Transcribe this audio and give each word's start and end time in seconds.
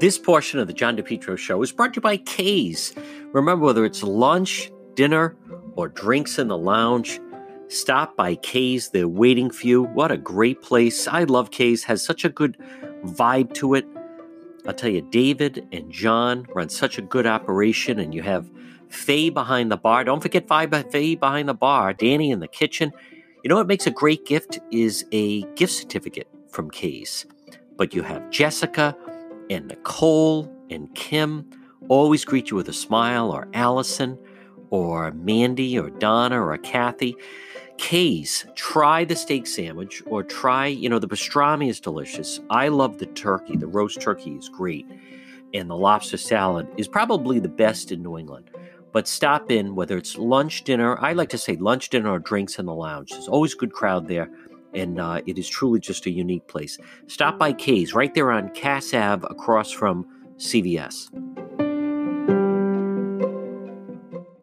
This 0.00 0.16
portion 0.16 0.58
of 0.58 0.66
the 0.66 0.72
John 0.72 0.96
DePetro 0.96 1.36
show 1.36 1.62
is 1.62 1.72
brought 1.72 1.92
to 1.92 1.98
you 1.98 2.02
by 2.02 2.16
K's. 2.16 2.94
Remember, 3.32 3.66
whether 3.66 3.84
it's 3.84 4.02
lunch, 4.02 4.72
dinner, 4.94 5.36
or 5.76 5.88
drinks 5.88 6.38
in 6.38 6.48
the 6.48 6.56
lounge, 6.56 7.20
stop 7.68 8.16
by 8.16 8.36
K's. 8.36 8.88
They're 8.88 9.06
waiting 9.06 9.50
for 9.50 9.66
you. 9.66 9.82
What 9.82 10.10
a 10.10 10.16
great 10.16 10.62
place. 10.62 11.06
I 11.06 11.24
love 11.24 11.50
K's, 11.50 11.84
has 11.84 12.02
such 12.02 12.24
a 12.24 12.30
good 12.30 12.56
vibe 13.04 13.52
to 13.54 13.74
it. 13.74 13.86
I'll 14.66 14.72
tell 14.72 14.88
you, 14.88 15.02
David 15.02 15.68
and 15.70 15.92
John 15.92 16.46
run 16.54 16.70
such 16.70 16.96
a 16.96 17.02
good 17.02 17.26
operation, 17.26 17.98
and 17.98 18.14
you 18.14 18.22
have 18.22 18.50
Faye 18.88 19.28
behind 19.28 19.70
the 19.70 19.76
bar. 19.76 20.02
Don't 20.04 20.22
forget 20.22 20.48
Faye 20.48 21.14
behind 21.14 21.48
the 21.48 21.54
bar, 21.54 21.92
Danny 21.92 22.30
in 22.30 22.40
the 22.40 22.48
kitchen. 22.48 22.90
You 23.42 23.48
know 23.48 23.56
what 23.56 23.68
makes 23.68 23.86
a 23.86 23.90
great 23.90 24.26
gift 24.26 24.58
is 24.70 25.06
a 25.12 25.42
gift 25.54 25.72
certificate 25.72 26.28
from 26.50 26.70
K's. 26.70 27.24
But 27.76 27.94
you 27.94 28.02
have 28.02 28.28
Jessica, 28.28 28.94
and 29.48 29.66
Nicole 29.66 30.54
and 30.68 30.94
Kim 30.94 31.48
always 31.88 32.22
greet 32.22 32.50
you 32.50 32.56
with 32.56 32.68
a 32.68 32.74
smile, 32.74 33.30
or 33.30 33.48
Allison, 33.54 34.18
or 34.68 35.10
Mandy, 35.12 35.78
or 35.78 35.88
Donna, 35.88 36.38
or 36.38 36.56
Kathy. 36.58 37.16
K's, 37.78 38.44
try 38.56 39.06
the 39.06 39.16
steak 39.16 39.46
sandwich, 39.46 40.02
or 40.04 40.22
try, 40.22 40.66
you 40.66 40.90
know, 40.90 40.98
the 40.98 41.08
pastrami 41.08 41.70
is 41.70 41.80
delicious. 41.80 42.40
I 42.50 42.68
love 42.68 42.98
the 42.98 43.06
turkey. 43.06 43.56
The 43.56 43.66
roast 43.66 44.02
turkey 44.02 44.32
is 44.32 44.50
great. 44.50 44.86
And 45.54 45.70
the 45.70 45.76
lobster 45.76 46.18
salad 46.18 46.68
is 46.76 46.86
probably 46.86 47.38
the 47.38 47.48
best 47.48 47.90
in 47.90 48.02
New 48.02 48.18
England. 48.18 48.50
But 48.92 49.06
stop 49.06 49.50
in, 49.50 49.74
whether 49.74 49.96
it's 49.96 50.18
lunch, 50.18 50.64
dinner, 50.64 50.98
I 51.00 51.12
like 51.12 51.28
to 51.30 51.38
say 51.38 51.56
lunch, 51.56 51.90
dinner, 51.90 52.10
or 52.10 52.18
drinks 52.18 52.58
in 52.58 52.66
the 52.66 52.74
lounge. 52.74 53.10
There's 53.10 53.28
always 53.28 53.54
good 53.54 53.72
crowd 53.72 54.08
there 54.08 54.28
and 54.74 55.00
uh, 55.00 55.20
it 55.26 55.38
is 55.38 55.48
truly 55.48 55.80
just 55.80 56.06
a 56.06 56.10
unique 56.10 56.46
place. 56.46 56.78
Stop 57.06 57.38
by 57.38 57.52
K's 57.52 57.94
right 57.94 58.14
there 58.14 58.30
on 58.30 58.50
Cass 58.50 58.94
Ave 58.94 59.26
across 59.28 59.70
from 59.70 60.06
CVS. 60.36 61.08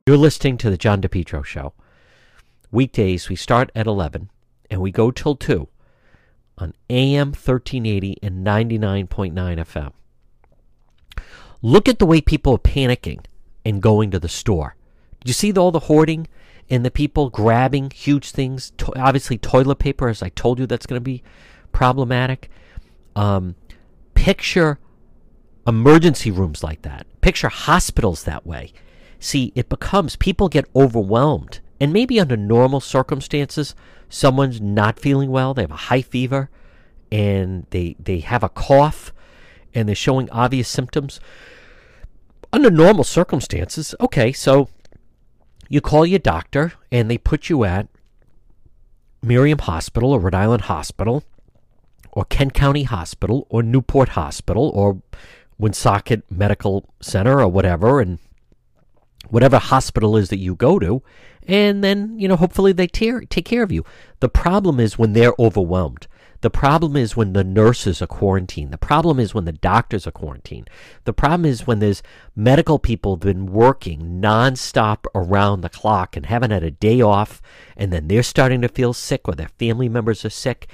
You're 0.05 0.17
listening 0.17 0.57
to 0.59 0.69
the 0.69 0.77
John 0.77 1.01
DePetro 1.01 1.43
Show. 1.43 1.73
Weekdays, 2.71 3.29
we 3.29 3.35
start 3.35 3.71
at 3.75 3.87
11 3.87 4.29
and 4.69 4.81
we 4.81 4.91
go 4.91 5.11
till 5.11 5.35
2 5.35 5.67
on 6.57 6.73
AM 6.89 7.27
1380 7.27 8.17
and 8.21 8.45
99.9 8.45 9.33
FM. 9.33 9.91
Look 11.61 11.87
at 11.87 11.99
the 11.99 12.05
way 12.05 12.21
people 12.21 12.53
are 12.53 12.59
panicking 12.59 13.25
and 13.67 13.81
going 13.81 14.11
to 14.11 14.19
the 14.19 14.29
store. 14.29 14.75
You 15.25 15.33
see 15.33 15.51
all 15.53 15.71
the 15.71 15.81
hoarding? 15.81 16.27
and 16.69 16.85
the 16.85 16.91
people 16.91 17.29
grabbing 17.29 17.91
huge 17.91 18.31
things. 18.31 18.71
To- 18.77 18.97
obviously, 18.99 19.37
toilet 19.37 19.79
paper, 19.79 20.07
as 20.07 20.21
I 20.21 20.29
told 20.29 20.59
you, 20.59 20.65
that's 20.65 20.85
going 20.85 20.99
to 20.99 21.03
be 21.03 21.23
problematic. 21.71 22.49
Um, 23.15 23.55
picture 24.13 24.79
emergency 25.65 26.31
rooms 26.31 26.63
like 26.63 26.81
that. 26.83 27.05
Picture 27.21 27.49
hospitals 27.49 28.23
that 28.23 28.45
way. 28.45 28.73
See, 29.19 29.51
it 29.55 29.69
becomes 29.69 30.15
people 30.15 30.49
get 30.49 30.65
overwhelmed. 30.75 31.59
And 31.79 31.93
maybe 31.93 32.19
under 32.19 32.37
normal 32.37 32.79
circumstances, 32.79 33.75
someone's 34.09 34.59
not 34.59 34.99
feeling 34.99 35.29
well, 35.29 35.53
they 35.53 35.61
have 35.61 35.71
a 35.71 35.75
high 35.75 36.01
fever, 36.01 36.49
and 37.11 37.67
they 37.69 37.95
they 37.99 38.19
have 38.19 38.43
a 38.43 38.49
cough, 38.49 39.13
and 39.75 39.87
they're 39.87 39.95
showing 39.95 40.29
obvious 40.31 40.67
symptoms. 40.67 41.19
Under 42.53 42.71
normal 42.71 43.03
circumstances, 43.03 43.93
okay, 43.99 44.31
so 44.31 44.69
you 45.69 45.81
call 45.81 46.05
your 46.05 46.19
doctor 46.19 46.73
and 46.91 47.11
they 47.11 47.17
put 47.17 47.49
you 47.49 47.63
at 47.63 47.87
Miriam 49.21 49.59
Hospital 49.59 50.11
or 50.11 50.19
Rhode 50.19 50.35
Island 50.35 50.63
Hospital 50.63 51.23
or 52.11 52.25
Kent 52.25 52.53
County 52.53 52.83
Hospital 52.83 53.45
or 53.49 53.61
Newport 53.61 54.09
Hospital 54.09 54.71
or 54.73 55.01
Woonsocket 55.57 56.23
Medical 56.31 56.89
Center 57.01 57.41
or 57.41 57.47
whatever 57.47 57.99
and 57.99 58.19
whatever 59.29 59.57
hospital 59.57 60.15
is 60.15 60.29
that 60.29 60.37
you 60.37 60.55
go 60.55 60.79
to 60.79 61.01
and 61.47 61.83
then 61.83 62.17
you 62.17 62.27
know 62.27 62.35
hopefully 62.37 62.71
they 62.71 62.87
tear, 62.87 63.21
take 63.21 63.45
care 63.45 63.63
of 63.63 63.71
you. 63.71 63.83
The 64.19 64.29
problem 64.29 64.79
is 64.79 64.97
when 64.97 65.13
they're 65.13 65.33
overwhelmed 65.37 66.07
the 66.41 66.49
problem 66.49 66.95
is 66.95 67.17
when 67.17 67.33
the 67.33 67.43
nurses 67.43 68.01
are 68.01 68.07
quarantined. 68.07 68.71
The 68.71 68.77
problem 68.77 69.19
is 69.19 69.33
when 69.33 69.45
the 69.45 69.51
doctors 69.51 70.05
are 70.05 70.11
quarantined. 70.11 70.69
The 71.05 71.13
problem 71.13 71.45
is 71.45 71.65
when 71.65 71.79
there's 71.79 72.03
medical 72.35 72.77
people 72.77 73.15
have 73.15 73.21
been 73.21 73.47
working 73.47 74.21
nonstop 74.21 75.05
around 75.15 75.61
the 75.61 75.69
clock 75.69 76.15
and 76.15 76.27
haven't 76.27 76.51
had 76.51 76.63
a 76.63 76.71
day 76.71 77.01
off, 77.01 77.41
and 77.75 77.91
then 77.91 78.07
they're 78.07 78.23
starting 78.23 78.61
to 78.61 78.67
feel 78.67 78.93
sick 78.93 79.27
or 79.27 79.33
their 79.33 79.49
family 79.59 79.89
members 79.89 80.23
are 80.23 80.29
sick. 80.29 80.67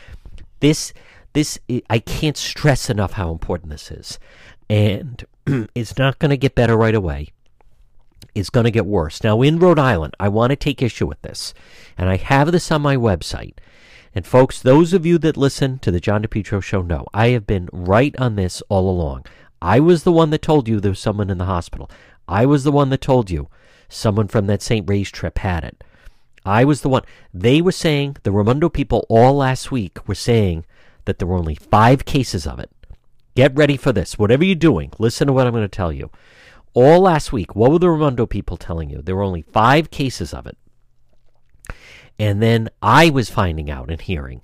This, 0.59 0.94
this, 1.31 1.57
I 1.90 2.00
can't 2.00 2.38
stress 2.38 2.90
enough 2.90 3.13
how 3.13 3.31
important 3.31 3.72
this 3.72 3.90
is, 3.90 4.19
and 4.69 5.24
it's 5.75 5.97
not 5.97 6.19
going 6.19 6.31
to 6.31 6.38
get 6.38 6.56
better 6.56 6.75
right 6.75 6.95
away. 6.95 7.30
It's 8.35 8.50
going 8.50 8.63
to 8.63 8.72
get 8.72 8.85
worse. 8.85 9.24
Now, 9.24 9.41
in 9.41 9.59
Rhode 9.59 9.80
Island, 9.80 10.16
I 10.19 10.28
want 10.28 10.50
to 10.50 10.56
take 10.56 10.81
issue 10.81 11.06
with 11.06 11.22
this, 11.22 11.53
and 11.97 12.09
I 12.09 12.18
have 12.18 12.51
this 12.51 12.72
on 12.72 12.81
my 12.81 12.97
website. 12.97 13.53
And 14.16 14.28
folks, 14.28 14.62
those 14.62 14.94
of 14.94 15.06
you 15.06 15.18
that 15.19 15.38
listen 15.38 15.79
to 15.79 15.90
the 15.90 16.00
John 16.00 16.24
DePetro 16.24 16.62
show 16.62 16.81
know 16.81 17.07
I 17.13 17.29
have 17.29 17.47
been 17.47 17.68
right 17.74 18.16
on 18.19 18.35
this 18.35 18.62
all 18.69 18.90
along. 18.90 19.25
I 19.62 19.79
was 19.79 20.03
the 20.03 20.12
one 20.12 20.29
that 20.29 20.41
told 20.41 20.68
you 20.68 20.79
there 20.79 20.91
was 20.91 21.00
someone 21.00 21.29
in 21.29 21.40
the 21.40 21.46
hospital. 21.46 21.90
I 22.28 22.46
was 22.46 22.63
the 22.63 22.72
one 22.72 22.90
that 22.90 23.01
told 23.01 23.31
you 23.31 23.50
someone 23.90 24.28
from 24.28 24.46
that 24.47 24.62
St. 24.62 24.88
Ray's 24.88 25.09
trip 25.09 25.40
had 25.40 25.63
it. 25.63 25.84
I 26.46 26.63
was 26.63 26.81
the 26.81 26.90
one. 26.90 27.03
They 27.34 27.62
were 27.62 27.72
saying, 27.72 28.18
the 28.24 28.31
Raimondo 28.31 28.69
people 28.69 29.06
all 29.09 29.34
last 29.35 29.72
week 29.72 30.07
were 30.07 30.16
saying 30.16 30.66
that 31.06 31.18
there 31.18 31.28
were 31.28 31.38
only 31.38 31.56
five 31.56 32.06
cases 32.06 32.45
of 32.45 32.59
it. 32.59 32.69
Get 33.35 33.56
ready 33.56 33.78
for 33.78 33.91
this. 33.91 34.19
Whatever 34.19 34.44
you're 34.44 34.56
doing, 34.56 34.91
listen 35.00 35.28
to 35.28 35.34
what 35.34 35.47
I'm 35.47 35.53
going 35.53 35.63
to 35.63 35.68
tell 35.69 35.91
you. 35.91 36.12
All 36.74 37.01
last 37.01 37.31
week, 37.31 37.56
what 37.56 37.72
were 37.72 37.80
the 37.80 37.90
Raimondo 37.90 38.25
people 38.25 38.57
telling 38.57 38.90
you? 38.90 39.01
There 39.01 39.16
were 39.16 39.24
only 39.24 39.41
five 39.41 39.90
cases 39.90 40.34
of 40.34 40.45
it. 40.45 40.57
And 42.19 42.41
then 42.41 42.69
I 42.81 43.09
was 43.09 43.29
finding 43.29 43.69
out 43.69 43.90
and 43.90 44.01
hearing. 44.01 44.41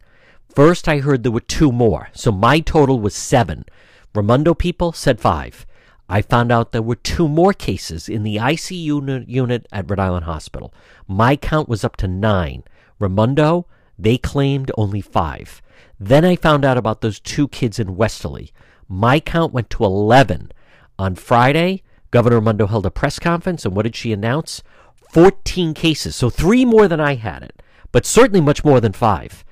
First, 0.54 0.88
I 0.88 1.00
heard 1.00 1.24
there 1.24 1.32
were 1.32 1.40
two 1.40 1.72
more. 1.72 2.10
So 2.14 2.32
my 2.32 2.60
total 2.60 3.00
was 3.00 3.16
seven. 3.16 3.66
Raimondo 4.14 4.54
people 4.54 4.92
said 4.92 5.20
five. 5.20 5.66
I 6.10 6.24
found 6.24 6.52
out 6.52 6.72
there 6.72 6.82
were 6.82 6.96
two 6.96 7.28
more 7.28 7.54
cases 7.54 8.10
in 8.10 8.24
the 8.24 8.38
ICU 8.38 9.28
unit 9.28 9.68
at 9.72 9.90
Rhode 9.90 10.00
Island 10.00 10.26
Hospital. 10.26 10.74
My 11.08 11.36
count 11.36 11.70
was 11.70 11.84
up 11.84 11.96
to 11.98 12.08
nine. 12.08 12.64
Raimondo, 12.98 13.68
they 13.98 14.18
claimed 14.18 14.72
only 14.76 15.02
five. 15.02 15.62
Then 16.00 16.26
I 16.26 16.36
found 16.36 16.66
out 16.66 16.78
about 16.78 17.02
those 17.02 17.20
two 17.20 17.48
kids 17.48 17.78
in 17.78 17.96
Westerly. 17.96 18.52
My 18.88 19.20
count 19.20 19.54
went 19.54 19.70
to 19.72 19.84
11. 19.84 20.52
On 20.98 21.14
Friday, 21.14 21.84
Governor 22.10 22.38
Raimondo 22.38 22.66
held 22.66 22.88
a 22.88 22.92
press 22.92 23.20
conference, 23.20 23.64
and 23.64 23.76
what 23.76 23.84
did 23.84 23.96
she 23.96 24.12
announce? 24.12 24.64
14 25.12 25.74
cases, 25.74 26.16
so 26.16 26.30
three 26.30 26.66
more 26.66 26.88
than 26.88 27.00
I 27.00 27.16
had 27.16 27.44
it, 27.44 27.59
but 27.92 28.06
certainly 28.06 28.42
much 28.42 28.64
more 28.64 28.80
than 28.80 28.94
five. 28.94 29.44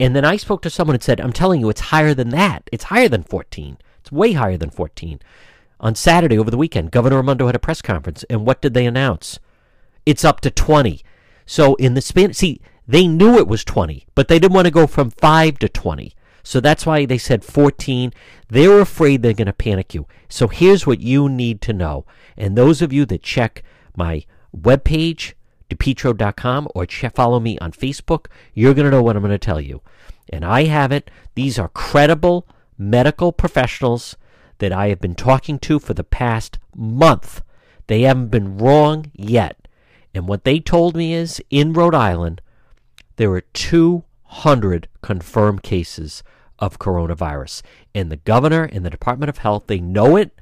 And 0.00 0.14
then 0.14 0.24
I 0.24 0.36
spoke 0.36 0.62
to 0.62 0.70
someone 0.70 0.94
and 0.94 1.02
said, 1.02 1.20
I'm 1.20 1.32
telling 1.32 1.60
you, 1.60 1.68
it's 1.68 1.80
higher 1.80 2.14
than 2.14 2.30
that. 2.30 2.68
It's 2.70 2.84
higher 2.84 3.08
than 3.08 3.24
14. 3.24 3.78
It's 4.00 4.12
way 4.12 4.32
higher 4.32 4.56
than 4.56 4.70
14. 4.70 5.20
On 5.80 5.94
Saturday 5.94 6.38
over 6.38 6.50
the 6.50 6.56
weekend, 6.56 6.90
Governor 6.90 7.16
Raimondo 7.16 7.46
had 7.46 7.54
a 7.54 7.60
press 7.60 7.82
conference, 7.82 8.24
and 8.30 8.46
what 8.46 8.60
did 8.60 8.74
they 8.74 8.86
announce? 8.86 9.38
It's 10.06 10.24
up 10.24 10.40
to 10.40 10.50
20. 10.50 11.02
So 11.46 11.74
in 11.76 11.94
the 11.94 12.00
span, 12.00 12.32
see, 12.32 12.60
they 12.86 13.06
knew 13.06 13.36
it 13.36 13.46
was 13.46 13.64
20, 13.64 14.06
but 14.14 14.28
they 14.28 14.38
didn't 14.38 14.54
want 14.54 14.66
to 14.66 14.72
go 14.72 14.86
from 14.86 15.10
5 15.10 15.58
to 15.58 15.68
20. 15.68 16.14
So 16.42 16.60
that's 16.60 16.86
why 16.86 17.04
they 17.04 17.18
said 17.18 17.44
14. 17.44 18.12
They're 18.48 18.80
afraid 18.80 19.22
they're 19.22 19.34
going 19.34 19.46
to 19.46 19.52
panic 19.52 19.94
you. 19.94 20.06
So 20.28 20.48
here's 20.48 20.86
what 20.86 21.00
you 21.00 21.28
need 21.28 21.60
to 21.62 21.72
know. 21.72 22.06
And 22.36 22.56
those 22.56 22.80
of 22.80 22.92
you 22.92 23.04
that 23.06 23.22
check 23.22 23.62
my 23.94 24.24
webpage, 24.56 25.34
depetro.com, 25.70 26.68
or 26.74 26.86
follow 26.86 27.40
me 27.40 27.58
on 27.58 27.72
Facebook, 27.72 28.26
you're 28.54 28.74
going 28.74 28.84
to 28.84 28.90
know 28.90 29.02
what 29.02 29.16
I'm 29.16 29.22
going 29.22 29.30
to 29.30 29.38
tell 29.38 29.60
you. 29.60 29.80
And 30.30 30.44
I 30.44 30.64
have 30.64 30.92
it. 30.92 31.10
These 31.34 31.58
are 31.58 31.68
credible 31.68 32.46
medical 32.78 33.32
professionals 33.32 34.16
that 34.58 34.72
I 34.72 34.88
have 34.88 35.00
been 35.00 35.14
talking 35.14 35.58
to 35.60 35.78
for 35.78 35.94
the 35.94 36.04
past 36.04 36.58
month. 36.74 37.42
They 37.86 38.02
haven't 38.02 38.28
been 38.28 38.58
wrong 38.58 39.10
yet. 39.14 39.68
And 40.14 40.28
what 40.28 40.44
they 40.44 40.60
told 40.60 40.96
me 40.96 41.12
is 41.14 41.42
in 41.50 41.72
Rhode 41.72 41.94
Island, 41.94 42.40
there 43.16 43.30
are 43.32 43.40
200 43.40 44.88
confirmed 45.02 45.62
cases 45.62 46.22
of 46.58 46.78
coronavirus. 46.78 47.62
And 47.94 48.10
the 48.10 48.16
governor 48.16 48.64
and 48.64 48.84
the 48.84 48.90
Department 48.90 49.30
of 49.30 49.38
Health, 49.38 49.64
they 49.66 49.80
know 49.80 50.16
it 50.16 50.32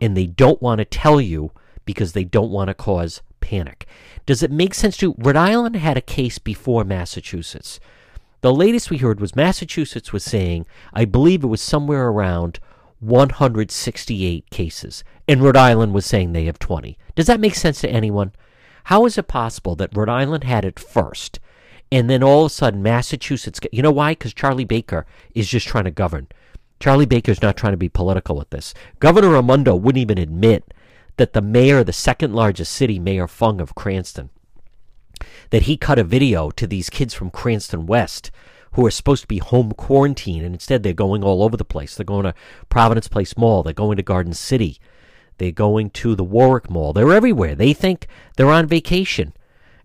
and 0.00 0.16
they 0.16 0.26
don't 0.26 0.62
want 0.62 0.78
to 0.78 0.84
tell 0.84 1.20
you 1.20 1.52
because 1.84 2.12
they 2.12 2.24
don't 2.24 2.50
want 2.50 2.68
to 2.68 2.74
cause 2.74 3.22
panic. 3.40 3.86
Does 4.26 4.42
it 4.42 4.50
make 4.50 4.74
sense 4.74 4.96
to? 4.98 5.14
Rhode 5.18 5.36
Island 5.36 5.76
had 5.76 5.96
a 5.96 6.02
case 6.02 6.38
before 6.38 6.84
Massachusetts. 6.84 7.80
The 8.40 8.54
latest 8.54 8.90
we 8.90 8.98
heard 8.98 9.20
was 9.20 9.34
Massachusetts 9.34 10.12
was 10.12 10.22
saying, 10.22 10.66
I 10.92 11.04
believe 11.04 11.42
it 11.42 11.48
was 11.48 11.60
somewhere 11.60 12.08
around 12.08 12.60
168 13.00 14.50
cases, 14.50 15.02
and 15.26 15.42
Rhode 15.42 15.56
Island 15.56 15.92
was 15.92 16.06
saying 16.06 16.32
they 16.32 16.44
have 16.44 16.58
20. 16.58 16.96
Does 17.14 17.26
that 17.26 17.40
make 17.40 17.54
sense 17.54 17.80
to 17.80 17.90
anyone? 17.90 18.32
How 18.84 19.06
is 19.06 19.18
it 19.18 19.28
possible 19.28 19.74
that 19.76 19.96
Rhode 19.96 20.08
Island 20.08 20.44
had 20.44 20.64
it 20.64 20.78
first, 20.78 21.40
And 21.90 22.10
then 22.10 22.22
all 22.22 22.44
of 22.44 22.52
a 22.52 22.54
sudden, 22.54 22.82
Massachusetts, 22.82 23.60
you 23.72 23.82
know 23.82 23.90
why? 23.90 24.12
Because 24.12 24.34
Charlie 24.34 24.64
Baker 24.64 25.06
is 25.34 25.48
just 25.48 25.66
trying 25.66 25.84
to 25.84 25.90
govern. 25.90 26.28
Charlie 26.80 27.06
Baker's 27.06 27.42
not 27.42 27.56
trying 27.56 27.72
to 27.72 27.78
be 27.78 27.88
political 27.88 28.36
with 28.36 28.50
this. 28.50 28.74
Governor 29.00 29.30
Raimondo 29.30 29.74
wouldn't 29.74 30.00
even 30.00 30.18
admit 30.18 30.72
that 31.18 31.34
the 31.34 31.42
mayor 31.42 31.78
of 31.78 31.86
the 31.86 31.92
second 31.92 32.34
largest 32.34 32.72
city, 32.72 32.98
Mayor 32.98 33.28
Fung 33.28 33.60
of 33.60 33.74
Cranston, 33.74 34.30
that 35.50 35.62
he 35.62 35.76
cut 35.76 35.98
a 35.98 36.04
video 36.04 36.50
to 36.50 36.66
these 36.66 36.90
kids 36.90 37.14
from 37.14 37.30
Cranston 37.30 37.86
West 37.86 38.30
who 38.72 38.86
are 38.86 38.90
supposed 38.90 39.22
to 39.22 39.28
be 39.28 39.38
home 39.38 39.72
quarantine, 39.72 40.44
and 40.44 40.54
instead 40.54 40.82
they're 40.82 40.92
going 40.92 41.24
all 41.24 41.42
over 41.42 41.56
the 41.56 41.64
place. 41.64 41.94
They're 41.94 42.04
going 42.04 42.24
to 42.24 42.34
Providence 42.68 43.08
Place 43.08 43.36
Mall, 43.36 43.62
they're 43.62 43.72
going 43.72 43.96
to 43.96 44.02
Garden 44.02 44.34
City, 44.34 44.78
they're 45.38 45.52
going 45.52 45.90
to 45.90 46.14
the 46.14 46.24
Warwick 46.24 46.68
Mall. 46.68 46.92
They're 46.92 47.12
everywhere. 47.12 47.54
They 47.54 47.72
think 47.72 48.06
they're 48.36 48.50
on 48.50 48.66
vacation. 48.66 49.32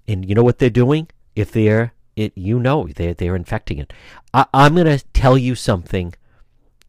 And 0.08 0.28
you 0.28 0.36
know 0.36 0.44
what 0.44 0.60
they're 0.60 0.70
doing? 0.70 1.08
If 1.36 1.52
they're 1.52 1.94
it, 2.16 2.34
you 2.36 2.60
know 2.60 2.88
they're 2.96 3.14
they're 3.14 3.36
infecting 3.36 3.80
it. 3.80 3.94
I, 4.34 4.46
I'm 4.54 4.76
to 4.76 5.04
tell 5.14 5.38
you 5.38 5.56
something 5.56 6.14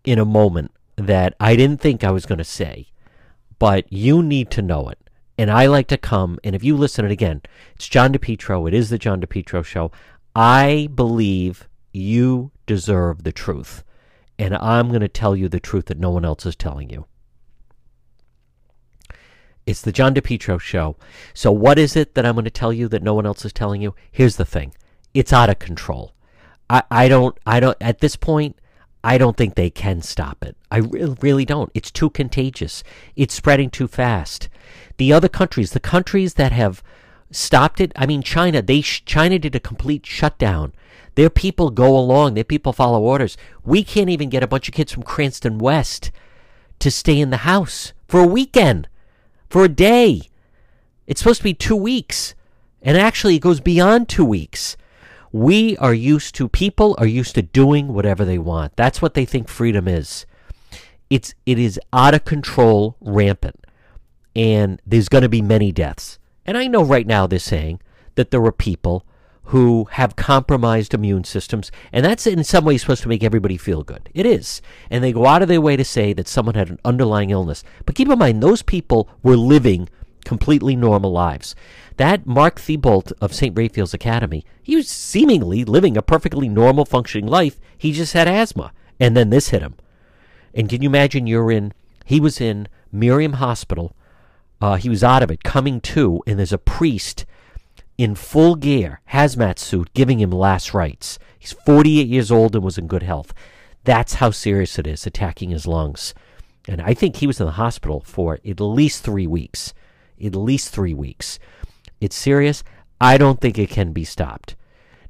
in 0.05 0.19
a 0.19 0.25
moment 0.25 0.73
that 0.97 1.35
I 1.39 1.57
didn't 1.57 1.81
think 1.81 2.03
I 2.03 2.11
was 2.11 2.27
to 2.39 2.45
say, 2.45 2.89
but 3.65 3.91
you 3.91 4.23
need 4.23 4.51
to 4.51 4.61
know 4.61 4.91
it. 4.91 4.99
And 5.39 5.51
I 5.51 5.69
like 5.69 5.87
to 5.87 5.97
come, 5.97 6.39
and 6.45 6.55
if 6.55 6.63
you 6.63 6.77
listen 6.77 7.07
it 7.07 7.11
again, 7.11 7.41
it's 7.75 7.89
John 7.89 8.13
DePetro. 8.13 8.69
It 8.69 8.75
is 8.75 8.91
the 8.91 8.99
John 8.99 9.23
DePetro 9.23 9.65
show. 9.65 9.91
I 10.37 10.91
believe 10.95 11.67
you 11.91 12.51
deserve 12.67 13.25
the 13.25 13.33
truth. 13.33 13.83
And 14.39 14.55
I'm 14.55 14.89
going 14.89 15.01
to 15.01 15.09
tell 15.09 15.35
you 15.35 15.49
the 15.49 15.61
truth 15.61 15.87
that 15.87 15.99
no 15.99 16.11
one 16.11 16.27
else 16.27 16.45
is 16.45 16.55
telling 16.55 16.91
you. 16.91 17.07
It's 19.65 19.81
the 19.81 19.93
John 19.93 20.15
DePetro 20.15 20.61
show. 20.61 20.97
So, 21.33 21.51
what 21.51 21.79
is 21.79 21.97
it 21.97 22.15
that 22.17 22.27
I'm 22.27 22.35
going 22.35 22.45
to 22.45 22.51
tell 22.51 22.71
you 22.71 22.87
that 22.89 23.03
no 23.03 23.15
one 23.15 23.25
else 23.25 23.47
is 23.47 23.53
telling 23.55 23.81
you? 23.81 23.95
Here's 24.13 24.37
the 24.37 24.45
thing 24.45 24.75
it's 25.15 25.33
out 25.33 25.49
of 25.49 25.59
control. 25.59 26.13
I, 26.69 26.83
I 26.91 27.09
don't, 27.09 27.35
I 27.47 27.61
don't, 27.61 27.79
at 27.81 28.01
this 28.01 28.17
point, 28.17 28.59
I 29.05 29.19
don't 29.19 29.37
think 29.37 29.55
they 29.55 29.69
can 29.69 30.01
stop 30.01 30.43
it. 30.43 30.57
I 30.71 30.79
re- 30.79 31.15
really 31.21 31.45
don't. 31.45 31.71
It's 31.75 31.91
too 31.91 32.09
contagious. 32.09 32.83
It's 33.15 33.35
spreading 33.35 33.69
too 33.69 33.87
fast. 33.87 34.49
The 34.97 35.13
other 35.13 35.29
countries, 35.29 35.73
the 35.73 35.79
countries 35.79 36.35
that 36.35 36.53
have 36.53 36.83
stopped 37.31 37.83
it, 37.83 37.93
I 37.97 38.07
mean, 38.07 38.23
China, 38.23 38.63
they 38.63 38.81
sh- 38.81 39.05
China 39.05 39.39
did 39.39 39.55
a 39.55 39.61
complete 39.61 40.07
shutdown. 40.07 40.73
Their 41.17 41.29
people 41.29 41.69
go 41.69 41.97
along. 41.97 42.33
Their 42.33 42.45
people 42.45 42.73
follow 42.73 43.03
orders. 43.03 43.37
We 43.63 43.85
can't 43.85 44.09
even 44.09 44.31
get 44.31 44.43
a 44.43 44.49
bunch 44.49 44.69
of 44.69 44.75
kids 44.75 44.91
from 44.91 45.03
Cranston 45.03 45.59
West 45.59 46.11
to 46.79 46.91
stay 46.91 47.21
in 47.21 47.29
the 47.29 47.45
house 47.45 47.93
for 48.09 48.21
a 48.21 48.27
weekend 48.27 48.89
for 49.51 49.65
a 49.65 49.69
day. 49.69 50.23
It's 51.07 51.21
supposed 51.21 51.41
to 51.41 51.45
be 51.45 51.55
two 51.55 51.77
weeks. 51.77 52.35
And 52.81 52.97
actually, 52.97 53.37
it 53.37 53.41
goes 53.41 53.61
beyond 53.61 54.09
two 54.09 54.25
weeks. 54.25 54.79
We 55.35 55.77
are 55.79 55.93
used 55.93 56.37
to, 56.37 56.49
people 56.49 56.95
are 56.97 57.09
used 57.09 57.35
to 57.35 57.43
doing 57.43 57.89
whatever 57.89 58.25
they 58.25 58.39
want. 58.39 58.77
That's 58.77 59.03
what 59.03 59.15
they 59.15 59.25
think 59.25 59.49
freedom 59.49 59.89
is. 59.89 60.27
It's, 61.11 61.35
it 61.45 61.59
is 61.59 61.81
out 61.93 62.15
of 62.15 62.25
control, 62.25 62.97
rampant. 63.01 63.67
And 64.37 64.81
there's 64.87 65.09
going 65.09 65.23
to 65.23 65.29
be 65.29 65.43
many 65.43 65.73
deaths. 65.73 66.21
And 66.47 66.57
I 66.57 66.69
know 66.69 66.85
right 66.85 67.05
now 67.05 67.27
they're 67.27 67.41
saying 67.41 67.81
that 68.15 68.31
there 68.31 68.45
are 68.45 68.53
people 68.53 69.05
who 69.47 69.89
have 69.91 70.15
compromised 70.15 70.95
immune 70.95 71.25
systems, 71.25 71.73
and 71.93 72.05
that's 72.05 72.29
in 72.29 72.45
some 72.45 72.65
ways 72.65 72.83
supposed 72.83 73.03
to 73.03 73.09
make 73.09 73.25
everybody 73.25 73.57
feel 73.57 73.83
good. 73.83 74.11
It 74.15 74.27
is. 74.27 74.63
And 74.89 75.03
they 75.03 75.13
go 75.13 75.27
out 75.27 75.43
of 75.43 75.49
their 75.49 75.61
way 75.61 75.77
to 75.77 75.85
say 75.85 76.13
that 76.13 76.29
someone 76.29 76.55
had 76.55 76.71
an 76.71 76.79
underlying 76.85 77.31
illness. 77.31 77.65
But 77.87 77.97
keep 77.97 78.09
in 78.09 78.21
mind, 78.21 78.41
those 78.41 78.63
people 78.63 79.09
were 79.25 79.37
living 79.37 79.89
completely 80.25 80.77
normal 80.77 81.13
lives. 81.13 81.55
That 81.97 82.27
Mark 82.27 82.59
Thibault 82.59 83.13
of 83.21 83.35
St. 83.35 83.57
Raphael's 83.57 83.95
Academy, 83.95 84.45
he 84.63 84.77
was 84.77 84.89
seemingly 84.89 85.65
living 85.65 85.97
a 85.97 86.03
perfectly 86.03 86.49
normal 86.49 86.85
functioning 86.85 87.27
life. 87.27 87.61
He 87.77 87.93
just 87.93 88.13
had 88.13 88.29
asthma. 88.29 88.73
And 88.99 89.17
then 89.17 89.31
this 89.31 89.49
hit 89.49 89.63
him. 89.63 89.75
And 90.55 90.69
can 90.69 90.83
you 90.83 90.89
imagine 90.89 91.27
you're 91.27 91.51
in, 91.51 91.73
he 92.05 92.21
was 92.21 92.41
in 92.41 92.69
Miriam 92.93 93.35
Hospital. 93.35 93.95
Uh, 94.61 94.77
he 94.77 94.89
was 94.89 95.05
out 95.05 95.23
of 95.23 95.31
it, 95.31 95.43
coming 95.43 95.81
to, 95.81 96.23
and 96.27 96.39
there's 96.39 96.53
a 96.53 96.59
priest 96.59 97.27
in 97.99 98.15
full 98.15 98.55
gear, 98.55 99.01
hazmat 99.13 99.59
suit, 99.59 99.93
giving 99.95 100.21
him 100.21 100.31
last 100.31 100.75
rites. 100.75 101.19
He's 101.39 101.53
48 101.53 102.07
years 102.09 102.31
old 102.31 102.55
and 102.55 102.65
was 102.65 102.79
in 102.79 102.87
good 102.87 103.03
health. 103.03 103.35
That's 103.85 104.15
how 104.15 104.31
serious 104.31 104.79
it 104.79 104.87
is, 104.87 105.07
attacking 105.07 105.51
his 105.51 105.67
lungs. 105.67 106.15
And 106.67 106.81
I 106.81 106.95
think 106.95 107.17
he 107.17 107.27
was 107.27 107.41
in 107.41 107.47
the 107.47 107.53
hospital 107.53 108.01
for 108.01 108.39
at 108.45 108.61
least 108.61 109.03
three 109.03 109.27
weeks. 109.27 109.75
At 110.25 110.35
least 110.35 110.71
three 110.71 110.95
weeks. 110.95 111.39
It's 112.01 112.17
serious. 112.17 112.65
I 113.01 113.19
don't 113.19 113.41
think 113.41 113.59
it 113.59 113.71
can 113.71 113.93
be 113.93 114.05
stopped. 114.05 114.57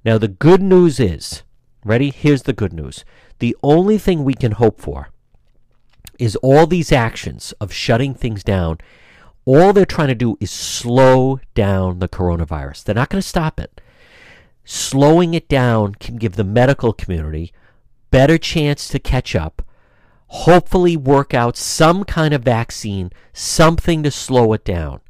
Now, 0.05 0.19
the 0.19 0.29
good 0.29 0.63
news 0.63 1.01
is 1.01 1.43
ready? 1.85 2.11
Here's 2.11 2.43
the 2.43 2.53
good 2.53 2.73
news. 2.73 3.05
The 3.39 3.57
only 3.63 3.99
thing 3.99 4.25
we 4.25 4.35
can 4.35 4.53
hope 4.53 4.81
for 4.81 5.11
is 6.19 6.37
all 6.37 6.67
these 6.67 6.93
actions 6.93 7.53
of 7.61 7.73
shutting 7.73 8.15
things 8.15 8.45
down 8.45 8.79
all 9.45 9.73
they're 9.73 9.85
trying 9.85 10.09
to 10.09 10.15
do 10.15 10.37
is 10.41 10.51
slow 10.51 11.41
down 11.55 11.99
the 11.99 12.09
coronavirus. 12.09 12.85
They're 12.85 12.95
not 12.95 13.11
going 13.11 13.21
to 13.21 13.29
stop 13.29 13.61
it. 13.61 13.81
Slowing 14.65 15.35
it 15.35 15.49
down 15.49 15.95
can 15.97 16.17
give 16.17 16.37
the 16.37 16.45
medical 16.45 16.93
community 16.93 17.53
better 18.11 18.39
chance 18.39 18.89
to 18.89 18.99
catch 18.99 19.35
up, 19.35 19.61
hopefully 20.29 20.97
work 20.97 21.35
out 21.35 21.57
some 21.57 22.05
kind 22.05 22.33
of 22.33 22.43
vaccine, 22.43 23.11
something 23.35 24.03
to 24.03 24.11
slow 24.11 24.53
it 24.55 24.65
down. 24.65 25.01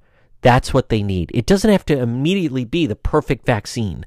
That's 0.44 0.75
what 0.75 0.91
they 0.91 1.02
need. 1.02 1.31
It 1.32 1.46
doesn't 1.46 1.70
have 1.70 1.87
to 1.87 1.99
immediately 1.99 2.67
be 2.67 2.85
the 2.87 2.94
perfect 2.94 3.46
vaccine, 3.46 4.05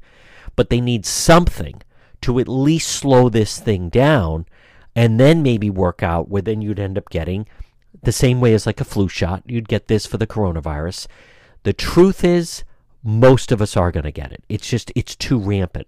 but 0.56 0.70
they 0.70 0.80
need 0.80 1.04
something 1.04 1.82
to 2.22 2.38
at 2.38 2.48
least 2.48 2.90
slow 2.90 3.28
this 3.28 3.60
thing 3.60 3.90
down 3.90 4.46
and 4.96 5.20
then 5.20 5.42
maybe 5.42 5.72
work 5.72 6.04
out 6.04 6.30
where 6.30 6.44
then 6.44 6.62
you'd 6.62 6.80
end 6.80 6.96
up 6.96 7.10
getting 7.10 7.48
the 8.04 8.12
same 8.12 8.40
way 8.40 8.54
as 8.54 8.68
like 8.68 8.80
a 8.80 8.86
flu 8.86 9.08
shot. 9.08 9.42
You'd 9.48 9.68
get 9.68 9.88
this 9.88 10.06
for 10.06 10.20
the 10.20 10.28
coronavirus. 10.28 11.08
The 11.64 11.74
truth 11.74 12.24
is, 12.24 12.64
most 13.04 13.52
of 13.52 13.60
us 13.60 13.76
are 13.76 13.92
going 13.92 14.04
to 14.04 14.12
get 14.12 14.32
it. 14.32 14.44
It's 14.48 14.70
just, 14.70 14.92
it's 14.96 15.16
too 15.16 15.40
rampant. 15.40 15.88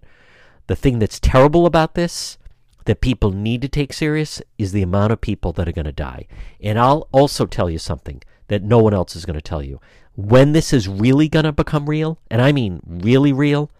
The 0.66 0.74
thing 0.74 0.98
that's 0.98 1.20
terrible 1.20 1.64
about 1.64 1.94
this, 1.94 2.38
that 2.86 3.00
people 3.00 3.30
need 3.30 3.62
to 3.62 3.68
take 3.68 3.92
serious, 3.92 4.42
is 4.58 4.72
the 4.72 4.82
amount 4.82 5.12
of 5.12 5.20
people 5.20 5.52
that 5.52 5.68
are 5.68 5.72
going 5.72 5.84
to 5.84 5.92
die. 5.92 6.26
And 6.60 6.76
I'll 6.76 7.06
also 7.12 7.46
tell 7.46 7.70
you 7.70 7.78
something 7.78 8.20
that 8.48 8.64
no 8.64 8.78
one 8.78 8.92
else 8.92 9.14
is 9.14 9.24
going 9.24 9.38
to 9.38 9.40
tell 9.40 9.62
you. 9.62 9.80
When 10.16 10.52
this 10.52 10.72
is 10.72 10.88
really 10.88 11.28
going 11.28 11.44
to 11.44 11.52
become 11.52 11.88
real, 11.88 12.18
and 12.30 12.42
I 12.42 12.52
mean 12.52 12.80
really 12.86 13.32
real, 13.32 13.70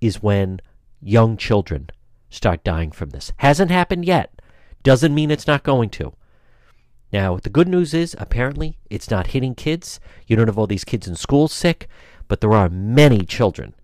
is 0.00 0.22
when 0.22 0.60
young 1.00 1.36
children 1.36 1.90
start 2.30 2.64
dying 2.64 2.90
from 2.90 3.10
this. 3.10 3.32
Hasn't 3.38 3.70
happened 3.70 4.04
yet. 4.04 4.42
Doesn't 4.82 5.14
mean 5.14 5.30
it's 5.30 5.46
not 5.46 5.62
going 5.62 5.90
to. 5.90 6.12
Now, 7.12 7.38
the 7.38 7.48
good 7.48 7.68
news 7.68 7.94
is 7.94 8.14
apparently 8.18 8.76
it's 8.90 9.10
not 9.10 9.28
hitting 9.28 9.54
kids. 9.54 9.98
You 10.26 10.36
don't 10.36 10.46
have 10.46 10.58
all 10.58 10.66
these 10.66 10.84
kids 10.84 11.08
in 11.08 11.16
school 11.16 11.48
sick, 11.48 11.88
but 12.28 12.40
there 12.40 12.52
are 12.52 12.68
many 12.68 13.24
children 13.24 13.74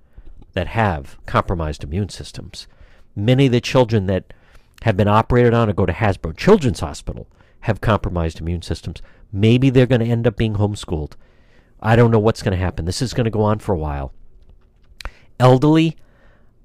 that 0.52 0.68
have 0.68 1.18
compromised 1.26 1.82
immune 1.82 2.10
systems. 2.10 2.66
Many 3.16 3.46
of 3.46 3.52
the 3.52 3.60
children 3.60 4.06
that 4.06 4.34
have 4.82 4.96
been 4.96 5.08
operated 5.08 5.54
on 5.54 5.70
or 5.70 5.72
go 5.72 5.86
to 5.86 5.92
Hasbro 5.92 6.36
Children's 6.36 6.80
Hospital 6.80 7.26
have 7.60 7.80
compromised 7.80 8.40
immune 8.40 8.62
systems. 8.62 9.00
Maybe 9.32 9.70
they're 9.70 9.86
going 9.86 10.02
to 10.02 10.06
end 10.06 10.26
up 10.26 10.36
being 10.36 10.54
homeschooled. 10.54 11.12
I 11.80 11.96
don't 11.96 12.10
know 12.10 12.18
what's 12.18 12.42
going 12.42 12.56
to 12.56 12.64
happen. 12.64 12.84
This 12.84 13.02
is 13.02 13.14
going 13.14 13.24
to 13.24 13.30
go 13.30 13.42
on 13.42 13.58
for 13.58 13.74
a 13.74 13.78
while. 13.78 14.12
Elderly, 15.38 15.96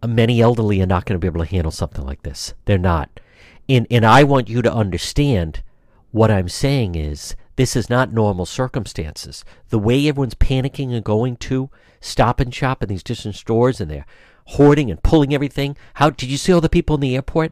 many 0.05 0.41
elderly 0.41 0.81
are 0.81 0.85
not 0.85 1.05
going 1.05 1.15
to 1.15 1.19
be 1.19 1.27
able 1.27 1.43
to 1.43 1.51
handle 1.51 1.71
something 1.71 2.05
like 2.05 2.23
this. 2.23 2.53
They're 2.65 2.77
not. 2.77 3.19
And, 3.67 3.85
and 3.91 4.05
I 4.05 4.23
want 4.23 4.49
you 4.49 4.61
to 4.61 4.73
understand 4.73 5.63
what 6.11 6.31
I'm 6.31 6.49
saying 6.49 6.95
is, 6.95 7.35
this 7.55 7.75
is 7.75 7.89
not 7.89 8.13
normal 8.13 8.45
circumstances. 8.45 9.43
The 9.67 9.79
way 9.79 10.07
everyone's 10.07 10.35
panicking 10.35 10.93
and 10.93 11.03
going 11.03 11.35
to 11.37 11.69
stop 11.99 12.39
and 12.39 12.55
shop 12.55 12.81
in 12.81 12.89
these 12.89 13.03
different 13.03 13.35
stores 13.35 13.81
and 13.81 13.91
they're 13.91 14.05
hoarding 14.45 14.89
and 14.89 15.03
pulling 15.03 15.33
everything. 15.33 15.75
How 15.95 16.09
did 16.09 16.29
you 16.29 16.37
see 16.37 16.53
all 16.53 16.61
the 16.61 16.69
people 16.69 16.95
in 16.95 17.01
the 17.01 17.15
airport? 17.15 17.51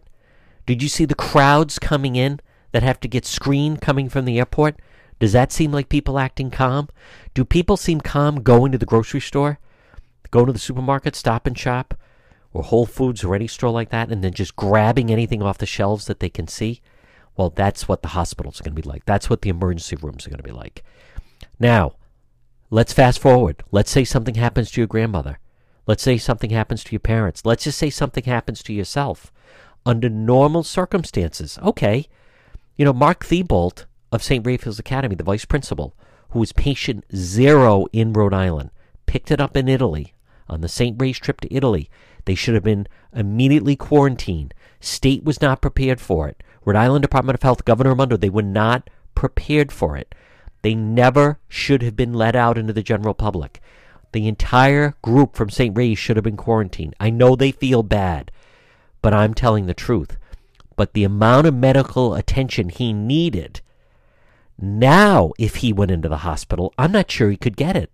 Did 0.65 0.81
you 0.81 0.89
see 0.89 1.05
the 1.05 1.13
crowds 1.13 1.77
coming 1.77 2.15
in 2.15 2.39
that 2.71 2.83
have 2.83 2.99
to 3.01 3.07
get 3.07 3.25
screened 3.25 3.81
coming 3.81 4.09
from 4.09 4.25
the 4.25 4.39
airport? 4.39 4.79
Does 5.19 5.33
that 5.33 5.51
seem 5.51 5.71
like 5.71 5.89
people 5.89 6.19
acting 6.19 6.51
calm? 6.51 6.89
Do 7.33 7.43
people 7.43 7.77
seem 7.77 8.01
calm 8.01 8.43
going 8.43 8.71
to 8.71 8.77
the 8.77 8.85
grocery 8.85 9.21
store, 9.21 9.59
going 10.31 10.47
to 10.47 10.53
the 10.53 10.59
supermarket, 10.59 11.15
stop 11.15 11.47
and 11.47 11.57
shop, 11.57 11.95
or 12.53 12.63
Whole 12.63 12.85
Foods 12.85 13.23
or 13.23 13.35
any 13.35 13.47
store 13.47 13.71
like 13.71 13.89
that, 13.89 14.09
and 14.09 14.23
then 14.23 14.33
just 14.33 14.55
grabbing 14.55 15.11
anything 15.11 15.41
off 15.41 15.57
the 15.57 15.65
shelves 15.65 16.05
that 16.05 16.19
they 16.19 16.29
can 16.29 16.47
see? 16.47 16.81
Well, 17.35 17.49
that's 17.51 17.87
what 17.87 18.01
the 18.01 18.09
hospitals 18.09 18.59
are 18.59 18.63
going 18.63 18.75
to 18.75 18.81
be 18.81 18.87
like. 18.87 19.05
That's 19.05 19.29
what 19.29 19.41
the 19.41 19.49
emergency 19.49 19.95
rooms 19.95 20.25
are 20.25 20.29
going 20.29 20.37
to 20.37 20.43
be 20.43 20.51
like. 20.51 20.83
Now, 21.59 21.93
let's 22.69 22.93
fast 22.93 23.19
forward. 23.19 23.63
Let's 23.71 23.91
say 23.91 24.03
something 24.03 24.35
happens 24.35 24.71
to 24.71 24.81
your 24.81 24.87
grandmother. 24.87 25.39
Let's 25.85 26.03
say 26.03 26.17
something 26.17 26.49
happens 26.49 26.83
to 26.83 26.91
your 26.91 26.99
parents. 26.99 27.45
Let's 27.45 27.63
just 27.63 27.77
say 27.77 27.89
something 27.89 28.23
happens 28.25 28.61
to 28.63 28.73
yourself. 28.73 29.31
Under 29.85 30.09
normal 30.09 30.63
circumstances, 30.63 31.57
okay. 31.63 32.07
You 32.75 32.85
know, 32.85 32.93
Mark 32.93 33.23
Thibault 33.23 33.85
of 34.11 34.23
St. 34.23 34.45
Raphael's 34.45 34.79
Academy, 34.79 35.15
the 35.15 35.23
vice 35.23 35.45
principal, 35.45 35.93
who 36.29 36.39
was 36.39 36.53
patient 36.53 37.05
zero 37.15 37.87
in 37.91 38.13
Rhode 38.13 38.33
Island, 38.33 38.71
picked 39.05 39.31
it 39.31 39.41
up 39.41 39.55
in 39.55 39.67
Italy 39.67 40.13
on 40.49 40.61
the 40.61 40.69
St. 40.69 40.99
Ray's 41.01 41.19
trip 41.19 41.41
to 41.41 41.53
Italy. 41.53 41.89
They 42.25 42.35
should 42.35 42.53
have 42.53 42.63
been 42.63 42.87
immediately 43.13 43.75
quarantined. 43.75 44.53
State 44.79 45.23
was 45.23 45.41
not 45.41 45.61
prepared 45.61 45.99
for 45.99 46.27
it. 46.27 46.43
Rhode 46.65 46.75
Island 46.75 47.01
Department 47.01 47.35
of 47.35 47.43
Health, 47.43 47.65
Governor 47.65 47.91
Raimondo, 47.91 48.17
they 48.17 48.29
were 48.29 48.41
not 48.41 48.89
prepared 49.15 49.71
for 49.71 49.95
it. 49.95 50.13
They 50.61 50.75
never 50.75 51.39
should 51.47 51.81
have 51.81 51.95
been 51.95 52.13
let 52.13 52.35
out 52.35 52.57
into 52.57 52.73
the 52.73 52.83
general 52.83 53.13
public. 53.13 53.61
The 54.11 54.27
entire 54.27 54.95
group 55.01 55.35
from 55.35 55.49
St. 55.49 55.77
Ray's 55.77 55.97
should 55.97 56.17
have 56.17 56.23
been 56.23 56.37
quarantined. 56.37 56.95
I 56.99 57.09
know 57.09 57.35
they 57.35 57.51
feel 57.51 57.83
bad, 57.83 58.31
but 59.01 59.13
I'm 59.13 59.33
telling 59.33 59.65
the 59.65 59.73
truth. 59.73 60.17
But 60.75 60.93
the 60.93 61.03
amount 61.03 61.47
of 61.47 61.53
medical 61.53 62.15
attention 62.15 62.69
he 62.69 62.93
needed, 62.93 63.61
now, 64.59 65.31
if 65.37 65.57
he 65.57 65.71
went 65.71 65.91
into 65.91 66.09
the 66.09 66.17
hospital, 66.17 66.73
I'm 66.77 66.91
not 66.91 67.11
sure 67.11 67.29
he 67.29 67.37
could 67.37 67.57
get 67.57 67.75
it. 67.75 67.91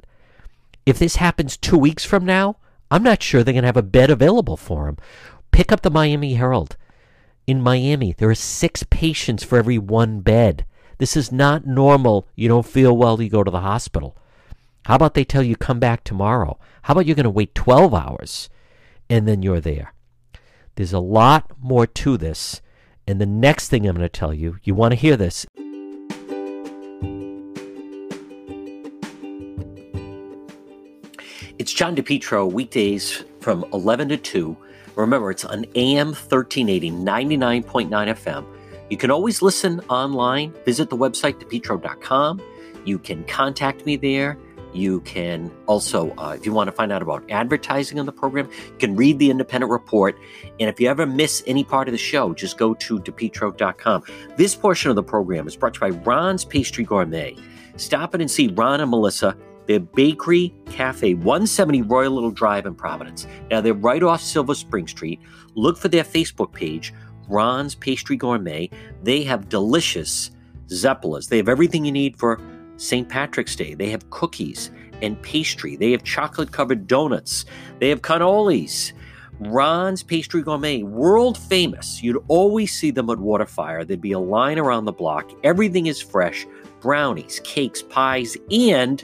If 0.85 0.99
this 0.99 1.17
happens 1.17 1.57
two 1.57 1.77
weeks 1.77 2.05
from 2.05 2.25
now, 2.25 2.57
I'm 2.89 3.03
not 3.03 3.23
sure 3.23 3.43
they're 3.43 3.53
going 3.53 3.63
to 3.63 3.67
have 3.67 3.77
a 3.77 3.83
bed 3.83 4.09
available 4.09 4.57
for 4.57 4.87
him. 4.87 4.97
Pick 5.51 5.71
up 5.71 5.81
the 5.81 5.91
Miami 5.91 6.35
Herald. 6.35 6.77
In 7.45 7.61
Miami, 7.61 8.13
there 8.13 8.29
are 8.29 8.35
six 8.35 8.83
patients 8.83 9.43
for 9.43 9.57
every 9.57 9.77
one 9.77 10.21
bed. 10.21 10.65
This 10.99 11.17
is 11.17 11.31
not 11.31 11.65
normal. 11.65 12.27
You 12.35 12.47
don't 12.47 12.65
feel 12.65 12.95
well, 12.95 13.21
you 13.21 13.29
go 13.29 13.43
to 13.43 13.51
the 13.51 13.61
hospital. 13.61 14.15
How 14.85 14.95
about 14.95 15.13
they 15.13 15.23
tell 15.23 15.43
you 15.43 15.55
come 15.55 15.79
back 15.79 16.03
tomorrow? 16.03 16.57
How 16.83 16.93
about 16.93 17.05
you're 17.05 17.15
going 17.15 17.23
to 17.25 17.29
wait 17.29 17.55
12 17.55 17.93
hours 17.93 18.49
and 19.09 19.27
then 19.27 19.41
you're 19.41 19.59
there? 19.59 19.93
There's 20.75 20.93
a 20.93 20.99
lot 20.99 21.51
more 21.59 21.85
to 21.87 22.17
this. 22.17 22.61
And 23.05 23.19
the 23.19 23.25
next 23.25 23.69
thing 23.69 23.85
I'm 23.85 23.95
going 23.95 24.07
to 24.07 24.09
tell 24.09 24.33
you, 24.33 24.59
you 24.63 24.75
want 24.75 24.93
to 24.93 24.99
hear 24.99 25.17
this. 25.17 25.45
It's 31.59 31.71
John 31.71 31.95
DePetro, 31.95 32.51
weekdays 32.51 33.23
from 33.39 33.63
11 33.73 34.09
to 34.09 34.17
2. 34.17 34.57
Remember, 34.95 35.29
it's 35.29 35.45
on 35.45 35.65
AM 35.75 36.07
1380, 36.07 36.89
99.9 36.89 37.89
FM. 37.89 38.45
You 38.89 38.97
can 38.97 39.11
always 39.11 39.43
listen 39.43 39.79
online. 39.81 40.51
Visit 40.65 40.89
the 40.89 40.97
website, 40.97 41.39
depetro.com. 41.39 42.41
You 42.85 42.97
can 42.97 43.23
contact 43.25 43.85
me 43.85 43.97
there. 43.97 44.39
You 44.73 45.01
can 45.01 45.51
also, 45.67 46.09
uh, 46.17 46.35
if 46.35 46.43
you 46.43 46.53
want 46.53 46.69
to 46.69 46.71
find 46.71 46.91
out 46.91 47.03
about 47.03 47.23
advertising 47.29 47.99
on 47.99 48.07
the 48.07 48.11
program, 48.11 48.49
you 48.49 48.77
can 48.79 48.95
read 48.95 49.19
the 49.19 49.29
independent 49.29 49.71
report. 49.71 50.17
And 50.59 50.69
if 50.69 50.79
you 50.79 50.89
ever 50.89 51.05
miss 51.05 51.43
any 51.45 51.63
part 51.63 51.87
of 51.87 51.91
the 51.91 51.99
show, 51.99 52.33
just 52.33 52.57
go 52.57 52.73
to 52.73 52.99
depetro.com. 52.99 54.03
This 54.37 54.55
portion 54.55 54.89
of 54.89 54.95
the 54.95 55.03
program 55.03 55.47
is 55.47 55.55
brought 55.55 55.75
to 55.75 55.85
you 55.85 55.93
by 55.93 55.99
Ron's 55.99 56.45
Pastry 56.45 56.83
Gourmet. 56.83 57.35
Stop 57.77 58.15
in 58.15 58.21
and 58.21 58.31
see 58.31 58.47
Ron 58.47 58.81
and 58.81 58.89
Melissa. 58.89 59.37
Their 59.67 59.79
bakery 59.79 60.53
cafe, 60.65 61.13
170 61.13 61.83
Royal 61.83 62.11
Little 62.11 62.31
Drive 62.31 62.65
in 62.65 62.75
Providence. 62.75 63.27
Now 63.49 63.61
they're 63.61 63.73
right 63.73 64.03
off 64.03 64.21
Silver 64.21 64.55
Spring 64.55 64.87
Street. 64.87 65.19
Look 65.55 65.77
for 65.77 65.87
their 65.87 66.03
Facebook 66.03 66.51
page, 66.51 66.93
Ron's 67.27 67.75
Pastry 67.75 68.17
Gourmet. 68.17 68.69
They 69.01 69.23
have 69.23 69.49
delicious 69.49 70.31
zeppelas. 70.67 71.29
They 71.29 71.37
have 71.37 71.49
everything 71.49 71.85
you 71.85 71.91
need 71.91 72.17
for 72.17 72.39
St. 72.77 73.07
Patrick's 73.07 73.55
Day. 73.55 73.73
They 73.73 73.89
have 73.89 74.09
cookies 74.09 74.71
and 75.01 75.21
pastry. 75.21 75.75
They 75.75 75.91
have 75.91 76.03
chocolate 76.03 76.51
covered 76.51 76.87
donuts. 76.87 77.45
They 77.79 77.89
have 77.89 78.01
cannolis. 78.01 78.93
Ron's 79.39 80.03
Pastry 80.03 80.41
Gourmet, 80.41 80.83
world 80.83 81.37
famous. 81.37 82.01
You'd 82.03 82.23
always 82.27 82.71
see 82.71 82.91
them 82.91 83.09
at 83.09 83.17
Waterfire. 83.17 83.85
There'd 83.85 83.99
be 83.99 84.11
a 84.11 84.19
line 84.19 84.59
around 84.59 84.85
the 84.85 84.91
block. 84.91 85.31
Everything 85.43 85.87
is 85.87 86.01
fresh 86.01 86.45
brownies, 86.79 87.39
cakes, 87.43 87.81
pies, 87.81 88.37
and 88.51 89.03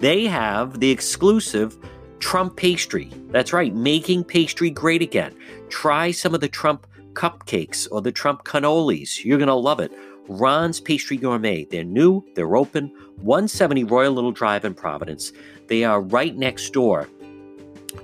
they 0.00 0.24
have 0.26 0.80
the 0.80 0.90
exclusive 0.90 1.76
Trump 2.18 2.56
pastry. 2.56 3.10
That's 3.30 3.52
right, 3.52 3.74
making 3.74 4.24
pastry 4.24 4.70
great 4.70 5.02
again. 5.02 5.34
Try 5.68 6.10
some 6.10 6.34
of 6.34 6.40
the 6.40 6.48
Trump 6.48 6.86
cupcakes 7.12 7.88
or 7.90 8.02
the 8.02 8.12
Trump 8.12 8.44
cannolis. 8.44 9.24
You're 9.24 9.38
going 9.38 9.48
to 9.48 9.54
love 9.54 9.80
it. 9.80 9.92
Ron's 10.28 10.80
Pastry 10.80 11.16
Gourmet. 11.16 11.64
They're 11.64 11.84
new, 11.84 12.24
they're 12.34 12.56
open, 12.56 12.88
170 13.22 13.84
Royal 13.84 14.12
Little 14.12 14.32
Drive 14.32 14.64
in 14.64 14.74
Providence. 14.74 15.32
They 15.68 15.84
are 15.84 16.00
right 16.00 16.36
next 16.36 16.70
door 16.70 17.08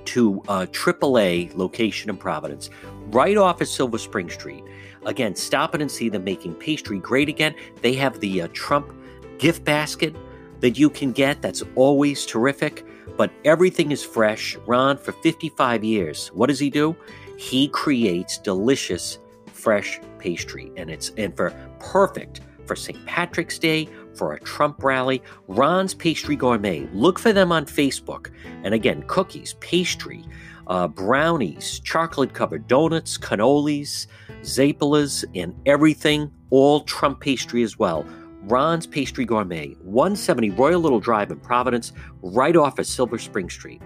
to 0.05 0.41
a 0.47 0.65
AAA 0.67 1.55
location 1.55 2.09
in 2.09 2.17
Providence, 2.17 2.69
right 3.07 3.37
off 3.37 3.61
of 3.61 3.67
Silver 3.67 3.97
Spring 3.97 4.29
Street. 4.29 4.63
Again, 5.05 5.35
stop 5.35 5.75
in 5.75 5.81
and 5.81 5.91
see 5.91 6.09
them 6.09 6.23
making 6.23 6.55
pastry 6.55 6.97
great 6.97 7.29
again. 7.29 7.53
They 7.81 7.93
have 7.95 8.19
the 8.19 8.43
uh, 8.43 8.47
Trump 8.53 8.93
gift 9.37 9.65
basket 9.65 10.15
that 10.63 10.79
you 10.79 10.89
can 10.89 11.11
get 11.11 11.41
that's 11.41 11.61
always 11.75 12.25
terrific, 12.25 12.85
but 13.17 13.29
everything 13.43 13.91
is 13.91 14.01
fresh. 14.01 14.55
Ron, 14.65 14.97
for 14.97 15.11
55 15.11 15.83
years, 15.83 16.29
what 16.29 16.47
does 16.47 16.57
he 16.57 16.69
do? 16.69 16.95
He 17.37 17.67
creates 17.67 18.37
delicious, 18.37 19.19
fresh 19.47 19.99
pastry, 20.19 20.71
and 20.77 20.89
it's 20.89 21.11
and 21.17 21.35
for 21.35 21.53
perfect 21.81 22.39
for 22.65 22.77
St. 22.77 23.05
Patrick's 23.05 23.59
Day, 23.59 23.89
for 24.15 24.35
a 24.35 24.39
Trump 24.39 24.81
rally. 24.81 25.21
Ron's 25.49 25.93
Pastry 25.93 26.37
Gourmet. 26.37 26.87
Look 26.93 27.19
for 27.19 27.33
them 27.33 27.51
on 27.51 27.65
Facebook. 27.65 28.31
And 28.63 28.73
again, 28.73 29.03
cookies, 29.07 29.55
pastry, 29.59 30.23
uh, 30.67 30.87
brownies, 30.87 31.81
chocolate 31.81 32.33
covered 32.33 32.69
donuts, 32.69 33.17
cannolis, 33.17 34.07
zapelas, 34.43 35.25
and 35.35 35.53
everything, 35.65 36.31
all 36.51 36.81
Trump 36.85 37.19
pastry 37.19 37.63
as 37.63 37.77
well. 37.77 38.05
Ron's 38.45 38.85
Pastry 38.85 39.23
Gourmet, 39.23 39.75
170 39.83 40.49
Royal 40.49 40.81
Little 40.81 40.99
Drive 40.99 41.31
in 41.31 41.39
Providence, 41.39 41.93
right 42.21 42.55
off 42.57 42.77
of 42.77 42.85
Silver 42.85 43.17
Spring 43.17 43.49
Street. 43.49 43.81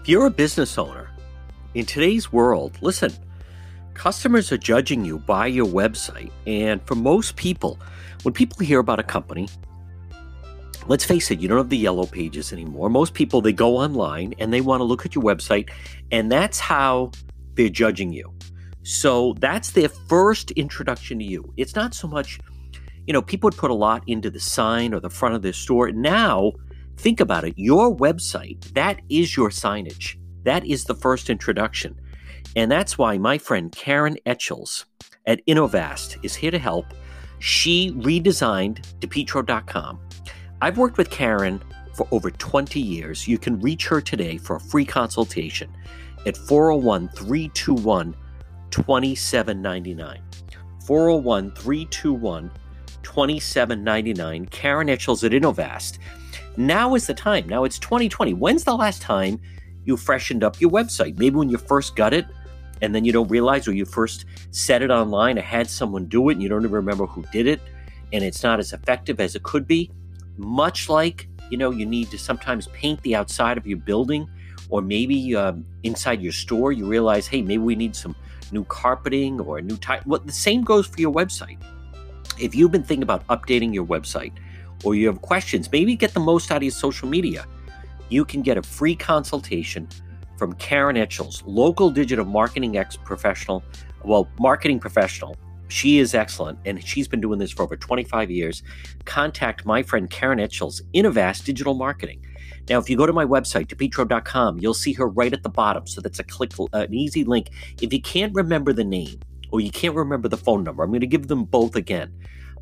If 0.00 0.08
you're 0.08 0.26
a 0.26 0.30
business 0.30 0.78
owner, 0.78 1.10
in 1.74 1.84
today's 1.84 2.32
world, 2.32 2.78
listen, 2.80 3.12
customers 3.94 4.52
are 4.52 4.56
judging 4.56 5.04
you 5.04 5.18
by 5.18 5.48
your 5.48 5.66
website. 5.66 6.30
And 6.46 6.80
for 6.86 6.94
most 6.94 7.34
people, 7.34 7.76
when 8.22 8.32
people 8.34 8.64
hear 8.64 8.78
about 8.78 9.00
a 9.00 9.04
company, 9.04 9.48
let's 10.88 11.04
face 11.04 11.30
it, 11.30 11.40
you 11.40 11.48
don't 11.48 11.58
have 11.58 11.68
the 11.68 11.76
yellow 11.76 12.06
pages 12.06 12.52
anymore. 12.52 12.90
Most 12.90 13.14
people, 13.14 13.40
they 13.40 13.52
go 13.52 13.76
online 13.76 14.34
and 14.38 14.52
they 14.52 14.60
want 14.60 14.80
to 14.80 14.84
look 14.84 15.04
at 15.06 15.14
your 15.14 15.24
website, 15.24 15.70
and 16.10 16.30
that's 16.30 16.58
how 16.58 17.10
they're 17.54 17.68
judging 17.68 18.12
you. 18.12 18.32
So 18.82 19.34
that's 19.38 19.70
their 19.70 19.88
first 19.88 20.50
introduction 20.52 21.18
to 21.18 21.24
you. 21.24 21.52
It's 21.56 21.74
not 21.74 21.94
so 21.94 22.08
much, 22.08 22.40
you 23.06 23.12
know, 23.12 23.22
people 23.22 23.48
would 23.48 23.56
put 23.56 23.70
a 23.70 23.74
lot 23.74 24.02
into 24.06 24.30
the 24.30 24.40
sign 24.40 24.94
or 24.94 25.00
the 25.00 25.10
front 25.10 25.34
of 25.34 25.42
their 25.42 25.52
store. 25.52 25.92
Now, 25.92 26.52
think 26.96 27.20
about 27.20 27.44
it 27.44 27.54
your 27.56 27.94
website, 27.94 28.62
that 28.74 29.00
is 29.08 29.36
your 29.36 29.50
signage. 29.50 30.16
That 30.44 30.64
is 30.66 30.84
the 30.84 30.94
first 30.94 31.28
introduction. 31.28 32.00
And 32.56 32.70
that's 32.70 32.96
why 32.96 33.18
my 33.18 33.38
friend 33.38 33.70
Karen 33.70 34.16
Etchels 34.26 34.86
at 35.26 35.44
Innovast 35.46 36.18
is 36.24 36.34
here 36.34 36.50
to 36.50 36.58
help. 36.58 36.86
She 37.38 37.92
redesigned 37.92 38.80
DePetro.com 39.00 40.00
I've 40.62 40.76
worked 40.76 40.98
with 40.98 41.08
Karen 41.08 41.62
for 41.94 42.06
over 42.10 42.30
20 42.30 42.80
years. 42.80 43.26
You 43.26 43.38
can 43.38 43.60
reach 43.60 43.86
her 43.86 44.00
today 44.00 44.36
for 44.36 44.56
a 44.56 44.60
free 44.60 44.84
consultation 44.84 45.74
at 46.26 46.36
401 46.36 47.08
321 47.08 48.14
2799. 48.70 50.22
401 50.86 51.50
321 51.52 52.50
2799. 53.02 54.46
Karen 54.46 54.88
Etchels 54.88 55.24
at 55.24 55.32
Innovast. 55.32 55.98
Now 56.58 56.94
is 56.94 57.06
the 57.06 57.14
time. 57.14 57.48
Now 57.48 57.64
it's 57.64 57.78
2020. 57.78 58.34
When's 58.34 58.64
the 58.64 58.76
last 58.76 59.00
time 59.00 59.40
you 59.84 59.96
freshened 59.96 60.44
up 60.44 60.60
your 60.60 60.70
website? 60.70 61.18
Maybe 61.18 61.36
when 61.36 61.48
you 61.48 61.56
first 61.56 61.96
got 61.96 62.12
it 62.12 62.26
and 62.82 62.94
then 62.94 63.06
you 63.06 63.12
don't 63.12 63.28
realize 63.28 63.66
or 63.66 63.72
you 63.72 63.86
first 63.86 64.26
set 64.50 64.82
it 64.82 64.90
online 64.90 65.38
or 65.38 65.42
had 65.42 65.70
someone 65.70 66.04
do 66.04 66.28
it 66.28 66.34
and 66.34 66.42
you 66.42 66.50
don't 66.50 66.62
even 66.62 66.72
remember 66.72 67.06
who 67.06 67.24
did 67.32 67.46
it 67.46 67.60
and 68.12 68.22
it's 68.22 68.42
not 68.42 68.58
as 68.58 68.72
effective 68.74 69.20
as 69.20 69.34
it 69.34 69.42
could 69.42 69.66
be 69.66 69.90
much 70.40 70.88
like 70.88 71.28
you 71.50 71.58
know 71.58 71.70
you 71.70 71.84
need 71.84 72.10
to 72.10 72.18
sometimes 72.18 72.68
paint 72.68 73.00
the 73.02 73.14
outside 73.14 73.58
of 73.58 73.66
your 73.66 73.78
building 73.78 74.28
or 74.70 74.80
maybe 74.80 75.34
um, 75.36 75.64
inside 75.82 76.22
your 76.22 76.32
store 76.32 76.72
you 76.72 76.86
realize 76.86 77.26
hey 77.26 77.42
maybe 77.42 77.62
we 77.62 77.74
need 77.74 77.94
some 77.94 78.14
new 78.52 78.64
carpeting 78.64 79.40
or 79.40 79.58
a 79.58 79.62
new 79.62 79.76
type 79.76 80.04
well 80.06 80.20
the 80.24 80.32
same 80.32 80.62
goes 80.62 80.86
for 80.86 81.00
your 81.00 81.12
website. 81.12 81.58
If 82.38 82.54
you've 82.54 82.72
been 82.72 82.82
thinking 82.82 83.02
about 83.02 83.26
updating 83.26 83.74
your 83.74 83.84
website 83.84 84.32
or 84.84 84.94
you 84.94 85.06
have 85.06 85.20
questions 85.20 85.70
maybe 85.70 85.94
get 85.94 86.14
the 86.14 86.20
most 86.20 86.50
out 86.50 86.58
of 86.58 86.62
your 86.62 86.72
social 86.72 87.08
media. 87.08 87.46
You 88.08 88.24
can 88.24 88.42
get 88.42 88.58
a 88.58 88.62
free 88.62 88.96
consultation 88.96 89.88
from 90.36 90.54
karen 90.54 90.96
etchels 90.96 91.42
local 91.44 91.90
digital 91.90 92.24
marketing 92.24 92.78
ex 92.78 92.96
professional 92.96 93.62
well 94.04 94.26
marketing 94.38 94.80
professional 94.80 95.36
she 95.70 95.98
is 95.98 96.14
excellent, 96.14 96.58
and 96.64 96.84
she's 96.84 97.08
been 97.08 97.20
doing 97.20 97.38
this 97.38 97.52
for 97.52 97.62
over 97.62 97.76
25 97.76 98.30
years. 98.30 98.62
Contact 99.04 99.64
my 99.64 99.82
friend 99.82 100.10
Karen 100.10 100.38
Etchels, 100.38 100.82
Innovast 100.94 101.44
Digital 101.44 101.74
Marketing. 101.74 102.24
Now, 102.68 102.78
if 102.78 102.90
you 102.90 102.96
go 102.96 103.06
to 103.06 103.12
my 103.12 103.24
website, 103.24 103.66
depetro.com, 103.66 104.58
you'll 104.58 104.74
see 104.74 104.92
her 104.94 105.08
right 105.08 105.32
at 105.32 105.42
the 105.42 105.48
bottom. 105.48 105.86
So 105.86 106.00
that's 106.00 106.18
a 106.18 106.24
click, 106.24 106.52
uh, 106.58 106.66
an 106.72 106.94
easy 106.94 107.24
link. 107.24 107.50
If 107.80 107.92
you 107.92 108.00
can't 108.00 108.34
remember 108.34 108.72
the 108.72 108.84
name 108.84 109.20
or 109.50 109.60
you 109.60 109.70
can't 109.70 109.94
remember 109.94 110.28
the 110.28 110.36
phone 110.36 110.64
number, 110.64 110.82
I'm 110.82 110.90
going 110.90 111.00
to 111.00 111.06
give 111.06 111.28
them 111.28 111.44
both 111.44 111.74
again. 111.74 112.12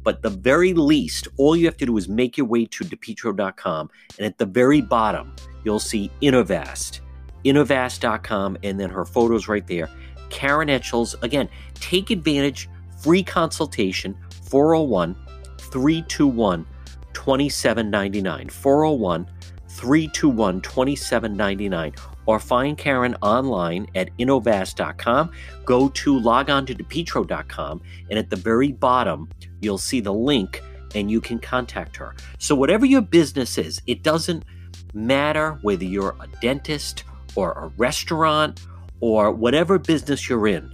But 0.02 0.22
the 0.22 0.30
very 0.30 0.72
least, 0.72 1.28
all 1.36 1.56
you 1.56 1.66
have 1.66 1.76
to 1.78 1.86
do 1.86 1.96
is 1.96 2.08
make 2.08 2.36
your 2.36 2.46
way 2.46 2.64
to 2.66 2.84
depetro.com, 2.84 3.90
and 4.18 4.26
at 4.26 4.38
the 4.38 4.46
very 4.46 4.80
bottom, 4.80 5.34
you'll 5.64 5.80
see 5.80 6.10
Innovast, 6.22 7.00
innovast.com, 7.44 8.58
and 8.62 8.80
then 8.80 8.90
her 8.90 9.04
photos 9.04 9.48
right 9.48 9.66
there. 9.66 9.90
Karen 10.30 10.68
Etchels, 10.68 11.20
again, 11.22 11.48
take 11.74 12.10
advantage, 12.10 12.68
free 13.00 13.22
consultation, 13.22 14.16
401 14.42 15.16
321 15.58 16.66
2799. 17.12 18.48
401 18.48 19.26
321 19.68 20.60
2799 20.60 21.94
or 22.28 22.38
find 22.38 22.76
Karen 22.76 23.14
online 23.22 23.86
at 23.94 24.14
innovast.com. 24.18 25.32
Go 25.64 25.88
to 25.88 26.18
log 26.18 26.50
on 26.50 26.66
to 26.66 26.74
depetro.com, 26.74 27.80
and 28.10 28.18
at 28.18 28.28
the 28.28 28.36
very 28.36 28.70
bottom, 28.70 29.30
you'll 29.60 29.78
see 29.78 30.00
the 30.00 30.12
link 30.12 30.62
and 30.94 31.10
you 31.10 31.22
can 31.22 31.38
contact 31.38 31.96
her. 31.96 32.14
So, 32.38 32.54
whatever 32.54 32.84
your 32.84 33.00
business 33.00 33.56
is, 33.56 33.80
it 33.86 34.02
doesn't 34.02 34.44
matter 34.92 35.58
whether 35.62 35.84
you're 35.84 36.16
a 36.20 36.26
dentist 36.42 37.04
or 37.34 37.52
a 37.52 37.68
restaurant 37.78 38.60
or 39.00 39.30
whatever 39.30 39.78
business 39.78 40.28
you're 40.28 40.48
in, 40.48 40.70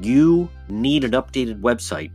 you 0.00 0.48
need 0.68 1.04
an 1.04 1.12
updated 1.12 1.60
website. 1.60 2.10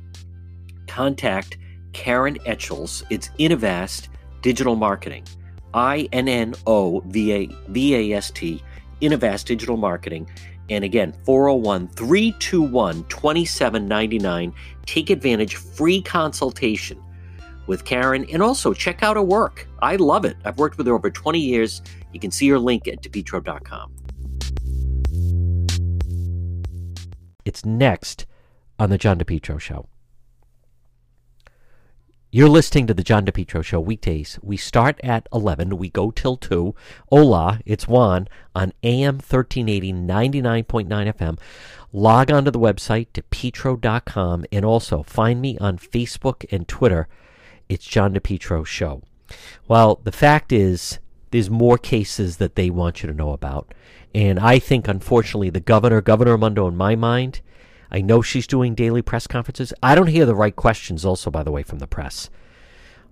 Contact 0.88 1.58
Karen 1.94 2.36
Etchels. 2.46 3.04
It's 3.10 3.30
Innovast 3.40 4.10
Digital 4.42 4.76
Marketing. 4.76 5.24
I 5.74 6.08
N 6.12 6.28
N 6.28 6.56
O 6.68 7.02
V 7.08 7.34
A 7.34 7.48
V 7.70 7.96
A 7.96 8.18
S 8.18 8.32
T, 8.32 8.64
Innovast 9.02 9.46
Digital 9.46 9.78
Marketing. 9.78 10.30
And 10.70 10.84
again, 10.84 11.14
401 11.26 11.90
321 11.90 13.04
2799. 13.04 14.54
Take 14.86 15.10
advantage, 15.10 15.56
free 15.56 16.02
consultation 16.02 17.02
with 17.68 17.86
Karen, 17.86 18.26
and 18.32 18.42
also 18.42 18.74
check 18.74 19.04
out 19.04 19.16
her 19.16 19.22
work. 19.22 19.68
I 19.82 19.98
love 19.98 20.26
it. 20.26 20.38
I've 20.46 20.58
worked 20.58 20.78
with 20.78 20.88
her 20.88 20.94
over 20.94 21.12
20 21.12 21.40
years. 21.40 21.82
You 22.14 22.20
can 22.20 22.32
see 22.32 22.48
her 22.50 22.60
link 22.60 22.88
at 22.88 23.02
depetro.com. 23.02 23.92
It's 27.46 27.64
next 27.64 28.26
on 28.80 28.90
the 28.90 28.98
John 28.98 29.20
DePetro 29.20 29.60
Show. 29.60 29.88
You're 32.32 32.50
listening 32.50 32.88
to 32.88 32.94
the 32.94 33.04
John 33.04 33.26
DePetro 33.26 33.64
Show 33.64 33.80
weekdays. 33.80 34.40
We 34.42 34.58
start 34.58 35.00
at 35.04 35.28
11. 35.32 35.78
We 35.78 35.90
go 35.90 36.12
till 36.12 36.36
2. 36.36 36.76
Hola, 37.10 37.62
it's 37.66 37.88
Juan 37.88 38.28
on 38.54 38.74
AM 38.84 39.16
1380, 39.16 39.94
99.9 39.94 40.88
FM. 40.88 41.40
Log 41.94 42.32
on 42.32 42.44
to 42.44 42.52
the 42.52 42.60
website, 42.60 43.08
depetro.com, 43.14 44.46
and 44.52 44.66
also 44.66 45.04
find 45.04 45.40
me 45.40 45.58
on 45.60 45.78
Facebook 45.78 46.46
and 46.52 46.68
Twitter. 46.68 47.08
It's 47.70 47.86
John 47.86 48.14
DePetro 48.16 48.66
Show. 48.66 49.04
Well, 49.68 50.02
the 50.04 50.12
fact 50.12 50.52
is, 50.52 51.00
there's 51.32 51.50
more 51.50 51.78
cases 51.78 52.38
that 52.38 52.56
they 52.56 52.70
want 52.70 53.02
you 53.02 53.08
to 53.08 53.16
know 53.16 53.32
about. 53.32 53.74
And 54.16 54.40
I 54.40 54.60
think, 54.60 54.88
unfortunately, 54.88 55.50
the 55.50 55.60
governor, 55.60 56.00
Governor 56.00 56.32
Raimondo, 56.32 56.70
in 56.70 56.78
my 56.78 56.96
mind, 56.96 57.42
I 57.92 58.00
know 58.00 58.22
she's 58.22 58.48
doing 58.48 58.74
daily 58.74 59.02
press 59.02 59.28
conferences. 59.28 59.74
I 59.84 59.94
don't 59.94 60.08
hear 60.08 60.26
the 60.26 60.34
right 60.34 60.56
questions, 60.56 61.04
also, 61.04 61.30
by 61.30 61.44
the 61.44 61.52
way, 61.52 61.64
from 61.64 61.80
the 61.80 61.86
press. 61.86 62.30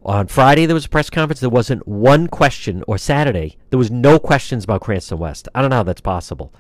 On 0.03 0.27
Friday, 0.27 0.65
there 0.65 0.73
was 0.73 0.85
a 0.85 0.89
press 0.89 1.09
conference. 1.09 1.41
There 1.41 1.49
wasn't 1.49 1.85
one 1.85 2.27
question, 2.27 2.85
or 2.87 2.97
Saturday, 2.97 3.57
there 3.69 3.77
was 3.77 3.91
no 3.91 4.17
questions 4.17 4.63
about 4.63 4.79
Cranston 4.79 5.17
West. 5.17 5.49
I 5.53 5.59
don't 5.59 5.71
know 5.71 5.75
how 5.75 5.83
that's 5.83 5.99
possible. 5.99 6.53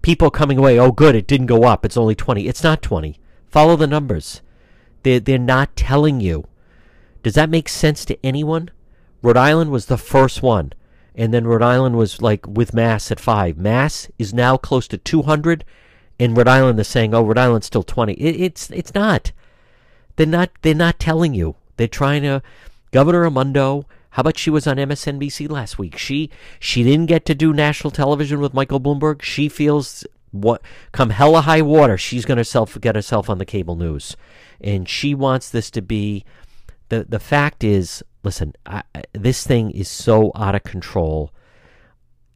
People 0.00 0.30
coming 0.30 0.58
away, 0.58 0.78
oh, 0.78 0.92
good, 0.92 1.16
it 1.16 1.26
didn't 1.26 1.46
go 1.46 1.64
up. 1.64 1.84
It's 1.84 1.96
only 1.96 2.14
20. 2.14 2.46
It's 2.46 2.62
not 2.62 2.82
20. 2.82 3.18
Follow 3.48 3.74
the 3.74 3.88
numbers. 3.88 4.42
They're, 5.02 5.18
they're 5.18 5.38
not 5.40 5.74
telling 5.74 6.20
you. 6.20 6.46
Does 7.24 7.34
that 7.34 7.50
make 7.50 7.68
sense 7.68 8.04
to 8.04 8.24
anyone? 8.24 8.70
Rhode 9.22 9.36
Island 9.36 9.72
was 9.72 9.86
the 9.86 9.98
first 9.98 10.40
one. 10.40 10.72
And 11.14 11.32
then 11.32 11.46
Rhode 11.46 11.62
Island 11.62 11.96
was 11.96 12.22
like 12.22 12.46
with 12.46 12.72
Mass 12.72 13.10
at 13.10 13.20
five. 13.20 13.56
Mass 13.58 14.08
is 14.18 14.32
now 14.32 14.56
close 14.56 14.88
to 14.88 14.98
200 14.98 15.64
and 16.22 16.36
Rhode 16.36 16.48
Island 16.48 16.78
they're 16.78 16.84
saying, 16.84 17.14
"Oh, 17.14 17.22
Rhode 17.22 17.38
Island's 17.38 17.66
still 17.66 17.82
20." 17.82 18.12
It, 18.14 18.40
it's 18.40 18.70
it's 18.70 18.94
not. 18.94 19.32
They're 20.16 20.26
not. 20.26 20.50
They're 20.62 20.74
not 20.74 21.00
telling 21.00 21.34
you. 21.34 21.56
They're 21.76 21.88
trying 21.88 22.22
to. 22.22 22.42
Governor 22.92 23.22
Raimondo. 23.22 23.86
How 24.10 24.20
about 24.20 24.38
she 24.38 24.50
was 24.50 24.66
on 24.66 24.76
MSNBC 24.76 25.50
last 25.50 25.78
week? 25.78 25.96
She 25.96 26.30
she 26.60 26.84
didn't 26.84 27.06
get 27.06 27.24
to 27.26 27.34
do 27.34 27.52
national 27.52 27.90
television 27.90 28.40
with 28.40 28.54
Michael 28.54 28.80
Bloomberg. 28.80 29.22
She 29.22 29.48
feels 29.48 30.06
what 30.30 30.62
come 30.92 31.10
hella 31.10 31.42
high 31.42 31.62
water, 31.62 31.98
she's 31.98 32.24
going 32.24 32.38
to 32.38 32.44
self 32.44 32.80
get 32.80 32.94
herself 32.94 33.28
on 33.28 33.38
the 33.38 33.44
cable 33.44 33.74
news, 33.74 34.16
and 34.60 34.88
she 34.88 35.14
wants 35.14 35.50
this 35.50 35.70
to 35.72 35.82
be. 35.82 36.24
The 36.88 37.04
The 37.04 37.20
fact 37.20 37.64
is, 37.64 38.02
listen, 38.22 38.54
I, 38.66 38.82
this 39.12 39.46
thing 39.46 39.70
is 39.70 39.88
so 39.88 40.32
out 40.34 40.54
of 40.54 40.62
control. 40.62 41.32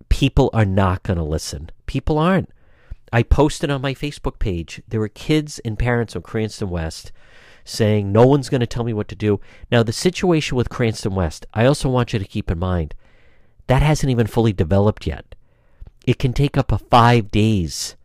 People 0.09 0.51
are 0.53 0.65
not 0.65 1.03
going 1.03 1.19
to 1.19 1.25
listen. 1.25 1.71
People 1.87 2.19
aren't. 2.19 2.51
I 3.13 3.23
posted 3.23 3.71
on 3.71 3.83
my 3.83 3.95
Facebook 3.95 4.39
page. 4.39 4.83
There 4.89 5.01
were 5.01 5.09
kids 5.09 5.59
and 5.61 5.79
parents 5.79 6.15
of 6.15 6.23
Cranston 6.23 6.71
West 6.71 7.13
saying, 7.65 8.11
No 8.11 8.27
one's 8.27 8.49
going 8.49 8.61
to 8.61 8.67
tell 8.67 8.85
me 8.85 8.93
what 8.93 9.09
to 9.09 9.15
do. 9.15 9.41
Now, 9.71 9.83
the 9.83 9.93
situation 9.93 10.57
with 10.57 10.69
Cranston 10.69 11.15
West, 11.15 11.47
I 11.55 11.67
also 11.67 11.89
want 11.89 12.13
you 12.13 12.19
to 12.19 12.25
keep 12.25 12.51
in 12.51 12.59
mind, 12.59 12.95
that 13.67 13.83
hasn't 13.83 14.11
even 14.11 14.27
fully 14.27 14.53
developed 14.53 15.07
yet. 15.07 15.35
It 16.07 16.19
can 16.19 16.33
take 16.33 16.57
up 16.57 16.69
to 16.69 16.79
five 16.79 17.31
days 17.31 17.97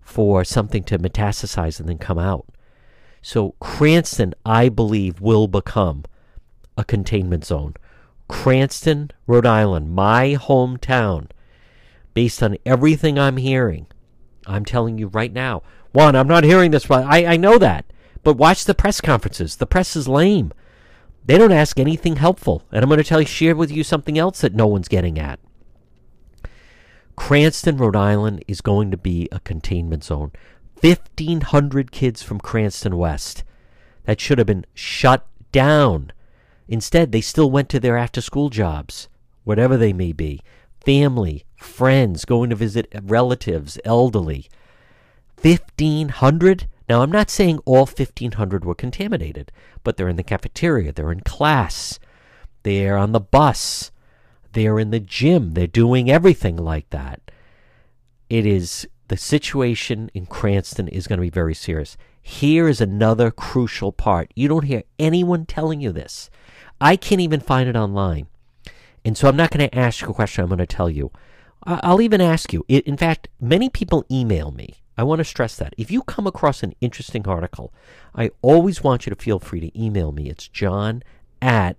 for 0.00 0.44
something 0.44 0.84
to 0.84 0.98
metastasize 0.98 1.80
and 1.80 1.88
then 1.88 1.98
come 1.98 2.18
out. 2.18 2.46
So, 3.22 3.54
Cranston, 3.60 4.34
I 4.46 4.68
believe, 4.68 5.20
will 5.20 5.46
become 5.46 6.04
a 6.76 6.84
containment 6.84 7.44
zone. 7.44 7.74
Cranston, 8.28 9.10
Rhode 9.26 9.46
Island, 9.46 9.90
my 9.90 10.36
hometown, 10.40 11.30
based 12.14 12.42
on 12.42 12.56
everything 12.64 13.18
I'm 13.18 13.36
hearing, 13.36 13.86
I'm 14.46 14.64
telling 14.64 14.98
you 14.98 15.08
right 15.08 15.32
now. 15.32 15.62
One, 15.92 16.14
I'm 16.16 16.28
not 16.28 16.44
hearing 16.44 16.70
this, 16.70 16.90
I, 16.90 17.24
I 17.24 17.36
know 17.36 17.58
that. 17.58 17.84
But 18.22 18.36
watch 18.36 18.64
the 18.64 18.74
press 18.74 19.00
conferences. 19.00 19.56
The 19.56 19.66
press 19.66 19.96
is 19.96 20.06
lame. 20.06 20.52
They 21.24 21.38
don't 21.38 21.52
ask 21.52 21.78
anything 21.78 22.16
helpful. 22.16 22.62
And 22.70 22.82
I'm 22.82 22.88
going 22.88 22.98
to 22.98 23.04
tell 23.04 23.20
you, 23.20 23.26
share 23.26 23.56
with 23.56 23.70
you 23.70 23.82
something 23.82 24.18
else 24.18 24.40
that 24.42 24.54
no 24.54 24.66
one's 24.66 24.88
getting 24.88 25.18
at. 25.18 25.40
Cranston, 27.16 27.76
Rhode 27.76 27.96
Island 27.96 28.44
is 28.48 28.60
going 28.60 28.90
to 28.90 28.96
be 28.96 29.28
a 29.30 29.40
containment 29.40 30.04
zone. 30.04 30.32
1,500 30.80 31.92
kids 31.92 32.22
from 32.22 32.40
Cranston 32.40 32.96
West 32.96 33.44
that 34.04 34.20
should 34.20 34.38
have 34.38 34.46
been 34.46 34.66
shut 34.74 35.26
down. 35.52 36.12
Instead, 36.68 37.12
they 37.12 37.20
still 37.20 37.50
went 37.50 37.68
to 37.68 37.80
their 37.80 37.96
after 37.96 38.20
school 38.20 38.48
jobs, 38.48 39.08
whatever 39.44 39.76
they 39.76 39.92
may 39.92 40.12
be 40.12 40.40
family, 40.84 41.44
friends, 41.56 42.24
going 42.24 42.50
to 42.50 42.56
visit 42.56 42.92
relatives, 43.02 43.78
elderly. 43.84 44.48
1,500? 45.42 46.66
Now, 46.88 47.02
I'm 47.02 47.12
not 47.12 47.30
saying 47.30 47.60
all 47.64 47.86
1,500 47.86 48.64
were 48.64 48.74
contaminated, 48.74 49.52
but 49.84 49.96
they're 49.96 50.08
in 50.08 50.16
the 50.16 50.22
cafeteria, 50.22 50.92
they're 50.92 51.12
in 51.12 51.20
class, 51.20 51.98
they're 52.62 52.96
on 52.96 53.12
the 53.12 53.20
bus, 53.20 53.90
they're 54.52 54.78
in 54.78 54.90
the 54.90 55.00
gym, 55.00 55.52
they're 55.54 55.66
doing 55.66 56.10
everything 56.10 56.56
like 56.56 56.90
that. 56.90 57.30
It 58.28 58.46
is 58.46 58.88
the 59.10 59.16
situation 59.16 60.08
in 60.14 60.24
Cranston 60.24 60.86
is 60.86 61.08
going 61.08 61.16
to 61.16 61.22
be 61.22 61.30
very 61.30 61.52
serious. 61.52 61.96
Here 62.22 62.68
is 62.68 62.80
another 62.80 63.32
crucial 63.32 63.90
part. 63.90 64.30
You 64.36 64.46
don't 64.46 64.66
hear 64.66 64.84
anyone 65.00 65.46
telling 65.46 65.80
you 65.80 65.90
this. 65.90 66.30
I 66.80 66.94
can't 66.94 67.20
even 67.20 67.40
find 67.40 67.68
it 67.68 67.74
online. 67.74 68.28
And 69.04 69.18
so 69.18 69.26
I'm 69.26 69.34
not 69.34 69.50
going 69.50 69.68
to 69.68 69.76
ask 69.76 70.00
you 70.00 70.08
a 70.10 70.14
question, 70.14 70.44
I'm 70.44 70.48
going 70.48 70.58
to 70.58 70.66
tell 70.66 70.88
you. 70.88 71.10
I'll 71.64 72.00
even 72.00 72.20
ask 72.20 72.52
you. 72.52 72.64
In 72.68 72.96
fact, 72.96 73.28
many 73.40 73.68
people 73.68 74.06
email 74.12 74.52
me. 74.52 74.76
I 74.96 75.02
want 75.02 75.18
to 75.18 75.24
stress 75.24 75.56
that. 75.56 75.74
If 75.76 75.90
you 75.90 76.02
come 76.02 76.28
across 76.28 76.62
an 76.62 76.74
interesting 76.80 77.26
article, 77.26 77.74
I 78.14 78.30
always 78.42 78.84
want 78.84 79.06
you 79.06 79.10
to 79.10 79.20
feel 79.20 79.40
free 79.40 79.58
to 79.58 79.82
email 79.82 80.12
me. 80.12 80.30
It's 80.30 80.46
john 80.46 81.02
at 81.42 81.76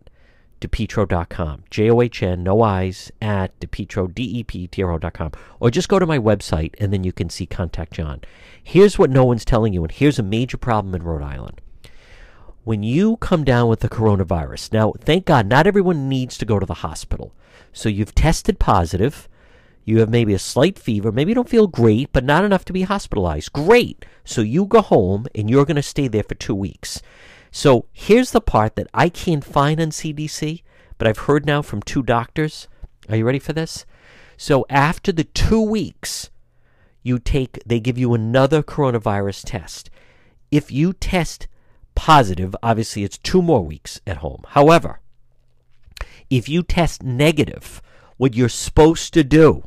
depetro.com. 0.61 1.63
J 1.69 1.91
O 1.91 2.01
H 2.01 2.23
N, 2.23 2.43
no 2.43 2.61
eyes, 2.61 3.11
at 3.21 3.59
depetro, 3.59 4.13
D 4.13 4.23
E 4.39 4.43
P 4.43 4.67
T 4.67 4.81
R 4.81 4.93
O.com. 4.93 5.31
Or 5.59 5.69
just 5.69 5.89
go 5.89 5.99
to 5.99 6.05
my 6.05 6.17
website 6.17 6.75
and 6.79 6.93
then 6.93 7.03
you 7.03 7.11
can 7.11 7.29
see 7.29 7.45
Contact 7.45 7.93
John. 7.93 8.21
Here's 8.63 8.97
what 8.97 9.09
no 9.09 9.25
one's 9.25 9.43
telling 9.43 9.73
you, 9.73 9.83
and 9.83 9.91
here's 9.91 10.19
a 10.19 10.23
major 10.23 10.57
problem 10.57 10.95
in 10.95 11.03
Rhode 11.03 11.23
Island 11.23 11.59
when 12.63 12.83
you 12.83 13.17
come 13.17 13.43
down 13.43 13.67
with 13.67 13.79
the 13.79 13.89
coronavirus, 13.89 14.71
now, 14.71 14.93
thank 14.99 15.25
God, 15.25 15.47
not 15.47 15.65
everyone 15.65 16.07
needs 16.07 16.37
to 16.37 16.45
go 16.45 16.59
to 16.59 16.65
the 16.65 16.75
hospital. 16.75 17.33
So 17.73 17.89
you've 17.89 18.13
tested 18.13 18.59
positive. 18.59 19.27
You 19.83 19.99
have 19.99 20.09
maybe 20.09 20.33
a 20.33 20.39
slight 20.39 20.77
fever. 20.77 21.11
Maybe 21.11 21.31
you 21.31 21.35
don't 21.35 21.49
feel 21.49 21.67
great, 21.67 22.13
but 22.13 22.23
not 22.23 22.43
enough 22.43 22.65
to 22.65 22.73
be 22.73 22.83
hospitalized. 22.83 23.51
Great. 23.53 24.05
So 24.23 24.41
you 24.41 24.65
go 24.65 24.81
home 24.81 25.25
and 25.33 25.49
you're 25.49 25.65
going 25.65 25.75
to 25.75 25.81
stay 25.81 26.07
there 26.07 26.23
for 26.23 26.35
two 26.35 26.53
weeks. 26.53 27.01
So 27.51 27.85
here's 27.91 28.31
the 28.31 28.41
part 28.41 28.75
that 28.75 28.87
I 28.93 29.09
can't 29.09 29.43
find 29.43 29.79
on 29.81 29.89
CDC, 29.89 30.63
but 30.97 31.07
I've 31.07 31.19
heard 31.19 31.45
now 31.45 31.61
from 31.61 31.81
two 31.81 32.01
doctors. 32.01 32.67
Are 33.09 33.17
you 33.17 33.25
ready 33.25 33.39
for 33.39 33.53
this? 33.53 33.85
So 34.37 34.65
after 34.69 35.11
the 35.11 35.25
two 35.25 35.61
weeks, 35.61 36.29
you 37.03 37.19
take, 37.19 37.61
they 37.65 37.79
give 37.79 37.97
you 37.97 38.13
another 38.13 38.63
coronavirus 38.63 39.43
test. 39.45 39.89
If 40.49 40.71
you 40.71 40.93
test 40.93 41.47
positive, 41.93 42.55
obviously 42.63 43.03
it's 43.03 43.17
two 43.17 43.41
more 43.41 43.63
weeks 43.63 43.99
at 44.07 44.17
home. 44.17 44.43
However, 44.49 45.01
if 46.29 46.47
you 46.47 46.63
test 46.63 47.03
negative, 47.03 47.81
what 48.17 48.35
you're 48.35 48.49
supposed 48.49 49.13
to 49.13 49.23
do 49.23 49.63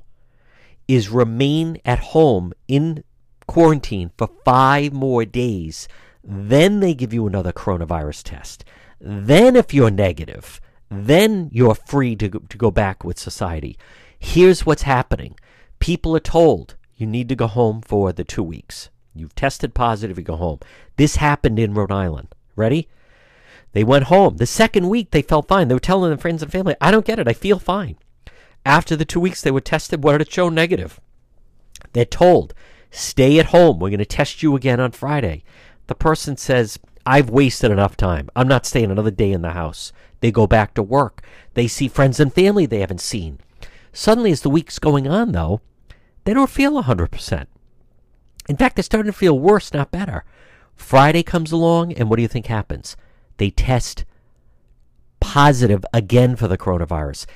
is 0.89 1.09
remain 1.11 1.79
at 1.85 1.99
home 1.99 2.53
in 2.67 3.05
quarantine 3.47 4.11
for 4.17 4.31
five 4.45 4.93
more 4.93 5.25
days. 5.25 5.87
Then 6.25 6.81
they 6.81 6.95
give 6.95 7.13
you 7.13 7.27
another 7.27 7.53
coronavirus 7.53 8.23
test. 8.25 8.65
Then, 9.01 9.57
if 9.57 9.75
you're 9.75 9.91
negative, 9.91 10.61
then 10.91 11.51
you're 11.53 11.75
free 11.75 12.17
to 12.17 12.29
go, 12.29 12.39
to 12.39 12.57
go 12.57 12.71
back 12.71 13.05
with 13.05 13.19
society. 13.19 13.77
Here's 14.19 14.65
what's 14.65 14.83
happening 14.83 15.37
people 15.79 16.17
are 16.17 16.21
told 16.21 16.77
you 16.97 17.07
need 17.07 17.29
to 17.29 17.37
go 17.37 17.47
home 17.47 17.83
for 17.83 18.13
the 18.13 18.25
two 18.25 18.43
weeks. 18.43 18.89
You've 19.15 19.35
tested 19.35 19.75
positive, 19.75 20.19
you 20.19 20.25
go 20.25 20.37
home. 20.37 20.61
This 20.97 21.17
happened 21.17 21.59
in 21.59 21.75
Rhode 21.75 21.93
Island. 21.93 22.29
Ready? 22.57 22.89
They 23.73 23.85
went 23.85 24.05
home. 24.05 24.37
The 24.37 24.47
second 24.47 24.89
week, 24.89 25.11
they 25.11 25.23
felt 25.23 25.49
fine. 25.49 25.69
They 25.69 25.75
were 25.75 25.81
telling 25.81 26.11
their 26.11 26.19
friends 26.19 26.43
and 26.43 26.51
family, 26.51 26.77
I 26.81 26.91
don't 26.91 27.05
get 27.05 27.19
it. 27.19 27.29
I 27.29 27.33
feel 27.33 27.59
fine. 27.59 27.97
After 28.65 28.97
the 28.97 29.05
two 29.05 29.21
weeks, 29.21 29.43
they 29.43 29.51
were 29.51 29.61
tested. 29.61 30.03
What 30.03 30.13
did 30.13 30.23
it 30.23 30.33
show? 30.33 30.49
Negative. 30.49 31.01
They're 31.93 32.05
told, 32.05 32.55
stay 32.91 33.39
at 33.39 33.47
home. 33.47 33.79
We're 33.79 33.91
going 33.91 33.99
to 33.99 34.07
test 34.07 34.43
you 34.43 34.57
again 34.57 34.81
on 34.81 34.93
Friday. 34.93 35.45
The 35.87 35.95
person 35.95 36.37
says, 36.37 36.79
I've 37.07 37.29
wasted 37.29 37.71
enough 37.71 37.97
time. 37.97 38.31
I'm 38.35 38.49
not 38.49 38.67
staying 38.67 38.91
another 38.91 39.11
day 39.11 39.33
in 39.33 39.43
the 39.43 39.51
house. 39.51 39.93
They 40.21 40.31
go 40.31 40.47
back 40.47 40.75
to 40.75 40.83
work. 40.83 41.23
They 41.53 41.69
see 41.69 41.89
friends 41.89 42.19
and 42.19 42.33
family 42.33 42.67
they 42.67 42.81
haven't 42.81 43.01
seen. 43.01 43.41
Suddenly, 43.93 44.33
as 44.33 44.41
the 44.41 44.51
week's 44.51 44.79
going 44.79 45.07
on, 45.07 45.33
though, 45.33 45.61
they 46.25 46.33
don't 46.33 46.51
feel 46.51 46.83
100%. 46.83 47.47
In 48.49 48.57
fact, 48.57 48.77
they're 48.77 48.83
starting 48.83 49.13
to 49.13 49.17
feel 49.17 49.39
worse, 49.39 49.73
not 49.73 49.91
better. 49.91 50.25
Friday 50.75 51.23
comes 51.23 51.53
along, 51.53 51.93
and 51.93 52.09
what 52.09 52.17
do 52.17 52.23
you 52.23 52.29
think 52.29 52.47
happens? 52.47 52.97
They 53.37 53.51
test 53.51 54.05
positive 55.21 55.85
again 55.93 56.37
for 56.37 56.49
the 56.49 56.59
coronavirus. 56.59 57.27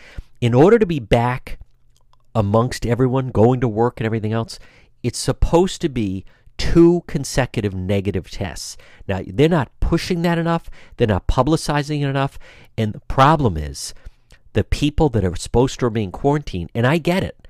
In 0.41 0.55
order 0.55 0.79
to 0.79 0.87
be 0.87 1.01
back 1.01 1.59
amongst 2.35 2.87
everyone, 2.87 3.31
going 3.31 3.61
to 3.61 3.69
work 3.69 4.01
and 4.01 4.07
everything 4.07 4.33
else, 4.33 4.59
it's 5.03 5.19
supposed 5.19 5.81
to 5.83 5.89
be 5.89 6.25
two 6.59 7.05
consecutive 7.07 7.73
negative 7.73 8.31
tests. 8.31 8.77
Now, 9.07 9.23
they're 9.27 9.49
not 9.49 9.71
pushing 9.81 10.23
that 10.23 10.39
enough, 10.39 10.69
they're 10.97 11.07
not 11.07 11.27
publicizing 11.27 12.03
it 12.03 12.09
enough, 12.09 12.39
and 12.77 12.93
the 12.93 13.01
problem 13.01 13.57
is 13.57 13.95
the 14.53 14.65
people 14.65 15.09
that 15.11 15.25
are 15.25 15.37
supposed 15.37 15.79
to 15.81 15.87
remain 15.87 16.11
quarantined, 16.11 16.71
and 16.75 16.87
I 16.87 16.99
get 16.99 17.23
it. 17.23 17.49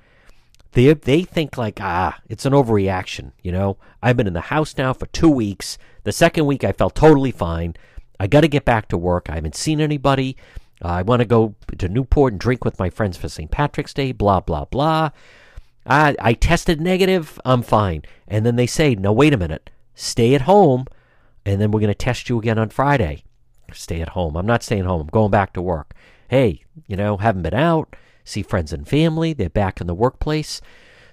They, 0.73 0.93
they 0.93 1.23
think 1.23 1.57
like, 1.57 1.79
ah, 1.81 2.19
it's 2.29 2.45
an 2.45 2.53
overreaction. 2.53 3.31
You 3.41 3.51
know, 3.51 3.77
I've 4.03 4.15
been 4.15 4.27
in 4.27 4.33
the 4.33 4.41
house 4.41 4.77
now 4.77 4.93
for 4.93 5.07
two 5.07 5.29
weeks. 5.29 5.79
The 6.03 6.11
second 6.11 6.45
week 6.45 6.63
I 6.63 6.71
felt 6.71 6.95
totally 6.95 7.31
fine. 7.31 7.75
I 8.19 8.27
got 8.27 8.41
to 8.41 8.47
get 8.47 8.65
back 8.65 8.87
to 8.89 8.97
work. 8.97 9.29
I 9.29 9.35
haven't 9.35 9.55
seen 9.55 9.81
anybody. 9.81 10.37
Uh, 10.83 10.89
I 10.89 11.01
want 11.01 11.21
to 11.21 11.25
go 11.25 11.55
to 11.77 11.89
Newport 11.89 12.33
and 12.33 12.39
drink 12.39 12.63
with 12.63 12.79
my 12.79 12.89
friends 12.89 13.17
for 13.17 13.27
St. 13.27 13.49
Patrick's 13.49 13.93
Day, 13.93 14.11
blah, 14.11 14.39
blah, 14.39 14.65
blah. 14.65 15.09
I, 15.89 16.15
I 16.19 16.33
tested 16.33 16.79
negative. 16.79 17.39
I'm 17.43 17.61
fine. 17.61 18.03
And 18.27 18.45
then 18.45 18.55
they 18.55 18.67
say, 18.67 18.95
no, 18.95 19.11
wait 19.11 19.33
a 19.33 19.37
minute. 19.37 19.69
Stay 19.95 20.35
at 20.35 20.41
home. 20.41 20.85
And 21.45 21.59
then 21.59 21.71
we're 21.71 21.79
going 21.79 21.87
to 21.87 21.95
test 21.95 22.29
you 22.29 22.37
again 22.37 22.59
on 22.59 22.69
Friday. 22.69 23.23
Stay 23.73 24.01
at 24.01 24.09
home. 24.09 24.35
I'm 24.35 24.45
not 24.45 24.63
staying 24.63 24.85
home. 24.85 25.01
I'm 25.01 25.07
going 25.07 25.31
back 25.31 25.53
to 25.53 25.61
work. 25.61 25.93
Hey, 26.27 26.63
you 26.87 26.95
know, 26.95 27.17
haven't 27.17 27.41
been 27.41 27.53
out 27.53 27.95
see 28.29 28.43
friends 28.43 28.71
and 28.71 28.87
family. 28.87 29.33
They're 29.33 29.49
back 29.49 29.81
in 29.81 29.87
the 29.87 29.95
workplace. 29.95 30.61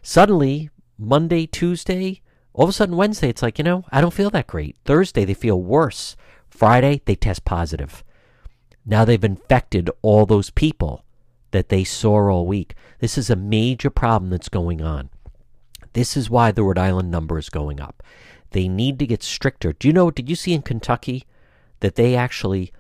Suddenly, 0.03 0.71
Monday, 0.99 1.47
Tuesday, 1.47 2.23
all 2.53 2.65
of 2.65 2.71
a 2.71 2.73
sudden 2.73 2.97
Wednesday, 2.97 3.29
it's 3.29 3.43
like, 3.43 3.59
you 3.59 3.65
know, 3.65 3.85
I 3.91 4.01
don't 4.01 4.15
feel 4.15 4.31
that 4.31 4.47
great. 4.47 4.77
Thursday, 4.85 5.25
they 5.25 5.35
feel 5.35 5.61
worse. 5.61 6.17
Friday, 6.49 7.03
they 7.07 7.15
test 7.15 7.45
positive. 7.45 8.05
Now 8.85 9.05
they've 9.05 9.23
infected 9.23 9.91
all 10.03 10.27
those 10.27 10.51
people 10.51 11.05
that 11.51 11.69
they 11.69 11.85
saw 11.85 12.31
all 12.31 12.47
week. 12.47 12.75
This 12.99 13.17
is 13.17 13.31
a 13.31 13.37
major 13.37 13.91
problem 13.91 14.31
that's 14.31 14.49
going 14.49 14.83
on. 14.83 15.11
This 15.93 16.17
is 16.17 16.29
why 16.29 16.53
the 16.53 16.63
Rhode 16.63 16.79
Island 16.79 17.11
number 17.11 17.39
is 17.39 17.49
going 17.49 17.81
up. 17.81 18.03
They 18.51 18.69
need 18.69 18.99
to 18.99 19.07
get 19.07 19.23
stricter. 19.23 19.73
Do 19.73 19.89
you 19.89 19.95
know, 19.95 20.11
did 20.11 20.29
you 20.29 20.37
see 20.37 20.53
in 20.53 20.63
Kentucky 20.63 21.25
that 21.81 21.95
they 21.95 22.15
actually, 22.15 22.73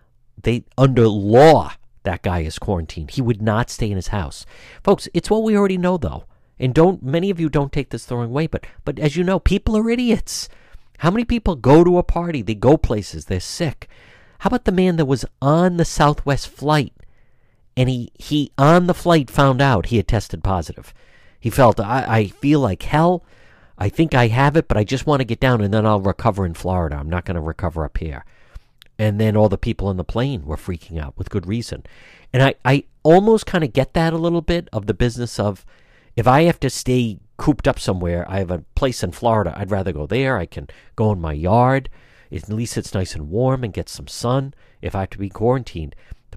they, 0.42 0.64
under 0.76 1.08
law, 1.08 1.72
that 2.06 2.22
guy 2.22 2.40
is 2.40 2.58
quarantined. 2.58 3.10
He 3.10 3.20
would 3.22 3.42
not 3.42 3.68
stay 3.68 3.90
in 3.90 3.96
his 3.96 4.08
house. 4.08 4.46
Folks, 4.82 5.08
it's 5.12 5.28
what 5.28 5.42
we 5.42 5.56
already 5.56 5.76
know 5.76 5.96
though. 5.96 6.24
And 6.58 6.72
don't 6.72 7.02
many 7.02 7.30
of 7.30 7.38
you 7.38 7.48
don't 7.48 7.72
take 7.72 7.90
this 7.90 8.06
the 8.06 8.16
wrong 8.16 8.32
way, 8.32 8.46
but 8.46 8.64
but 8.84 8.98
as 8.98 9.16
you 9.16 9.24
know, 9.24 9.38
people 9.38 9.76
are 9.76 9.90
idiots. 9.90 10.48
How 10.98 11.10
many 11.10 11.24
people 11.24 11.56
go 11.56 11.84
to 11.84 11.98
a 11.98 12.02
party, 12.02 12.40
they 12.40 12.54
go 12.54 12.78
places, 12.78 13.26
they're 13.26 13.40
sick. 13.40 13.88
How 14.38 14.48
about 14.48 14.64
the 14.64 14.72
man 14.72 14.96
that 14.96 15.04
was 15.04 15.26
on 15.42 15.76
the 15.76 15.84
Southwest 15.84 16.48
flight 16.48 16.94
and 17.76 17.88
he 17.88 18.10
he 18.14 18.52
on 18.56 18.86
the 18.86 18.94
flight 18.94 19.30
found 19.30 19.60
out 19.60 19.86
he 19.86 19.96
had 19.96 20.08
tested 20.08 20.42
positive. 20.42 20.94
He 21.38 21.50
felt 21.50 21.78
I, 21.78 22.04
I 22.08 22.26
feel 22.26 22.60
like 22.60 22.82
hell. 22.82 23.24
I 23.78 23.88
think 23.88 24.14
I 24.14 24.28
have 24.28 24.56
it, 24.56 24.68
but 24.68 24.78
I 24.78 24.84
just 24.84 25.06
want 25.06 25.20
to 25.20 25.26
get 25.26 25.40
down 25.40 25.60
and 25.60 25.72
then 25.72 25.84
I'll 25.84 26.00
recover 26.00 26.46
in 26.46 26.54
Florida. 26.54 26.96
I'm 26.96 27.10
not 27.10 27.26
going 27.26 27.34
to 27.34 27.42
recover 27.42 27.84
up 27.84 27.98
here. 27.98 28.24
And 28.98 29.20
then 29.20 29.36
all 29.36 29.50
the 29.50 29.58
people 29.58 29.88
on 29.88 29.98
the 29.98 30.04
plane 30.04 30.46
were 30.46 30.56
freaking 30.56 30.98
out 30.98 31.16
with 31.18 31.28
good 31.28 31.46
reason. 31.46 31.84
And 32.32 32.42
I, 32.42 32.54
I 32.64 32.84
almost 33.02 33.44
kind 33.44 33.62
of 33.62 33.74
get 33.74 33.92
that 33.92 34.14
a 34.14 34.18
little 34.18 34.40
bit 34.40 34.70
of 34.72 34.86
the 34.86 34.94
business 34.94 35.38
of 35.38 35.66
if 36.16 36.26
I 36.26 36.44
have 36.44 36.58
to 36.60 36.70
stay 36.70 37.18
cooped 37.36 37.68
up 37.68 37.78
somewhere, 37.78 38.24
I 38.28 38.38
have 38.38 38.50
a 38.50 38.64
place 38.74 39.02
in 39.02 39.12
Florida, 39.12 39.54
I'd 39.54 39.70
rather 39.70 39.92
go 39.92 40.06
there. 40.06 40.38
I 40.38 40.46
can 40.46 40.68
go 40.96 41.12
in 41.12 41.20
my 41.20 41.34
yard. 41.34 41.90
At 42.32 42.48
least 42.48 42.78
it's 42.78 42.94
nice 42.94 43.14
and 43.14 43.28
warm 43.28 43.62
and 43.62 43.74
get 43.74 43.90
some 43.90 44.08
sun 44.08 44.54
if 44.80 44.94
I 44.94 45.00
have 45.00 45.10
to 45.10 45.18
be 45.18 45.28
quarantined. 45.28 45.94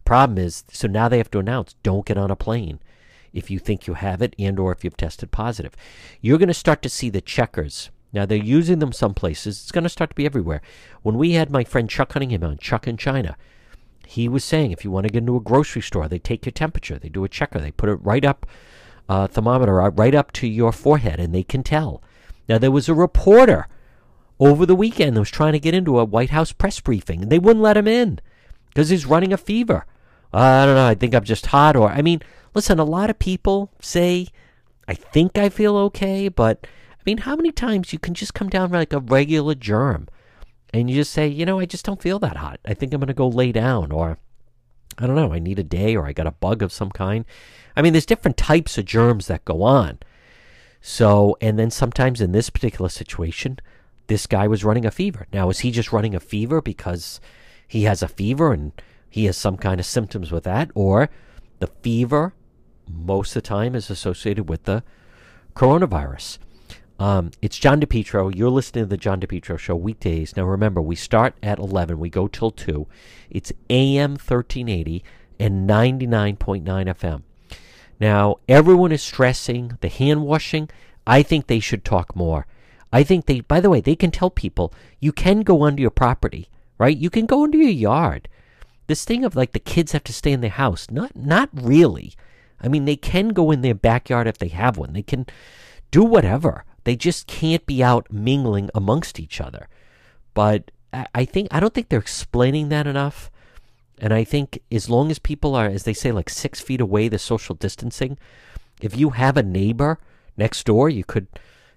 Problem 0.09 0.37
is, 0.37 0.63
so 0.71 0.87
now 0.87 1.07
they 1.07 1.19
have 1.19 1.31
to 1.31 1.39
announce 1.39 1.75
don't 1.83 2.05
get 2.05 2.17
on 2.17 2.31
a 2.31 2.35
plane 2.35 2.79
if 3.31 3.51
you 3.51 3.59
think 3.59 3.85
you 3.85 3.93
have 3.93 4.21
it 4.21 4.35
and 4.39 4.59
or 4.59 4.71
if 4.71 4.83
you've 4.83 4.97
tested 4.97 5.31
positive. 5.31 5.75
You're 6.19 6.39
going 6.39 6.47
to 6.47 6.53
start 6.53 6.81
to 6.81 6.89
see 6.89 7.09
the 7.09 7.21
checkers 7.21 7.91
now 8.11 8.25
they're 8.25 8.37
using 8.37 8.79
them 8.79 8.91
some 8.91 9.13
places. 9.13 9.61
It's 9.61 9.71
going 9.71 9.83
to 9.83 9.89
start 9.89 10.09
to 10.11 10.15
be 10.15 10.25
everywhere. 10.25 10.61
When 11.03 11.17
we 11.17 11.33
had 11.33 11.51
my 11.51 11.63
friend 11.63 11.89
Chuck 11.89 12.09
Cunningham 12.09 12.43
on, 12.43 12.57
Chuck 12.57 12.87
in 12.87 12.97
China, 12.97 13.37
he 14.07 14.27
was 14.27 14.43
saying 14.43 14.71
if 14.71 14.83
you 14.83 14.89
want 14.89 15.05
to 15.05 15.13
get 15.13 15.19
into 15.19 15.35
a 15.35 15.41
grocery 15.41 15.81
store, 15.81 16.07
they 16.07 16.17
take 16.17 16.45
your 16.45 16.51
temperature, 16.51 16.97
they 16.97 17.09
do 17.09 17.23
a 17.23 17.29
checker, 17.29 17.59
they 17.59 17.71
put 17.71 17.89
it 17.89 17.95
right 17.95 18.25
up, 18.25 18.47
uh, 19.07 19.27
thermometer 19.27 19.79
uh, 19.81 19.89
right 19.89 20.15
up 20.15 20.31
to 20.33 20.47
your 20.47 20.71
forehead, 20.71 21.19
and 21.19 21.33
they 21.33 21.43
can 21.43 21.61
tell. 21.61 22.01
Now 22.47 22.57
there 22.57 22.71
was 22.71 22.89
a 22.89 22.95
reporter 22.95 23.67
over 24.39 24.65
the 24.65 24.75
weekend 24.75 25.15
that 25.15 25.21
was 25.21 25.29
trying 25.29 25.53
to 25.53 25.59
get 25.59 25.75
into 25.75 25.99
a 25.99 26.05
White 26.05 26.31
House 26.31 26.51
press 26.51 26.79
briefing, 26.79 27.21
and 27.21 27.31
they 27.31 27.39
wouldn't 27.39 27.61
let 27.61 27.77
him 27.77 27.87
in 27.87 28.19
because 28.69 28.89
he's 28.89 29.05
running 29.05 29.31
a 29.31 29.37
fever. 29.37 29.85
I 30.33 30.65
don't 30.65 30.75
know. 30.75 30.87
I 30.87 30.95
think 30.95 31.15
I'm 31.15 31.23
just 31.23 31.47
hot, 31.47 31.75
or 31.75 31.89
I 31.89 32.01
mean, 32.01 32.21
listen. 32.53 32.79
A 32.79 32.83
lot 32.83 33.09
of 33.09 33.17
people 33.19 33.71
say, 33.81 34.27
"I 34.87 34.93
think 34.93 35.37
I 35.37 35.49
feel 35.49 35.75
okay," 35.77 36.27
but 36.29 36.67
I 36.99 37.01
mean, 37.05 37.19
how 37.19 37.35
many 37.35 37.51
times 37.51 37.93
you 37.93 37.99
can 37.99 38.13
just 38.13 38.33
come 38.33 38.49
down 38.49 38.71
like 38.71 38.93
a 38.93 38.99
regular 38.99 39.55
germ 39.55 40.07
and 40.73 40.89
you 40.89 40.97
just 40.97 41.13
say, 41.13 41.27
you 41.27 41.45
know, 41.45 41.59
I 41.59 41.65
just 41.65 41.85
don't 41.85 42.01
feel 42.01 42.19
that 42.19 42.37
hot. 42.37 42.59
I 42.65 42.73
think 42.73 42.93
I'm 42.93 42.99
going 42.99 43.07
to 43.07 43.13
go 43.13 43.27
lay 43.27 43.51
down 43.51 43.91
or 43.91 44.17
I 44.97 45.07
don't 45.07 45.15
know, 45.15 45.33
I 45.33 45.39
need 45.39 45.59
a 45.59 45.63
day 45.63 45.95
or 45.95 46.05
I 46.05 46.13
got 46.13 46.27
a 46.27 46.31
bug 46.31 46.61
of 46.61 46.73
some 46.73 46.91
kind. 46.91 47.25
I 47.75 47.81
mean, 47.81 47.93
there's 47.93 48.05
different 48.05 48.37
types 48.37 48.77
of 48.77 48.85
germs 48.85 49.27
that 49.27 49.45
go 49.45 49.63
on. 49.63 49.99
So, 50.81 51.37
and 51.41 51.57
then 51.57 51.71
sometimes 51.71 52.21
in 52.21 52.31
this 52.31 52.49
particular 52.49 52.89
situation, 52.89 53.59
this 54.07 54.27
guy 54.27 54.47
was 54.47 54.63
running 54.63 54.85
a 54.85 54.91
fever. 54.91 55.27
Now, 55.31 55.49
is 55.49 55.59
he 55.59 55.71
just 55.71 55.93
running 55.93 56.15
a 56.15 56.19
fever 56.19 56.61
because 56.61 57.21
he 57.67 57.83
has 57.83 58.01
a 58.03 58.07
fever 58.07 58.51
and 58.51 58.73
he 59.09 59.25
has 59.25 59.37
some 59.37 59.57
kind 59.57 59.79
of 59.79 59.85
symptoms 59.85 60.31
with 60.31 60.43
that? 60.43 60.71
Or 60.75 61.09
the 61.59 61.67
fever, 61.67 62.33
most 62.87 63.35
of 63.35 63.43
the 63.43 63.47
time, 63.47 63.75
is 63.75 63.89
associated 63.89 64.49
with 64.49 64.63
the 64.63 64.83
coronavirus? 65.55 66.37
Um, 66.99 67.31
it's 67.41 67.57
John 67.57 67.79
DePetro. 67.79 68.35
You're 68.35 68.49
listening 68.49 68.83
to 68.83 68.89
the 68.89 68.97
John 68.97 69.21
DePetro 69.21 69.57
Show 69.57 69.75
weekdays. 69.75 70.35
Now 70.35 70.43
remember, 70.43 70.81
we 70.81 70.95
start 70.95 71.33
at 71.41 71.57
11. 71.57 71.97
We 71.97 72.09
go 72.09 72.27
till 72.27 72.51
2. 72.51 72.87
It's 73.29 73.53
AM 73.69 74.11
1380 74.11 75.03
and 75.39 75.69
99.9 75.69 76.63
FM. 76.63 77.23
Now, 77.99 78.37
everyone 78.47 78.91
is 78.91 79.01
stressing 79.01 79.77
the 79.81 79.87
hand 79.87 80.23
washing. 80.23 80.69
I 81.07 81.23
think 81.23 81.47
they 81.47 81.59
should 81.59 81.85
talk 81.85 82.15
more. 82.15 82.45
I 82.91 83.03
think 83.03 83.25
they, 83.25 83.41
by 83.41 83.59
the 83.59 83.69
way, 83.69 83.81
they 83.81 83.95
can 83.95 84.11
tell 84.11 84.29
people 84.29 84.73
you 84.99 85.11
can 85.11 85.41
go 85.41 85.63
under 85.63 85.81
your 85.81 85.91
property, 85.91 86.49
right? 86.77 86.97
You 86.97 87.09
can 87.09 87.25
go 87.25 87.45
into 87.45 87.57
your 87.57 87.69
yard. 87.69 88.27
This 88.89 89.05
thing 89.05 89.23
of 89.23 89.35
like 89.35 89.51
the 89.51 89.59
kids 89.59 89.91
have 89.91 90.03
to 90.05 90.13
stay 90.13 90.31
in 90.31 90.41
their 90.41 90.49
house, 90.49 90.87
not 90.89 91.15
not 91.15 91.49
really. 91.53 92.15
I 92.59 92.67
mean, 92.67 92.85
they 92.85 92.95
can 92.95 93.29
go 93.29 93.51
in 93.51 93.61
their 93.61 93.75
backyard 93.75 94.25
if 94.25 94.39
they 94.39 94.47
have 94.47 94.77
one. 94.77 94.93
They 94.93 95.03
can 95.03 95.27
do 95.91 96.03
whatever. 96.03 96.65
They 96.85 96.95
just 96.95 97.27
can't 97.27 97.63
be 97.67 97.83
out 97.83 98.11
mingling 98.11 98.71
amongst 98.73 99.19
each 99.19 99.39
other. 99.39 99.67
But 100.33 100.71
I 101.13 101.23
think 101.23 101.49
I 101.51 101.59
don't 101.59 101.71
think 101.71 101.89
they're 101.89 101.99
explaining 101.99 102.69
that 102.69 102.87
enough. 102.87 103.29
And 103.99 104.11
I 104.11 104.23
think 104.23 104.57
as 104.71 104.89
long 104.89 105.11
as 105.11 105.19
people 105.19 105.53
are, 105.53 105.67
as 105.67 105.83
they 105.83 105.93
say, 105.93 106.11
like 106.11 106.27
six 106.27 106.59
feet 106.59 106.81
away, 106.81 107.09
the 107.09 107.19
social 107.19 107.53
distancing, 107.53 108.17
if 108.81 108.97
you 108.97 109.11
have 109.11 109.37
a 109.37 109.43
neighbor 109.43 109.99
next 110.35 110.65
door, 110.65 110.89
you 110.89 111.03
could 111.03 111.27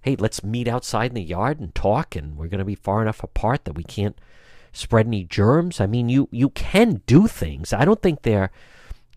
hey, 0.00 0.16
let's 0.16 0.42
meet 0.42 0.66
outside 0.66 1.10
in 1.10 1.14
the 1.14 1.22
yard 1.22 1.60
and 1.60 1.74
talk, 1.74 2.16
and 2.16 2.38
we're 2.38 2.48
going 2.48 2.58
to 2.58 2.64
be 2.64 2.74
far 2.74 3.02
enough 3.02 3.22
apart 3.22 3.66
that 3.66 3.74
we 3.74 3.84
can't 3.84 4.16
spread 4.72 5.06
any 5.06 5.24
germs. 5.24 5.80
I 5.80 5.86
mean, 5.86 6.08
you 6.08 6.28
you 6.30 6.50
can 6.50 7.02
do 7.06 7.26
things. 7.26 7.72
I 7.72 7.84
don't 7.84 8.02
think 8.02 8.22
they're 8.22 8.50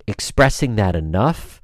expressing 0.08 0.76
that 0.76 0.96
enough. 0.96 1.62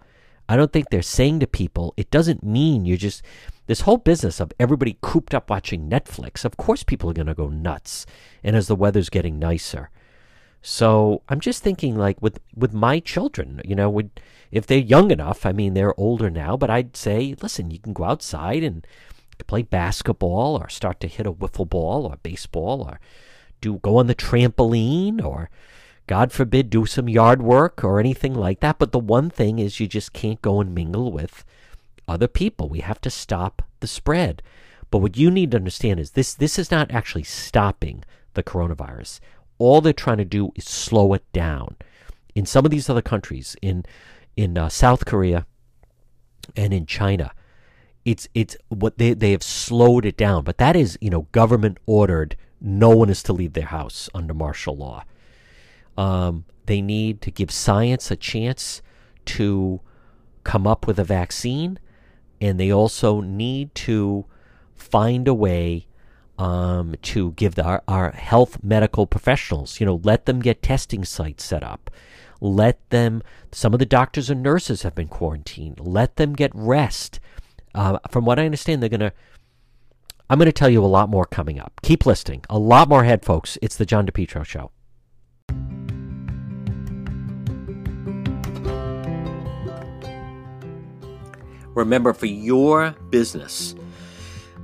I 0.49 0.57
don't 0.57 0.73
think 0.73 0.89
they're 0.89 1.01
saying 1.01 1.39
to 1.39 1.47
people, 1.47 1.93
it 1.95 2.11
doesn't 2.11 2.43
mean 2.43 2.85
you're 2.85 2.97
just 2.97 3.23
this 3.67 3.81
whole 3.81 3.97
business 3.97 4.39
of 4.41 4.51
everybody 4.59 4.97
cooped 5.01 5.33
up 5.33 5.49
watching 5.49 5.89
Netflix. 5.89 6.43
Of 6.43 6.57
course, 6.57 6.83
people 6.83 7.09
are 7.09 7.13
going 7.13 7.27
to 7.27 7.33
go 7.33 7.47
nuts, 7.47 8.05
and 8.43 8.55
as 8.55 8.67
the 8.67 8.75
weather's 8.75 9.09
getting 9.09 9.39
nicer. 9.39 9.89
So 10.61 11.21
I'm 11.29 11.39
just 11.39 11.63
thinking, 11.63 11.97
like 11.97 12.21
with 12.21 12.39
with 12.55 12.73
my 12.73 12.99
children, 12.99 13.61
you 13.63 13.75
know, 13.75 13.89
would 13.89 14.19
if 14.51 14.67
they're 14.67 14.77
young 14.77 15.11
enough. 15.11 15.45
I 15.45 15.53
mean, 15.53 15.73
they're 15.73 15.99
older 15.99 16.29
now, 16.29 16.57
but 16.57 16.69
I'd 16.69 16.97
say, 16.97 17.35
listen, 17.41 17.71
you 17.71 17.79
can 17.79 17.93
go 17.93 18.03
outside 18.03 18.63
and 18.63 18.85
play 19.47 19.63
basketball, 19.63 20.61
or 20.61 20.69
start 20.69 20.99
to 20.99 21.07
hit 21.07 21.25
a 21.25 21.33
wiffle 21.33 21.67
ball, 21.67 22.05
or 22.05 22.17
baseball, 22.21 22.81
or 22.81 22.99
do 23.61 23.79
go 23.79 23.97
on 23.97 24.07
the 24.07 24.15
trampoline, 24.15 25.23
or 25.23 25.49
God 26.07 26.31
forbid, 26.31 26.69
do 26.69 26.85
some 26.85 27.07
yard 27.07 27.41
work 27.41 27.83
or 27.83 27.99
anything 27.99 28.33
like 28.33 28.59
that. 28.59 28.79
But 28.79 28.91
the 28.91 28.99
one 28.99 29.29
thing 29.29 29.59
is, 29.59 29.79
you 29.79 29.87
just 29.87 30.13
can't 30.13 30.41
go 30.41 30.59
and 30.59 30.75
mingle 30.75 31.11
with 31.11 31.45
other 32.07 32.27
people. 32.27 32.67
We 32.67 32.79
have 32.79 32.99
to 33.01 33.09
stop 33.09 33.61
the 33.79 33.87
spread. 33.87 34.41
But 34.89 34.97
what 34.97 35.15
you 35.15 35.31
need 35.31 35.51
to 35.51 35.57
understand 35.57 35.99
is 35.99 36.11
this: 36.11 36.33
this 36.33 36.59
is 36.59 36.71
not 36.71 36.91
actually 36.91 37.23
stopping 37.23 38.03
the 38.33 38.43
coronavirus 38.43 39.19
all 39.61 39.79
they're 39.79 39.93
trying 39.93 40.17
to 40.17 40.25
do 40.25 40.51
is 40.55 40.65
slow 40.65 41.13
it 41.13 41.23
down. 41.33 41.75
In 42.33 42.47
some 42.47 42.65
of 42.65 42.71
these 42.71 42.89
other 42.89 43.01
countries, 43.01 43.55
in 43.61 43.85
in 44.35 44.57
uh, 44.57 44.69
South 44.69 45.05
Korea 45.05 45.45
and 46.55 46.73
in 46.73 46.87
China, 46.87 47.31
it's 48.03 48.27
it's 48.33 48.57
what 48.69 48.97
they 48.97 49.13
they 49.13 49.31
have 49.31 49.43
slowed 49.43 50.03
it 50.03 50.17
down. 50.17 50.43
But 50.43 50.57
that 50.57 50.75
is 50.75 50.97
you 50.99 51.11
know 51.11 51.27
government 51.31 51.77
ordered. 51.85 52.35
No 52.61 52.89
one 52.89 53.09
is 53.09 53.23
to 53.23 53.33
leave 53.33 53.53
their 53.53 53.65
house 53.65 54.09
under 54.13 54.33
martial 54.33 54.77
law. 54.77 55.03
Um, 55.97 56.45
they 56.67 56.81
need 56.81 57.21
to 57.21 57.31
give 57.31 57.51
science 57.51 58.11
a 58.11 58.15
chance 58.15 58.81
to 59.25 59.81
come 60.43 60.67
up 60.67 60.87
with 60.87 60.99
a 60.99 61.03
vaccine, 61.03 61.79
and 62.39 62.59
they 62.59 62.71
also 62.71 63.21
need 63.21 63.73
to 63.75 64.25
find 64.75 65.27
a 65.27 65.33
way 65.33 65.87
um, 66.37 66.95
to 67.03 67.31
give 67.33 67.55
the, 67.55 67.63
our, 67.63 67.83
our 67.87 68.11
health 68.11 68.63
medical 68.63 69.05
professionals, 69.05 69.79
you 69.79 69.85
know, 69.85 70.01
let 70.03 70.25
them 70.25 70.39
get 70.39 70.63
testing 70.63 71.05
sites 71.05 71.43
set 71.43 71.63
up. 71.63 71.91
Let 72.39 72.89
them, 72.89 73.21
some 73.51 73.73
of 73.73 73.79
the 73.79 73.85
doctors 73.85 74.31
and 74.31 74.41
nurses 74.41 74.81
have 74.81 74.95
been 74.95 75.07
quarantined. 75.07 75.79
Let 75.79 76.15
them 76.15 76.33
get 76.33 76.51
rest. 76.55 77.19
Uh, 77.75 77.99
from 78.09 78.25
what 78.25 78.39
I 78.39 78.45
understand, 78.45 78.81
they're 78.81 78.89
going 78.89 79.01
to, 79.01 79.13
I'm 80.31 80.37
going 80.37 80.45
to 80.45 80.53
tell 80.53 80.69
you 80.69 80.81
a 80.81 80.87
lot 80.87 81.09
more 81.09 81.25
coming 81.25 81.59
up. 81.59 81.73
Keep 81.83 82.05
listening. 82.05 82.45
A 82.49 82.57
lot 82.57 82.87
more 82.87 83.03
ahead, 83.03 83.25
folks. 83.25 83.57
It's 83.61 83.75
the 83.75 83.85
John 83.85 84.07
DePetro 84.07 84.45
Show. 84.45 84.71
Remember, 91.75 92.13
for 92.13 92.27
your 92.27 92.95
business, 93.09 93.75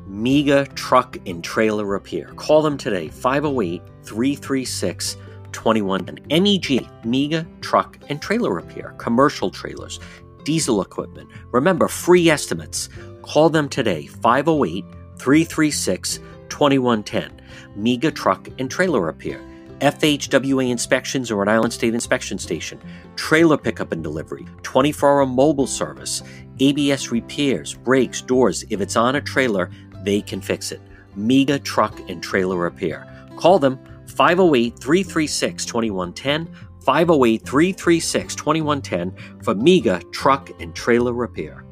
MEGA 0.05 0.67
Truck 0.67 1.17
and 1.25 1.43
Trailer 1.43 1.83
Repair. 1.83 2.31
Call 2.37 2.61
them 2.61 2.77
today, 2.77 3.09
508 3.09 3.81
336 4.03 5.17
21. 5.51 6.19
MEG, 6.29 6.87
MEGA 7.03 7.45
Truck 7.59 7.99
and 8.07 8.21
Trailer 8.21 8.53
Repair. 8.53 8.95
Commercial 8.99 9.49
trailers, 9.49 9.99
diesel 10.45 10.81
equipment. 10.81 11.29
Remember, 11.51 11.89
free 11.89 12.29
estimates. 12.29 12.87
Call 13.21 13.49
them 13.49 13.67
today, 13.67 14.07
508 14.07 14.85
336 15.19 16.19
2110. 16.49 17.41
MEGA 17.75 18.11
Truck 18.11 18.49
and 18.59 18.69
Trailer 18.69 19.01
Repair. 19.01 19.41
FHWA 19.79 20.71
inspections 20.71 21.29
or 21.29 21.43
an 21.43 21.49
Island 21.49 21.71
State 21.71 21.93
Inspection 21.93 22.39
Station, 22.39 22.81
trailer 23.15 23.57
pickup 23.57 23.91
and 23.91 24.01
delivery, 24.01 24.47
24 24.63 25.19
hour 25.19 25.25
mobile 25.27 25.67
service, 25.67 26.23
ABS 26.59 27.11
repairs, 27.11 27.75
brakes, 27.75 28.21
doors. 28.21 28.65
If 28.71 28.81
it's 28.81 28.95
on 28.95 29.17
a 29.17 29.21
trailer, 29.21 29.69
they 30.03 30.21
can 30.21 30.41
fix 30.41 30.71
it. 30.71 30.81
Mega 31.15 31.59
Truck 31.59 31.99
and 32.09 32.23
Trailer 32.23 32.57
Repair. 32.57 33.05
Call 33.37 33.59
them 33.59 33.79
508 34.07 34.79
336 34.79 35.65
2110. 35.65 36.47
508 36.81 37.45
336 37.45 38.35
2110 38.35 39.43
for 39.43 39.53
Mega 39.53 40.01
Truck 40.11 40.49
and 40.61 40.73
Trailer 40.73 41.13
Repair. 41.13 41.66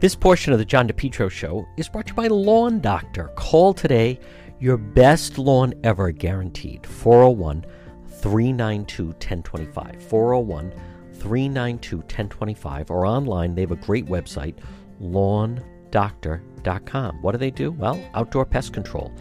This 0.00 0.14
portion 0.14 0.52
of 0.52 0.60
the 0.60 0.64
John 0.64 0.86
DePetro 0.86 1.28
Show 1.28 1.66
is 1.76 1.88
brought 1.88 2.06
to 2.06 2.12
you 2.12 2.14
by 2.14 2.28
Lawn 2.28 2.78
Doctor. 2.78 3.32
Call 3.34 3.74
today, 3.74 4.20
your 4.60 4.76
best 4.76 5.38
lawn 5.38 5.74
ever 5.82 6.12
guaranteed. 6.12 6.86
401 6.86 7.66
392 8.06 9.06
1025. 9.06 10.00
401 10.00 10.70
392 11.14 11.96
1025 11.96 12.92
or 12.92 13.06
online. 13.06 13.56
They 13.56 13.62
have 13.62 13.72
a 13.72 13.76
great 13.76 14.06
website, 14.06 14.54
lawndoctor.com. 15.02 17.20
What 17.20 17.32
do 17.32 17.38
they 17.38 17.50
do? 17.50 17.72
Well, 17.72 18.00
outdoor 18.14 18.46
pest 18.46 18.72
control, 18.72 19.12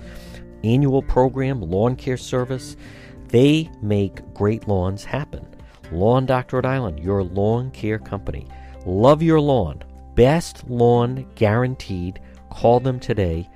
annual 0.64 1.02
program, 1.02 1.60
lawn 1.60 1.96
care 1.96 2.18
service. 2.18 2.78
They 3.30 3.72
make 3.82 4.32
great 4.36 4.68
lawns 4.68 5.04
happen. 5.04 5.48
Lawn 5.92 6.28
Doctor 6.28 6.58
Rhode 6.58 6.68
Island, 6.68 7.00
your 7.00 7.24
lawn 7.24 7.72
care 7.72 7.98
company. 7.98 8.46
Love 8.86 9.24
your 9.24 9.42
lawn. 9.42 9.84
Best 10.18 10.68
lawn 10.68 11.28
guaranteed. 11.36 12.20
Call 12.50 12.80
them 12.80 13.00
today. 13.00 13.48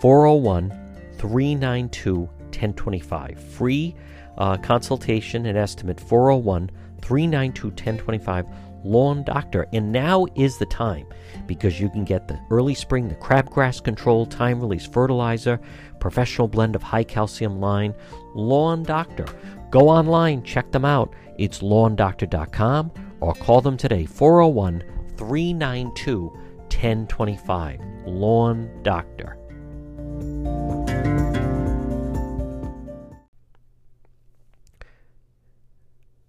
401 0.00 0.70
392 1.18 2.20
1025. 2.20 3.38
Free 3.38 3.94
uh, 4.38 4.56
consultation 4.56 5.44
and 5.44 5.58
estimate 5.58 6.00
401 6.00 6.70
392 7.02 7.66
1025 7.68 8.46
Lawn 8.84 9.22
Doctor. 9.22 9.66
And 9.74 9.92
now 9.92 10.24
is 10.34 10.56
the 10.56 10.64
time 10.64 11.06
because 11.46 11.78
you 11.78 11.90
can 11.90 12.04
get 12.04 12.26
the 12.26 12.40
early 12.50 12.74
spring, 12.74 13.08
the 13.08 13.14
crabgrass 13.16 13.84
control, 13.84 14.24
time 14.24 14.60
release 14.62 14.86
fertilizer, 14.86 15.60
professional 16.00 16.48
blend 16.48 16.74
of 16.74 16.82
high 16.82 17.04
calcium 17.04 17.60
lime. 17.60 17.92
Lawn 18.34 18.82
Doctor. 18.82 19.26
Go 19.70 19.90
online, 19.90 20.42
check 20.42 20.72
them 20.72 20.86
out. 20.86 21.12
It's 21.36 21.58
lawndoctor.com 21.58 22.92
or 23.20 23.34
call 23.34 23.60
them 23.60 23.76
today 23.76 24.06
401 24.06 24.82
392 25.18 26.32
1025. 26.70 27.80
Lawn 28.06 28.70
Doctor. 28.82 29.36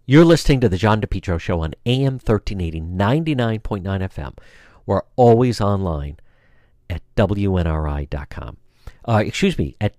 You're 0.09 0.25
listening 0.25 0.59
to 0.61 0.69
the 0.69 0.77
John 0.77 1.01
DePetro 1.01 1.39
Show 1.39 1.61
on 1.61 1.75
AM 1.85 2.13
1380, 2.13 2.81
99.9 2.81 3.83
FM. 3.83 4.35
We're 4.87 5.03
always 5.15 5.61
online 5.61 6.17
at 6.89 7.03
WNRI.com. 7.15 8.57
Uh, 9.07 9.23
excuse 9.23 9.59
me, 9.59 9.75
at 9.79 9.93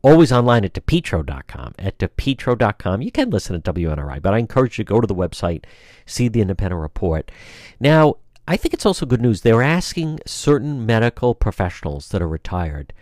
always 0.00 0.32
online 0.32 0.64
at 0.64 0.72
DePetro.com. 0.72 1.74
At 1.78 1.98
DePetro.com. 1.98 3.02
You 3.02 3.12
can 3.12 3.28
listen 3.28 3.54
at 3.54 3.62
WNRI, 3.62 4.22
but 4.22 4.32
I 4.32 4.38
encourage 4.38 4.78
you 4.78 4.84
to 4.84 4.88
go 4.88 5.02
to 5.02 5.06
the 5.06 5.14
website, 5.14 5.64
see 6.06 6.28
the 6.28 6.40
independent 6.40 6.80
report. 6.80 7.30
Now, 7.78 8.16
I 8.46 8.56
think 8.56 8.74
it's 8.74 8.86
also 8.86 9.06
good 9.06 9.20
news. 9.20 9.42
They're 9.42 9.62
asking 9.62 10.20
certain 10.26 10.84
medical 10.84 11.34
professionals 11.34 12.08
that 12.08 12.20
are 12.20 12.28
retired 12.28 12.92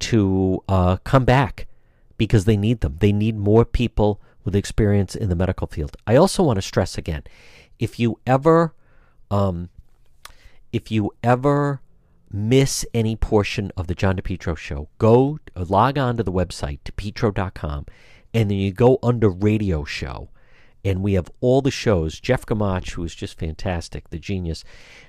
to 0.00 0.62
uh, 0.68 0.96
come 0.98 1.24
back 1.24 1.66
because 2.16 2.44
they 2.44 2.56
need 2.56 2.80
them. 2.80 2.96
They 3.00 3.12
need 3.12 3.36
more 3.36 3.64
people 3.64 4.20
with 4.44 4.56
experience 4.56 5.14
in 5.14 5.28
the 5.28 5.36
medical 5.36 5.66
field. 5.66 5.96
I 6.06 6.16
also 6.16 6.42
want 6.42 6.56
to 6.56 6.62
stress 6.62 6.98
again, 6.98 7.24
if 7.78 7.98
you 7.98 8.20
ever, 8.26 8.74
um, 9.30 9.70
if 10.72 10.90
you 10.90 11.12
ever 11.22 11.80
miss 12.30 12.84
any 12.92 13.16
portion 13.16 13.70
of 13.76 13.86
the 13.86 13.94
John 13.94 14.16
DePetro 14.16 14.56
show, 14.56 14.88
go 14.98 15.38
log 15.54 15.98
on 15.98 16.16
to 16.16 16.22
the 16.22 16.32
website 16.32 16.80
depetro.com, 16.84 17.86
and 18.32 18.50
then 18.50 18.58
you 18.58 18.72
go 18.72 18.98
under 19.02 19.28
radio 19.28 19.84
show, 19.84 20.28
and 20.84 21.02
we 21.02 21.14
have 21.14 21.30
all 21.40 21.62
the 21.62 21.70
shows. 21.70 22.20
Jeff 22.20 22.44
Gamach, 22.44 22.90
who 22.90 23.04
is 23.04 23.14
just 23.14 23.38
fantastic, 23.38 24.10
the 24.10 24.18
genius, 24.18 24.64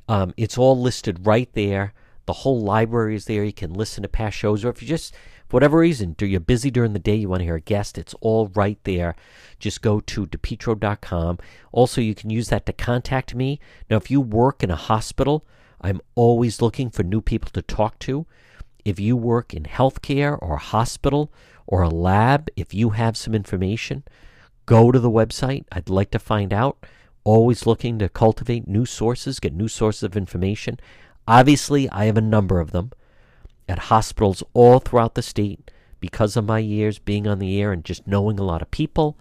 um, 0.07 0.33
it's 0.37 0.57
all 0.57 0.79
listed 0.79 1.25
right 1.25 1.49
there. 1.53 1.93
The 2.25 2.33
whole 2.33 2.61
library 2.61 3.15
is 3.15 3.25
there. 3.25 3.43
You 3.43 3.53
can 3.53 3.73
listen 3.73 4.01
to 4.03 4.09
past 4.09 4.37
shows, 4.37 4.65
or 4.65 4.69
if 4.69 4.81
you 4.81 4.87
just 4.87 5.13
for 5.47 5.57
whatever 5.57 5.77
reason, 5.77 6.13
do 6.13 6.25
you're 6.25 6.39
busy 6.39 6.71
during 6.71 6.93
the 6.93 6.99
day, 6.99 7.15
you 7.15 7.29
want 7.29 7.41
to 7.41 7.45
hear 7.45 7.55
a 7.55 7.61
guest, 7.61 7.97
it's 7.97 8.15
all 8.19 8.47
right 8.55 8.79
there. 8.83 9.15
Just 9.59 9.81
go 9.81 9.99
to 9.99 10.25
depetro.com. 10.25 11.37
Also, 11.71 12.01
you 12.01 12.15
can 12.15 12.31
use 12.31 12.49
that 12.49 12.65
to 12.65 12.73
contact 12.73 13.35
me. 13.35 13.59
Now, 13.89 13.97
if 13.97 14.09
you 14.09 14.21
work 14.21 14.63
in 14.63 14.71
a 14.71 14.75
hospital, 14.75 15.45
I'm 15.81 16.01
always 16.15 16.61
looking 16.61 16.89
for 16.89 17.03
new 17.03 17.21
people 17.21 17.51
to 17.51 17.61
talk 17.61 17.99
to. 17.99 18.25
If 18.83 18.99
you 18.99 19.15
work 19.15 19.53
in 19.53 19.63
healthcare 19.63 20.37
or 20.41 20.55
a 20.55 20.59
hospital 20.59 21.31
or 21.67 21.83
a 21.83 21.89
lab, 21.89 22.49
if 22.55 22.73
you 22.73 22.91
have 22.91 23.15
some 23.15 23.35
information, 23.35 24.03
Go 24.65 24.91
to 24.91 24.99
the 24.99 25.11
website. 25.11 25.65
I'd 25.71 25.89
like 25.89 26.11
to 26.11 26.19
find 26.19 26.53
out. 26.53 26.85
Always 27.23 27.65
looking 27.65 27.97
to 27.99 28.09
cultivate 28.09 28.67
new 28.67 28.85
sources, 28.85 29.39
get 29.39 29.53
new 29.53 29.67
sources 29.67 30.03
of 30.03 30.15
information. 30.15 30.79
Obviously, 31.27 31.89
I 31.89 32.05
have 32.05 32.17
a 32.17 32.21
number 32.21 32.59
of 32.59 32.71
them 32.71 32.91
at 33.67 33.79
hospitals 33.79 34.43
all 34.53 34.79
throughout 34.79 35.15
the 35.15 35.23
state 35.23 35.71
because 35.99 36.37
of 36.37 36.45
my 36.45 36.59
years 36.59 36.99
being 36.99 37.27
on 37.27 37.39
the 37.39 37.59
air 37.59 37.71
and 37.71 37.83
just 37.83 38.05
knowing 38.05 38.37
a 38.37 38.43
lot 38.43 38.61
of 38.61 38.69
people 38.69 39.17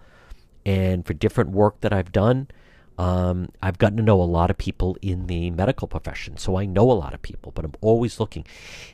and 0.65 1.05
for 1.05 1.13
different 1.13 1.49
work 1.49 1.81
that 1.81 1.93
I've 1.93 2.11
done. 2.11 2.47
Um, 2.97 3.49
I've 3.61 3.77
gotten 3.77 3.97
to 3.97 4.03
know 4.03 4.21
a 4.21 4.23
lot 4.23 4.49
of 4.49 4.57
people 4.57 4.97
in 5.01 5.27
the 5.27 5.51
medical 5.51 5.87
profession, 5.87 6.37
so 6.37 6.57
I 6.57 6.65
know 6.65 6.89
a 6.89 6.93
lot 6.93 7.13
of 7.13 7.21
people, 7.21 7.51
but 7.53 7.65
I'm 7.65 7.73
always 7.81 8.19
looking. 8.19 8.45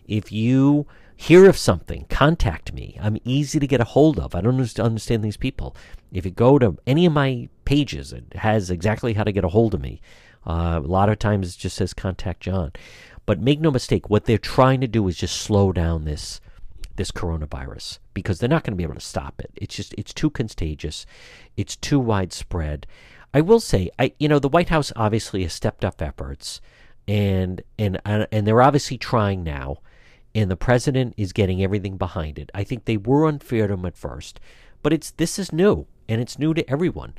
If 0.07 0.31
you 0.31 0.87
hear 1.21 1.47
of 1.47 1.55
something, 1.55 2.05
contact 2.09 2.73
me. 2.73 2.97
I'm 2.99 3.17
easy 3.23 3.59
to 3.59 3.67
get 3.67 3.79
a 3.79 3.83
hold 3.83 4.19
of. 4.19 4.33
I 4.33 4.41
don't 4.41 4.59
understand 4.79 5.23
these 5.23 5.37
people. 5.37 5.75
If 6.11 6.25
you 6.25 6.31
go 6.31 6.57
to 6.57 6.79
any 6.87 7.05
of 7.05 7.13
my 7.13 7.47
pages, 7.63 8.11
it 8.11 8.33
has 8.37 8.71
exactly 8.71 9.13
how 9.13 9.23
to 9.23 9.31
get 9.31 9.43
a 9.43 9.49
hold 9.49 9.75
of 9.75 9.81
me. 9.81 10.01
Uh, 10.47 10.81
a 10.83 10.87
lot 10.87 11.09
of 11.09 11.19
times 11.19 11.53
it 11.53 11.59
just 11.59 11.77
says 11.77 11.93
contact 11.93 12.39
John. 12.39 12.71
But 13.27 13.39
make 13.39 13.61
no 13.61 13.69
mistake, 13.69 14.09
what 14.09 14.25
they're 14.25 14.39
trying 14.39 14.81
to 14.81 14.87
do 14.87 15.07
is 15.07 15.15
just 15.15 15.39
slow 15.39 15.71
down 15.71 16.05
this 16.05 16.41
this 16.95 17.11
coronavirus 17.11 17.99
because 18.13 18.39
they're 18.39 18.49
not 18.49 18.63
going 18.63 18.73
to 18.73 18.77
be 18.77 18.83
able 18.83 18.95
to 18.95 18.99
stop 18.99 19.39
it. 19.39 19.51
It's 19.55 19.75
just 19.75 19.93
it's 19.99 20.13
too 20.15 20.31
contagious. 20.31 21.05
It's 21.55 21.75
too 21.75 21.99
widespread. 21.99 22.87
I 23.31 23.41
will 23.41 23.59
say, 23.59 23.91
I 23.99 24.13
you 24.19 24.27
know, 24.27 24.39
the 24.39 24.49
White 24.49 24.69
House 24.69 24.91
obviously 24.95 25.43
has 25.43 25.53
stepped 25.53 25.85
up 25.85 26.01
efforts, 26.01 26.61
and 27.07 27.61
and 27.77 28.01
and 28.05 28.47
they're 28.47 28.61
obviously 28.61 28.97
trying 28.97 29.43
now, 29.43 29.77
and 30.33 30.49
the 30.49 30.55
president 30.55 31.13
is 31.17 31.33
getting 31.33 31.61
everything 31.63 31.97
behind 31.97 32.39
it. 32.39 32.49
I 32.53 32.63
think 32.63 32.85
they 32.85 32.97
were 32.97 33.27
unfair 33.27 33.67
to 33.67 33.73
him 33.73 33.85
at 33.85 33.97
first, 33.97 34.39
but 34.81 34.93
it's 34.93 35.11
this 35.11 35.37
is 35.37 35.51
new 35.51 35.87
and 36.07 36.21
it's 36.21 36.39
new 36.39 36.53
to 36.53 36.69
everyone, 36.69 37.13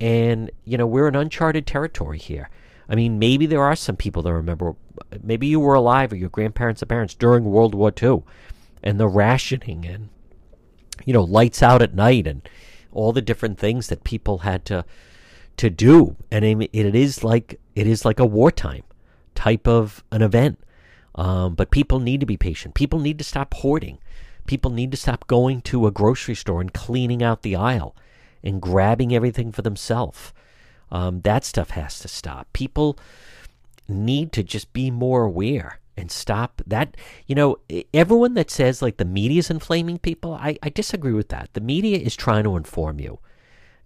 and 0.00 0.50
you 0.64 0.76
know 0.76 0.86
we're 0.86 1.08
in 1.08 1.16
uncharted 1.16 1.66
territory 1.66 2.18
here. 2.18 2.50
I 2.88 2.94
mean, 2.94 3.18
maybe 3.18 3.46
there 3.46 3.62
are 3.62 3.76
some 3.76 3.96
people 3.96 4.22
that 4.22 4.32
remember. 4.32 4.76
Maybe 5.22 5.46
you 5.46 5.60
were 5.60 5.74
alive 5.74 6.12
or 6.12 6.16
your 6.16 6.28
grandparents 6.28 6.82
or 6.82 6.86
parents 6.86 7.14
during 7.14 7.44
World 7.44 7.74
War 7.74 7.92
II, 8.00 8.22
and 8.82 9.00
the 9.00 9.08
rationing 9.08 9.86
and 9.86 10.08
you 11.04 11.12
know 11.12 11.24
lights 11.24 11.62
out 11.62 11.82
at 11.82 11.94
night 11.94 12.26
and 12.26 12.46
all 12.92 13.12
the 13.12 13.22
different 13.22 13.58
things 13.58 13.88
that 13.88 14.04
people 14.04 14.38
had 14.38 14.64
to 14.66 14.84
to 15.56 15.70
do, 15.70 16.16
and 16.30 16.44
it 16.44 16.94
is 16.94 17.24
like 17.24 17.60
it 17.74 17.86
is 17.86 18.04
like 18.04 18.20
a 18.20 18.26
wartime 18.26 18.84
type 19.34 19.66
of 19.66 20.02
an 20.10 20.22
event. 20.22 20.58
Um, 21.14 21.54
but 21.54 21.70
people 21.70 22.00
need 22.00 22.20
to 22.20 22.26
be 22.26 22.36
patient. 22.36 22.74
People 22.74 22.98
need 22.98 23.18
to 23.18 23.24
stop 23.24 23.54
hoarding. 23.54 23.98
People 24.46 24.70
need 24.70 24.90
to 24.90 24.96
stop 24.96 25.26
going 25.26 25.62
to 25.62 25.86
a 25.86 25.90
grocery 25.90 26.34
store 26.34 26.60
and 26.60 26.74
cleaning 26.74 27.22
out 27.22 27.42
the 27.42 27.56
aisle 27.56 27.94
and 28.42 28.60
grabbing 28.60 29.14
everything 29.14 29.52
for 29.52 29.62
themselves. 29.62 30.32
Um, 30.90 31.22
that 31.22 31.44
stuff 31.44 31.70
has 31.70 31.98
to 32.00 32.08
stop. 32.08 32.52
People 32.52 32.98
need 33.88 34.32
to 34.32 34.42
just 34.42 34.72
be 34.72 34.90
more 34.90 35.22
aware 35.22 35.80
and 35.96 36.10
stop 36.10 36.60
that. 36.66 36.96
You 37.26 37.34
know, 37.34 37.58
everyone 37.92 38.34
that 38.34 38.50
says 38.50 38.82
like 38.82 38.96
the 38.96 39.04
media 39.04 39.38
is 39.38 39.50
inflaming 39.50 39.98
people, 39.98 40.34
I, 40.34 40.58
I 40.62 40.68
disagree 40.68 41.12
with 41.12 41.28
that. 41.28 41.50
The 41.52 41.60
media 41.60 41.98
is 41.98 42.16
trying 42.16 42.44
to 42.44 42.56
inform 42.56 43.00
you. 43.00 43.18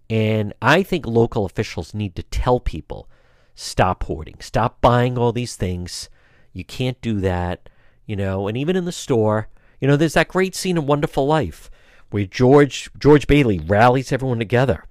And 0.09 0.53
I 0.61 0.83
think 0.83 1.05
local 1.05 1.45
officials 1.45 1.93
need 1.93 2.15
to 2.15 2.23
tell 2.23 2.59
people 2.59 3.07
stop 3.53 4.03
hoarding, 4.03 4.37
stop 4.39 4.81
buying 4.81 5.17
all 5.17 5.31
these 5.31 5.55
things. 5.55 6.09
You 6.53 6.63
can't 6.63 6.99
do 7.01 7.19
that, 7.21 7.69
you 8.05 8.15
know. 8.15 8.47
And 8.47 8.57
even 8.57 8.75
in 8.75 8.85
the 8.85 8.91
store, 8.91 9.47
you 9.79 9.87
know, 9.87 9.95
there's 9.95 10.13
that 10.13 10.27
great 10.27 10.55
scene 10.55 10.77
in 10.77 10.85
Wonderful 10.85 11.25
Life 11.25 11.69
where 12.09 12.25
George 12.25 12.89
George 12.97 13.27
Bailey 13.27 13.59
rallies 13.59 14.11
everyone 14.11 14.39
together. 14.39 14.85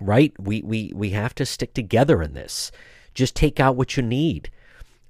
Right? 0.00 0.32
We 0.38 0.62
we 0.62 0.92
we 0.94 1.10
have 1.10 1.34
to 1.36 1.46
stick 1.46 1.74
together 1.74 2.22
in 2.22 2.34
this. 2.34 2.70
Just 3.14 3.34
take 3.34 3.58
out 3.58 3.76
what 3.76 3.96
you 3.96 4.02
need. 4.02 4.50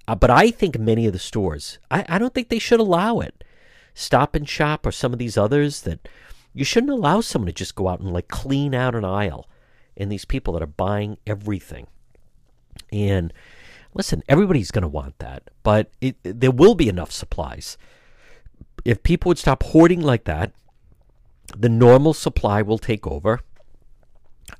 Uh, 0.06 0.14
but 0.14 0.30
I 0.30 0.50
think 0.50 0.78
many 0.78 1.06
of 1.06 1.12
the 1.12 1.18
stores, 1.18 1.78
I, 1.90 2.06
I 2.08 2.18
don't 2.18 2.32
think 2.32 2.48
they 2.48 2.58
should 2.58 2.80
allow 2.80 3.20
it. 3.20 3.44
Stop 3.92 4.34
and 4.34 4.48
Shop 4.48 4.86
or 4.86 4.92
some 4.92 5.12
of 5.12 5.18
these 5.18 5.36
others 5.36 5.82
that 5.82 6.08
you 6.54 6.64
shouldn't 6.64 6.92
allow 6.92 7.20
someone 7.20 7.48
to 7.48 7.52
just 7.52 7.74
go 7.74 7.88
out 7.88 8.00
and 8.00 8.12
like 8.12 8.28
clean 8.28 8.74
out 8.74 8.94
an 8.94 9.04
aisle 9.04 9.46
and 9.98 10.10
these 10.10 10.24
people 10.24 10.54
that 10.54 10.62
are 10.62 10.66
buying 10.66 11.18
everything. 11.26 11.86
And 12.90 13.34
listen, 13.94 14.22
everybody's 14.28 14.70
going 14.70 14.82
to 14.82 14.88
want 14.88 15.18
that, 15.18 15.50
but 15.62 15.90
it, 16.00 16.16
there 16.22 16.50
will 16.50 16.74
be 16.74 16.88
enough 16.88 17.12
supplies. 17.12 17.76
If 18.84 19.02
people 19.02 19.30
would 19.30 19.38
stop 19.38 19.62
hoarding 19.62 20.00
like 20.00 20.24
that, 20.24 20.52
the 21.56 21.68
normal 21.68 22.14
supply 22.14 22.62
will 22.62 22.78
take 22.78 23.06
over. 23.06 23.40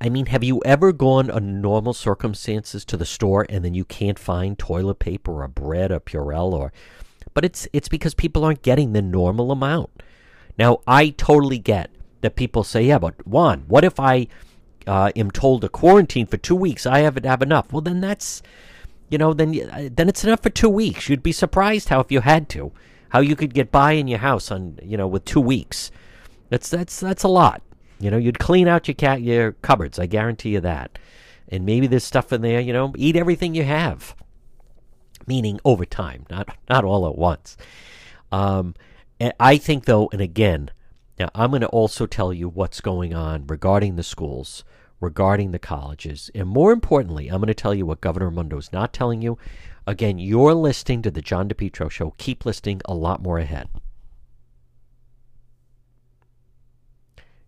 I 0.01 0.09
mean, 0.09 0.27
have 0.27 0.43
you 0.43 0.61
ever 0.65 0.91
gone 0.91 1.31
under 1.31 1.51
normal 1.51 1.93
circumstances 1.93 2.85
to 2.85 2.97
the 2.97 3.05
store 3.05 3.45
and 3.49 3.65
then 3.65 3.73
you 3.73 3.85
can't 3.85 4.19
find 4.19 4.57
toilet 4.57 4.99
paper 4.99 5.43
or 5.43 5.47
bread 5.47 5.91
or 5.91 5.99
Purell 5.99 6.53
or 6.53 6.71
but 7.33 7.45
it's 7.45 7.67
it's 7.73 7.89
because 7.89 8.13
people 8.13 8.43
aren't 8.43 8.61
getting 8.61 8.93
the 8.93 9.01
normal 9.01 9.51
amount. 9.51 10.03
Now, 10.57 10.79
I 10.85 11.09
totally 11.11 11.57
get 11.57 11.91
that 12.21 12.35
people 12.35 12.63
say, 12.63 12.83
yeah, 12.83 12.99
but 12.99 13.15
John, 13.29 13.63
what 13.67 13.85
if 13.85 13.99
I 13.99 14.27
uh, 14.85 15.11
am 15.15 15.31
told 15.31 15.61
to 15.61 15.69
quarantine 15.69 16.25
for 16.25 16.37
two 16.37 16.55
weeks? 16.55 16.85
I 16.85 16.99
haven't 16.99 17.25
have 17.25 17.41
enough. 17.41 17.71
Well, 17.71 17.81
then 17.81 18.01
that's, 18.01 18.41
you 19.09 19.17
know, 19.17 19.33
then 19.33 19.59
uh, 19.71 19.89
then 19.91 20.09
it's 20.09 20.23
enough 20.23 20.41
for 20.43 20.49
two 20.49 20.69
weeks. 20.69 21.09
You'd 21.09 21.23
be 21.23 21.31
surprised 21.31 21.89
how 21.89 21.99
if 21.99 22.11
you 22.11 22.21
had 22.21 22.49
to, 22.49 22.71
how 23.09 23.19
you 23.19 23.35
could 23.35 23.53
get 23.53 23.71
by 23.71 23.93
in 23.93 24.07
your 24.07 24.19
house 24.19 24.51
on, 24.51 24.79
you 24.83 24.97
know, 24.97 25.07
with 25.07 25.25
two 25.25 25.41
weeks. 25.41 25.91
That's 26.49 26.69
that's 26.69 26.99
that's 26.99 27.23
a 27.23 27.27
lot. 27.27 27.61
You 27.99 28.11
know, 28.11 28.17
you'd 28.17 28.39
clean 28.39 28.67
out 28.67 28.87
your 28.87 28.95
cat 28.95 29.21
your 29.21 29.53
cupboards. 29.53 29.99
I 29.99 30.05
guarantee 30.05 30.49
you 30.49 30.61
that. 30.61 30.97
And 31.49 31.65
maybe 31.65 31.87
there's 31.87 32.03
stuff 32.03 32.31
in 32.31 32.41
there. 32.41 32.61
You 32.61 32.73
know, 32.73 32.93
eat 32.95 33.15
everything 33.15 33.55
you 33.55 33.63
have. 33.63 34.15
Meaning 35.27 35.59
over 35.65 35.85
time, 35.85 36.25
not 36.29 36.55
not 36.69 36.85
all 36.85 37.07
at 37.07 37.17
once. 37.17 37.57
Um, 38.31 38.75
I 39.39 39.57
think, 39.57 39.85
though, 39.85 40.09
and 40.11 40.21
again, 40.21 40.71
now 41.19 41.29
I'm 41.35 41.49
going 41.49 41.61
to 41.61 41.67
also 41.67 42.05
tell 42.05 42.33
you 42.33 42.47
what's 42.47 42.79
going 42.79 43.13
on 43.13 43.45
regarding 43.47 43.95
the 43.95 44.03
schools, 44.03 44.63
regarding 44.99 45.51
the 45.51 45.59
colleges, 45.59 46.29
and 46.35 46.47
more 46.47 46.71
importantly, 46.71 47.27
I'm 47.27 47.37
going 47.37 47.47
to 47.47 47.53
tell 47.53 47.73
you 47.73 47.85
what 47.85 48.01
Governor 48.01 48.29
Raimondo 48.29 48.57
is 48.57 48.73
not 48.73 48.93
telling 48.93 49.21
you. 49.21 49.37
Again, 49.87 50.19
you're 50.19 50.53
listening 50.53 51.01
to 51.03 51.11
the 51.11 51.21
John 51.21 51.49
DePetro 51.49 51.89
Show. 51.89 52.13
Keep 52.17 52.45
listening, 52.45 52.81
a 52.85 52.93
lot 52.93 53.21
more 53.21 53.39
ahead. 53.39 53.69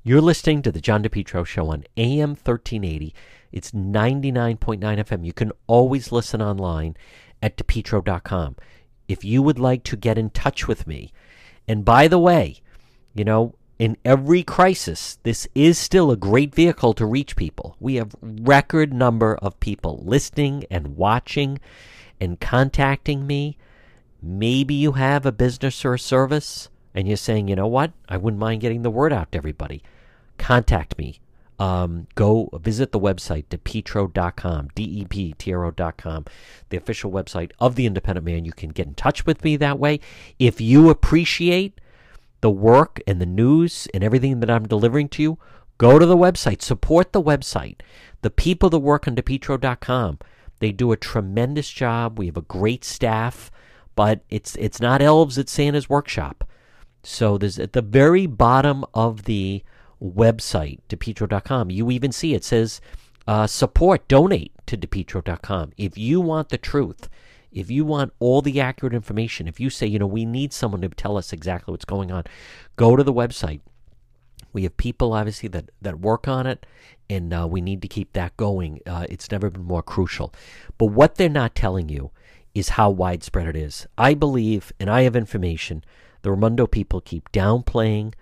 You're 0.04 0.22
listening 0.22 0.64
to 0.64 0.72
the 0.72 0.82
John 0.82 1.04
DePetro 1.04 1.46
Show 1.46 1.68
on 1.68 1.84
AM 1.98 2.30
1380. 2.30 3.14
It's 3.52 3.72
99.9 3.72 4.80
FM. 4.80 5.26
You 5.26 5.34
can 5.34 5.52
always 5.68 6.12
listen 6.12 6.42
online 6.42 6.96
at 7.42 7.58
depetro.com. 7.58 8.56
If 9.08 9.24
you 9.24 9.44
would 9.44 9.60
like 9.60 9.84
to 9.84 9.96
get 9.96 10.18
in 10.18 10.30
touch 10.30 10.68
with 10.68 10.88
me, 10.88 11.12
and 11.68 11.86
by 11.86 12.08
the 12.08 12.18
way, 12.18 12.62
you 13.14 13.24
know, 13.24 13.56
in 13.82 13.98
every 14.06 14.44
crisis, 14.44 15.17
this 15.24 15.48
is 15.56 15.76
still 15.76 16.12
a 16.12 16.15
great 16.15 16.54
vehicle 16.54 16.94
to 16.94 17.04
reach 17.04 17.36
people. 17.36 17.76
We 17.80 17.96
have 17.96 18.15
record 18.22 18.94
number 18.94 19.38
of 19.38 19.60
people 19.60 20.04
listening 20.06 20.65
and 20.70 20.96
watching 20.96 21.58
and 22.20 22.39
contacting 22.39 23.26
me. 23.26 23.58
Maybe 24.22 24.76
you 24.76 24.91
have 24.91 25.26
a 25.26 25.32
business 25.32 25.84
or 25.84 25.96
a 25.96 26.00
service 26.00 26.70
and 26.94 27.08
you're 27.08 27.17
saying, 27.17 27.48
you 27.48 27.56
know 27.56 27.65
what, 27.65 27.91
I 28.08 28.17
wouldn't 28.17 28.39
mind 28.39 28.62
getting 28.62 28.84
the 28.84 28.91
word 28.91 29.12
out 29.12 29.32
to 29.32 29.39
everybody. 29.39 29.82
Contact 30.38 31.00
me. 31.00 31.20
Um, 31.58 32.06
go 32.13 32.52
visit 32.62 32.91
the 32.91 33.00
website, 33.00 33.46
depetro.com, 33.48 34.70
D-E-P-T-R-O.com, 34.76 36.26
the 36.70 36.78
official 36.78 37.12
website 37.12 37.50
of 37.60 37.74
the 37.74 37.88
Independent 37.88 38.28
Man. 38.28 38.46
You 38.46 38.54
can 38.54 38.70
get 38.70 38.86
in 38.86 38.94
touch 38.94 39.26
with 39.26 39.44
me 39.44 39.58
that 39.58 39.80
way. 39.80 40.02
If 40.38 40.62
you 40.62 40.91
appreciate 40.91 41.82
the 42.42 42.52
work 42.52 43.00
and 43.08 43.22
the 43.22 43.26
news 43.26 43.88
and 43.94 44.04
everything 44.04 44.40
that 44.40 44.50
I'm 44.50 44.68
delivering 44.68 45.10
to 45.10 45.22
you, 45.22 45.40
go 45.78 45.98
to 45.98 46.06
the 46.06 46.18
website, 46.18 46.62
support 46.62 47.14
the 47.14 47.22
website. 47.22 47.78
The 48.22 48.30
people 48.30 48.70
that 48.70 48.80
work 48.80 49.08
on 49.08 49.16
depetro.com, 49.16 50.20
they 50.60 50.72
do 50.72 50.92
a 50.92 50.98
tremendous 50.98 51.70
job. 51.70 52.20
We 52.20 52.28
have 52.28 52.38
a 52.38 52.42
great 52.42 52.84
staff, 52.84 53.50
but 53.96 54.22
it's 54.30 54.56
it's 54.58 54.80
not 54.80 55.02
elves 55.02 55.38
at 55.38 55.50
Santa's 55.50 55.89
workshop. 55.89 56.48
So 57.04 57.38
there's 57.38 57.58
at 57.58 57.74
the 57.74 57.82
very 57.82 58.28
bottom 58.28 58.86
of 58.94 59.24
the 59.24 59.64
website, 60.02 60.80
depetro.com. 60.89 61.72
You 61.72 61.89
even 61.92 62.12
see 62.12 62.34
it 62.34 62.44
says 62.44 62.82
uh, 63.28 63.48
support, 63.48 64.08
donate 64.08 64.52
to 64.68 64.78
depetro.com. 64.78 65.72
If 65.78 65.98
you 65.98 66.22
want 66.22 66.50
the 66.50 66.58
truth, 66.58 67.10
if 67.52 67.70
you 67.70 67.84
want 67.86 68.14
all 68.20 68.41
the 68.41 68.62
accurate 68.62 68.93
information, 68.93 69.47
if 69.47 69.60
you 69.60 69.70
say, 69.70 69.86
you 69.88 69.99
know, 69.99 70.08
we 70.08 70.26
need 70.26 70.54
someone 70.54 70.82
to 70.82 70.89
tell 70.89 71.18
us 71.18 71.34
exactly 71.34 71.72
what's 71.72 71.86
going 71.86 72.12
on, 72.12 72.24
go 72.76 72.95
to 72.95 73.04
the 73.04 73.14
website. 73.14 73.62
We 74.54 74.64
have 74.64 74.78
people, 74.78 75.14
obviously, 75.14 75.49
that, 75.49 75.70
that 75.82 75.99
work 75.99 76.28
on 76.28 76.45
it, 76.45 76.66
and 77.10 77.34
uh, 77.34 77.47
we 77.49 77.62
need 77.62 77.82
to 77.84 77.88
keep 77.88 78.14
that 78.14 78.36
going. 78.36 78.82
Uh, 78.86 79.06
it's 79.10 79.32
never 79.32 79.49
been 79.49 79.64
more 79.64 79.84
crucial. 79.84 80.34
But 80.78 80.88
what 80.88 81.16
they're 81.16 81.30
not 81.30 81.56
telling 81.56 81.89
you 81.89 82.12
is 82.54 82.70
how 82.70 82.89
widespread 82.89 83.47
it 83.47 83.56
is. 83.56 83.88
I 83.97 84.14
believe, 84.14 84.74
and 84.80 84.89
I 84.89 85.04
have 85.04 85.16
information, 85.16 85.84
the 86.22 86.32
Raimondo 86.32 86.68
people 86.68 87.02
keep 87.02 87.32
downplaying 87.32 88.14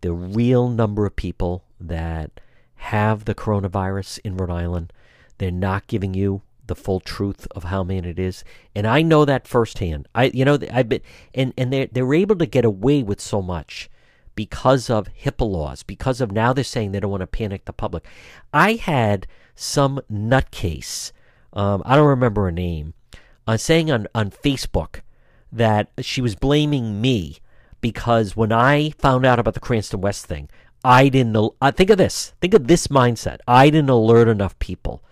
the 0.00 0.12
real 0.12 0.68
number 0.68 1.06
of 1.06 1.16
people 1.16 1.64
that 1.80 2.40
have 2.76 3.24
the 3.24 3.34
coronavirus 3.34 4.20
in 4.24 4.36
Rhode 4.36 4.50
Island. 4.50 4.92
They're 5.38 5.50
not 5.50 5.86
giving 5.86 6.14
you 6.14 6.42
the 6.66 6.74
full 6.74 7.00
truth 7.00 7.46
of 7.52 7.64
how 7.64 7.82
many 7.82 8.08
it 8.08 8.18
is, 8.18 8.44
and 8.74 8.86
I 8.86 9.02
know 9.02 9.24
that 9.24 9.48
firsthand. 9.48 10.08
I, 10.14 10.24
you 10.24 10.44
know, 10.44 10.58
I've 10.72 10.88
been, 10.88 11.00
and 11.34 11.52
and 11.56 11.72
they 11.72 11.86
they're 11.86 12.14
able 12.14 12.36
to 12.36 12.46
get 12.46 12.64
away 12.64 13.02
with 13.02 13.20
so 13.20 13.42
much 13.42 13.90
because 14.34 14.88
of 14.88 15.08
HIPAA 15.14 15.50
laws, 15.50 15.82
because 15.82 16.20
of 16.20 16.32
now 16.32 16.52
they're 16.52 16.64
saying 16.64 16.92
they 16.92 17.00
don't 17.00 17.10
want 17.10 17.22
to 17.22 17.26
panic 17.26 17.64
the 17.64 17.72
public. 17.72 18.04
I 18.52 18.74
had 18.74 19.26
some 19.54 20.00
nutcase, 20.10 21.12
um, 21.52 21.82
I 21.84 21.96
don't 21.96 22.06
remember 22.06 22.44
her 22.44 22.52
name, 22.52 22.94
uh, 23.46 23.56
saying 23.56 23.90
on 23.90 24.06
on 24.14 24.30
Facebook 24.30 25.00
that 25.50 25.90
she 26.00 26.22
was 26.22 26.34
blaming 26.34 27.00
me 27.00 27.38
because 27.82 28.34
when 28.34 28.52
I 28.52 28.90
found 28.98 29.26
out 29.26 29.38
about 29.38 29.54
the 29.54 29.60
Cranston 29.60 30.00
West 30.00 30.26
thing, 30.26 30.48
I 30.84 31.08
didn't. 31.08 31.36
I 31.60 31.70
think 31.70 31.90
of 31.90 31.98
this. 31.98 32.32
Think 32.40 32.54
of 32.54 32.66
this 32.66 32.88
mindset. 32.88 33.38
I 33.46 33.68
didn't 33.70 33.90
alert 33.90 34.28
enough 34.28 34.58
people 34.58 35.02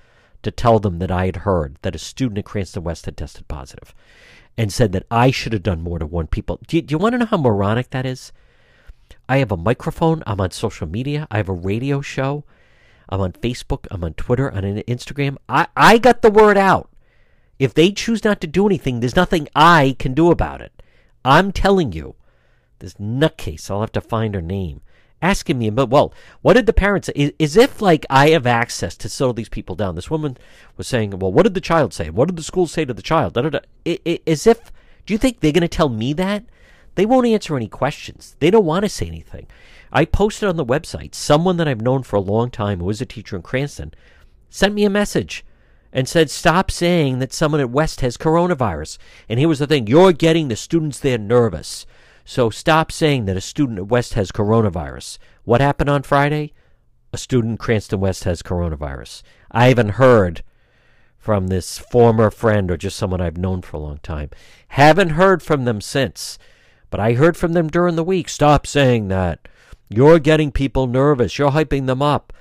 to 0.42 0.50
tell 0.50 0.78
them 0.78 0.98
that 0.98 1.10
I 1.10 1.26
had 1.26 1.36
heard 1.36 1.76
that 1.82 1.94
a 1.94 1.98
student 1.98 2.38
at 2.38 2.44
Cranston 2.44 2.84
West 2.84 3.04
had 3.04 3.16
tested 3.16 3.48
positive, 3.48 3.94
and 4.56 4.72
said 4.72 4.92
that 4.92 5.06
I 5.10 5.30
should 5.30 5.52
have 5.52 5.62
done 5.62 5.82
more 5.82 5.98
to 5.98 6.06
warn 6.06 6.26
people. 6.26 6.60
Do 6.66 6.76
you, 6.76 6.82
do 6.82 6.92
you 6.92 6.98
want 6.98 7.14
to 7.14 7.18
know 7.18 7.26
how 7.26 7.36
moronic 7.36 7.90
that 7.90 8.06
is? 8.06 8.32
I 9.28 9.38
have 9.38 9.52
a 9.52 9.56
microphone. 9.56 10.22
I'm 10.26 10.40
on 10.40 10.50
social 10.50 10.86
media. 10.86 11.26
I 11.30 11.36
have 11.36 11.48
a 11.48 11.52
radio 11.52 12.00
show. 12.00 12.44
I'm 13.08 13.20
on 13.20 13.32
Facebook. 13.32 13.86
I'm 13.90 14.04
on 14.04 14.14
Twitter. 14.14 14.50
I'm 14.52 14.64
on 14.64 14.82
Instagram. 14.82 15.36
I, 15.48 15.66
I 15.76 15.98
got 15.98 16.22
the 16.22 16.30
word 16.30 16.56
out. 16.56 16.90
If 17.58 17.74
they 17.74 17.92
choose 17.92 18.24
not 18.24 18.40
to 18.40 18.46
do 18.46 18.66
anything, 18.66 19.00
there's 19.00 19.16
nothing 19.16 19.48
I 19.54 19.96
can 19.98 20.14
do 20.14 20.30
about 20.30 20.60
it. 20.60 20.82
I'm 21.24 21.52
telling 21.52 21.92
you, 21.92 22.14
this 22.78 22.94
nutcase, 22.94 23.70
I'll 23.70 23.82
have 23.82 23.92
to 23.92 24.00
find 24.00 24.34
her 24.34 24.40
name, 24.40 24.80
asking 25.22 25.58
me 25.58 25.68
about, 25.68 25.90
well, 25.90 26.12
what 26.42 26.54
did 26.54 26.66
the 26.66 26.72
parents 26.72 27.08
is, 27.10 27.56
if, 27.56 27.82
like, 27.82 28.06
I 28.08 28.30
have 28.30 28.46
access 28.46 28.96
to 28.98 29.08
settle 29.08 29.34
these 29.34 29.48
people 29.48 29.76
down. 29.76 29.94
This 29.94 30.10
woman 30.10 30.36
was 30.76 30.86
saying, 30.86 31.18
well, 31.18 31.32
what 31.32 31.42
did 31.42 31.54
the 31.54 31.60
child 31.60 31.92
say? 31.92 32.10
What 32.10 32.28
did 32.28 32.36
the 32.36 32.42
school 32.42 32.66
say 32.66 32.84
to 32.84 32.94
the 32.94 33.02
child? 33.02 33.34
Da, 33.34 33.42
da, 33.42 33.50
da. 33.50 34.18
As 34.26 34.46
if, 34.46 34.72
do 35.06 35.14
you 35.14 35.18
think 35.18 35.40
they're 35.40 35.52
going 35.52 35.62
to 35.62 35.68
tell 35.68 35.88
me 35.88 36.12
that? 36.14 36.44
They 36.94 37.06
won't 37.06 37.26
answer 37.26 37.56
any 37.56 37.68
questions. 37.68 38.36
They 38.40 38.50
don't 38.50 38.64
want 38.64 38.84
to 38.84 38.88
say 38.88 39.06
anything. 39.06 39.46
I 39.92 40.04
posted 40.04 40.48
on 40.48 40.56
the 40.56 40.64
website, 40.64 41.14
someone 41.14 41.56
that 41.56 41.68
I've 41.68 41.80
known 41.80 42.02
for 42.02 42.16
a 42.16 42.20
long 42.20 42.50
time 42.50 42.78
who 42.78 42.86
was 42.86 43.00
a 43.00 43.06
teacher 43.06 43.36
in 43.36 43.42
Cranston 43.42 43.92
sent 44.48 44.74
me 44.74 44.84
a 44.84 44.90
message 44.90 45.44
and 45.92 46.08
said, 46.08 46.30
Stop 46.30 46.70
saying 46.70 47.18
that 47.18 47.32
someone 47.32 47.60
at 47.60 47.70
West 47.70 48.00
has 48.00 48.16
coronavirus. 48.16 48.98
And 49.28 49.38
here 49.38 49.48
was 49.48 49.58
the 49.58 49.66
thing 49.66 49.86
you're 49.86 50.12
getting 50.12 50.48
the 50.48 50.56
students 50.56 50.98
there 50.98 51.18
nervous. 51.18 51.86
So 52.24 52.50
stop 52.50 52.92
saying 52.92 53.24
that 53.24 53.36
a 53.36 53.40
student 53.40 53.78
at 53.78 53.88
West 53.88 54.14
has 54.14 54.30
coronavirus. 54.30 55.18
What 55.44 55.60
happened 55.60 55.90
on 55.90 56.02
Friday? 56.02 56.52
A 57.12 57.18
student 57.18 57.58
Cranston 57.58 58.00
West 58.00 58.24
has 58.24 58.42
coronavirus. 58.42 59.22
I 59.50 59.68
haven't 59.68 59.90
heard 59.90 60.42
from 61.18 61.48
this 61.48 61.78
former 61.78 62.30
friend 62.30 62.70
or 62.70 62.76
just 62.76 62.96
someone 62.96 63.20
I've 63.20 63.36
known 63.36 63.62
for 63.62 63.76
a 63.76 63.80
long 63.80 63.98
time. 63.98 64.30
Haven't 64.68 65.10
heard 65.10 65.42
from 65.42 65.64
them 65.64 65.80
since. 65.80 66.38
But 66.88 67.00
I 67.00 67.12
heard 67.12 67.36
from 67.36 67.52
them 67.52 67.68
during 67.68 67.96
the 67.96 68.04
week. 68.04 68.28
Stop 68.28 68.66
saying 68.66 69.08
that. 69.08 69.46
You're 69.88 70.18
getting 70.18 70.52
people 70.52 70.86
nervous. 70.86 71.38
You're 71.38 71.50
hyping 71.50 71.86
them 71.86 72.00
up. 72.00 72.32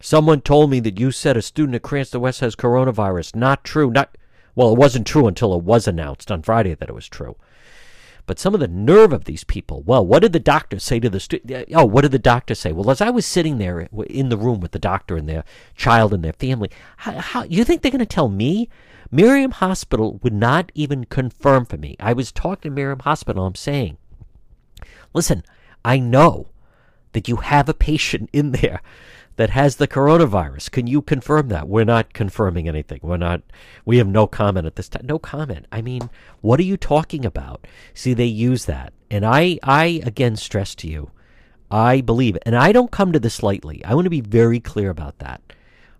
Someone 0.00 0.40
told 0.40 0.70
me 0.70 0.80
that 0.80 0.98
you 0.98 1.10
said 1.10 1.36
a 1.36 1.42
student 1.42 1.76
at 1.76 1.82
Cranston 1.82 2.20
West 2.20 2.40
has 2.40 2.56
coronavirus. 2.56 3.34
Not 3.34 3.64
true. 3.64 3.90
Not 3.90 4.16
well, 4.54 4.72
it 4.72 4.78
wasn't 4.78 5.06
true 5.06 5.26
until 5.26 5.54
it 5.54 5.62
was 5.62 5.86
announced 5.86 6.30
on 6.30 6.42
Friday 6.42 6.74
that 6.74 6.88
it 6.88 6.94
was 6.94 7.08
true. 7.08 7.36
But 8.26 8.38
some 8.40 8.54
of 8.54 8.60
the 8.60 8.68
nerve 8.68 9.12
of 9.12 9.24
these 9.24 9.44
people. 9.44 9.82
Well, 9.82 10.04
what 10.04 10.22
did 10.22 10.32
the 10.32 10.40
doctor 10.40 10.78
say 10.80 10.98
to 10.98 11.08
the 11.08 11.20
student? 11.20 11.68
Oh, 11.72 11.84
what 11.84 12.02
did 12.02 12.10
the 12.10 12.18
doctor 12.18 12.54
say? 12.54 12.72
Well, 12.72 12.90
as 12.90 13.00
I 13.00 13.10
was 13.10 13.24
sitting 13.24 13.58
there 13.58 13.88
in 14.08 14.28
the 14.28 14.36
room 14.36 14.60
with 14.60 14.72
the 14.72 14.78
doctor 14.80 15.16
and 15.16 15.28
their 15.28 15.44
child 15.76 16.12
and 16.12 16.24
their 16.24 16.32
family, 16.32 16.70
how, 16.98 17.12
how 17.12 17.42
you 17.44 17.64
think 17.64 17.82
they're 17.82 17.92
going 17.92 18.00
to 18.00 18.06
tell 18.06 18.28
me? 18.28 18.68
Miriam 19.10 19.52
Hospital 19.52 20.18
would 20.22 20.32
not 20.32 20.72
even 20.74 21.04
confirm 21.04 21.64
for 21.64 21.76
me. 21.76 21.96
I 22.00 22.12
was 22.12 22.32
talking 22.32 22.72
to 22.72 22.74
Miriam 22.74 22.98
Hospital. 22.98 23.46
I'm 23.46 23.54
saying, 23.54 23.96
listen, 25.14 25.44
I 25.84 26.00
know 26.00 26.48
that 27.12 27.28
you 27.28 27.36
have 27.36 27.68
a 27.68 27.74
patient 27.74 28.28
in 28.32 28.50
there 28.50 28.80
that 29.36 29.50
has 29.50 29.76
the 29.76 29.86
coronavirus. 29.86 30.70
Can 30.70 30.86
you 30.86 31.02
confirm 31.02 31.48
that? 31.48 31.68
We're 31.68 31.84
not 31.84 32.14
confirming 32.14 32.68
anything. 32.68 33.00
We're 33.02 33.18
not, 33.18 33.42
we 33.84 33.98
have 33.98 34.08
no 34.08 34.26
comment 34.26 34.66
at 34.66 34.76
this 34.76 34.88
time. 34.88 35.06
No 35.06 35.18
comment. 35.18 35.66
I 35.70 35.82
mean, 35.82 36.08
what 36.40 36.58
are 36.58 36.64
you 36.64 36.76
talking 36.76 37.24
about? 37.24 37.66
See, 37.94 38.14
they 38.14 38.24
use 38.24 38.64
that. 38.64 38.92
And 39.10 39.24
I, 39.24 39.58
I 39.62 40.02
again 40.04 40.36
stress 40.36 40.74
to 40.76 40.88
you, 40.88 41.10
I 41.70 42.00
believe, 42.00 42.38
and 42.44 42.56
I 42.56 42.72
don't 42.72 42.90
come 42.90 43.12
to 43.12 43.20
this 43.20 43.42
lightly. 43.42 43.84
I 43.84 43.94
want 43.94 44.06
to 44.06 44.10
be 44.10 44.22
very 44.22 44.58
clear 44.58 44.90
about 44.90 45.18
that. 45.18 45.40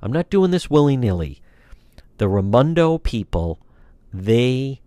I'm 0.02 0.12
not 0.12 0.30
doing 0.30 0.50
this 0.50 0.70
willy 0.70 0.96
nilly. 0.96 1.40
The 2.18 2.28
Raimondo 2.28 2.98
people, 2.98 3.60
they, 4.12 4.80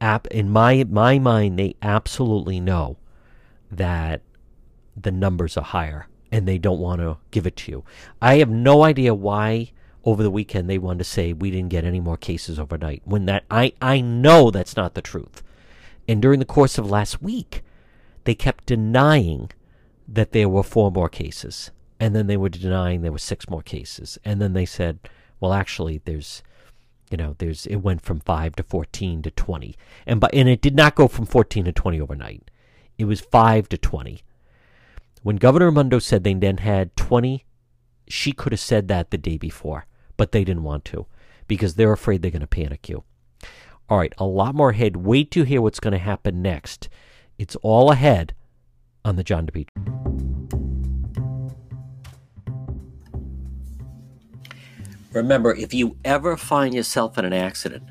app 0.00 0.26
in 0.28 0.50
my 0.50 0.84
my 0.84 1.18
mind, 1.18 1.58
they 1.58 1.76
absolutely 1.80 2.60
know 2.60 2.96
that 3.70 4.22
the 4.96 5.12
numbers 5.12 5.56
are 5.56 5.64
higher 5.64 6.08
and 6.34 6.48
they 6.48 6.58
don't 6.58 6.80
want 6.80 7.00
to 7.00 7.16
give 7.30 7.46
it 7.46 7.54
to 7.54 7.70
you. 7.70 7.84
I 8.20 8.38
have 8.38 8.50
no 8.50 8.82
idea 8.82 9.14
why 9.14 9.70
over 10.04 10.20
the 10.20 10.32
weekend 10.32 10.68
they 10.68 10.78
wanted 10.78 10.98
to 10.98 11.04
say 11.04 11.32
we 11.32 11.52
didn't 11.52 11.70
get 11.70 11.84
any 11.84 12.00
more 12.00 12.16
cases 12.16 12.58
overnight 12.58 13.02
when 13.04 13.26
that 13.26 13.44
I 13.52 13.72
I 13.80 14.00
know 14.00 14.50
that's 14.50 14.76
not 14.76 14.94
the 14.94 15.00
truth. 15.00 15.44
And 16.08 16.20
during 16.20 16.40
the 16.40 16.44
course 16.44 16.76
of 16.76 16.90
last 16.90 17.22
week, 17.22 17.62
they 18.24 18.34
kept 18.34 18.66
denying 18.66 19.52
that 20.08 20.32
there 20.32 20.48
were 20.48 20.64
four 20.64 20.90
more 20.90 21.08
cases. 21.08 21.70
And 22.00 22.16
then 22.16 22.26
they 22.26 22.36
were 22.36 22.48
denying 22.48 23.02
there 23.02 23.12
were 23.12 23.18
six 23.18 23.48
more 23.48 23.62
cases. 23.62 24.18
And 24.24 24.42
then 24.42 24.54
they 24.54 24.66
said, 24.66 24.98
well 25.38 25.52
actually 25.52 26.02
there's 26.04 26.42
you 27.12 27.16
know, 27.16 27.36
there's 27.38 27.64
it 27.66 27.76
went 27.76 28.02
from 28.02 28.18
5 28.18 28.56
to 28.56 28.64
14 28.64 29.22
to 29.22 29.30
20. 29.30 29.76
And 30.04 30.18
but 30.18 30.34
and 30.34 30.48
it 30.48 30.60
did 30.60 30.74
not 30.74 30.96
go 30.96 31.06
from 31.06 31.26
14 31.26 31.66
to 31.66 31.72
20 31.72 32.00
overnight. 32.00 32.50
It 32.98 33.04
was 33.04 33.20
5 33.20 33.68
to 33.68 33.78
20 33.78 34.24
when 35.24 35.36
Governor 35.36 35.70
Raimondo 35.70 36.00
said 36.00 36.22
they 36.22 36.34
then 36.34 36.58
had 36.58 36.94
20, 36.96 37.46
she 38.06 38.30
could 38.32 38.52
have 38.52 38.60
said 38.60 38.88
that 38.88 39.10
the 39.10 39.16
day 39.16 39.38
before, 39.38 39.86
but 40.18 40.32
they 40.32 40.44
didn't 40.44 40.64
want 40.64 40.84
to 40.84 41.06
because 41.48 41.74
they're 41.74 41.94
afraid 41.94 42.20
they're 42.20 42.30
going 42.30 42.42
to 42.42 42.46
panic 42.46 42.90
you. 42.90 43.04
All 43.88 43.96
right, 43.96 44.12
a 44.18 44.26
lot 44.26 44.54
more 44.54 44.70
ahead. 44.70 44.96
Wait 44.96 45.30
to 45.30 45.44
hear 45.44 45.62
what's 45.62 45.80
going 45.80 45.92
to 45.92 45.98
happen 45.98 46.42
next. 46.42 46.90
It's 47.38 47.56
all 47.62 47.90
ahead 47.90 48.34
on 49.02 49.16
the 49.16 49.24
John 49.24 49.46
DePetro. 49.46 49.68
Remember, 55.14 55.54
if 55.54 55.72
you 55.72 55.96
ever 56.04 56.36
find 56.36 56.74
yourself 56.74 57.16
in 57.16 57.24
an 57.24 57.32
accident, 57.32 57.82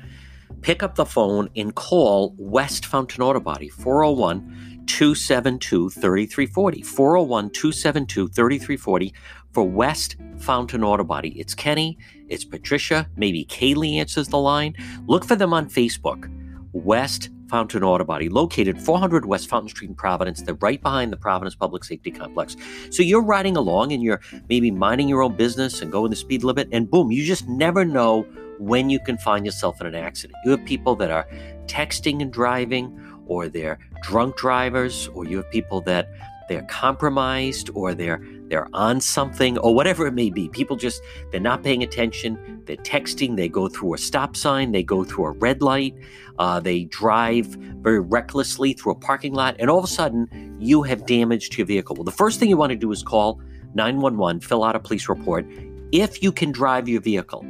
pick 0.60 0.84
up 0.84 0.94
the 0.94 1.04
phone 1.04 1.50
and 1.56 1.74
call 1.74 2.32
West 2.38 2.86
Fountain 2.86 3.24
Auto 3.24 3.40
Body 3.40 3.68
401 3.68 4.73
272 4.86 5.90
3340. 5.90 6.82
401 6.82 7.50
272 7.50 8.28
3340 8.28 9.14
for 9.52 9.64
West 9.64 10.16
Fountain 10.38 10.82
Auto 10.82 11.04
Body. 11.04 11.38
It's 11.38 11.54
Kenny, 11.54 11.96
it's 12.28 12.44
Patricia, 12.44 13.08
maybe 13.16 13.44
Kaylee 13.44 13.98
answers 13.98 14.28
the 14.28 14.38
line. 14.38 14.74
Look 15.06 15.24
for 15.24 15.36
them 15.36 15.52
on 15.52 15.70
Facebook. 15.70 16.30
West 16.72 17.30
Fountain 17.48 17.84
Auto 17.84 18.04
Body, 18.04 18.28
located 18.28 18.80
400 18.80 19.26
West 19.26 19.48
Fountain 19.48 19.68
Street 19.68 19.88
in 19.88 19.94
Providence. 19.94 20.42
They're 20.42 20.56
right 20.56 20.82
behind 20.82 21.12
the 21.12 21.16
Providence 21.16 21.54
Public 21.54 21.84
Safety 21.84 22.10
Complex. 22.10 22.56
So 22.90 23.02
you're 23.02 23.22
riding 23.22 23.56
along 23.56 23.92
and 23.92 24.02
you're 24.02 24.20
maybe 24.48 24.72
minding 24.72 25.08
your 25.08 25.22
own 25.22 25.36
business 25.36 25.80
and 25.80 25.92
going 25.92 26.10
the 26.10 26.16
speed 26.16 26.42
limit, 26.42 26.68
and 26.72 26.90
boom, 26.90 27.12
you 27.12 27.24
just 27.24 27.48
never 27.48 27.84
know 27.84 28.26
when 28.58 28.90
you 28.90 28.98
can 28.98 29.18
find 29.18 29.46
yourself 29.46 29.80
in 29.80 29.86
an 29.86 29.94
accident. 29.94 30.36
You 30.44 30.52
have 30.52 30.64
people 30.64 30.96
that 30.96 31.10
are 31.10 31.28
texting 31.66 32.20
and 32.22 32.32
driving 32.32 33.00
or 33.26 33.48
they're 33.48 33.78
drunk 34.04 34.36
drivers, 34.36 35.08
or 35.08 35.24
you 35.24 35.38
have 35.38 35.50
people 35.50 35.80
that 35.82 36.10
they're 36.48 36.62
compromised 36.62 37.70
or 37.74 37.94
they're 37.94 38.20
they're 38.48 38.68
on 38.74 39.00
something 39.00 39.56
or 39.58 39.74
whatever 39.74 40.06
it 40.06 40.12
may 40.12 40.28
be. 40.28 40.48
People 40.50 40.76
just 40.76 41.00
they're 41.30 41.40
not 41.40 41.62
paying 41.62 41.82
attention. 41.82 42.62
They're 42.66 42.76
texting. 42.76 43.36
They 43.36 43.48
go 43.48 43.68
through 43.68 43.94
a 43.94 43.98
stop 43.98 44.36
sign. 44.36 44.72
They 44.72 44.82
go 44.82 45.04
through 45.04 45.24
a 45.26 45.30
red 45.30 45.62
light. 45.62 45.94
Uh, 46.38 46.60
they 46.60 46.84
drive 46.84 47.46
very 47.46 48.00
recklessly 48.00 48.74
through 48.74 48.92
a 48.92 48.96
parking 48.96 49.32
lot, 49.32 49.56
and 49.58 49.70
all 49.70 49.78
of 49.78 49.84
a 49.84 49.88
sudden 49.88 50.56
you 50.60 50.82
have 50.82 51.06
damage 51.06 51.50
to 51.50 51.58
your 51.58 51.66
vehicle. 51.66 51.96
Well, 51.96 52.04
the 52.04 52.12
first 52.12 52.38
thing 52.38 52.50
you 52.50 52.56
want 52.56 52.70
to 52.70 52.76
do 52.76 52.92
is 52.92 53.02
call 53.02 53.40
911, 53.74 54.40
fill 54.40 54.64
out 54.64 54.76
a 54.76 54.80
police 54.80 55.08
report. 55.08 55.46
If 55.92 56.22
you 56.22 56.30
can 56.30 56.52
drive 56.52 56.88
your 56.88 57.00
vehicle, 57.00 57.44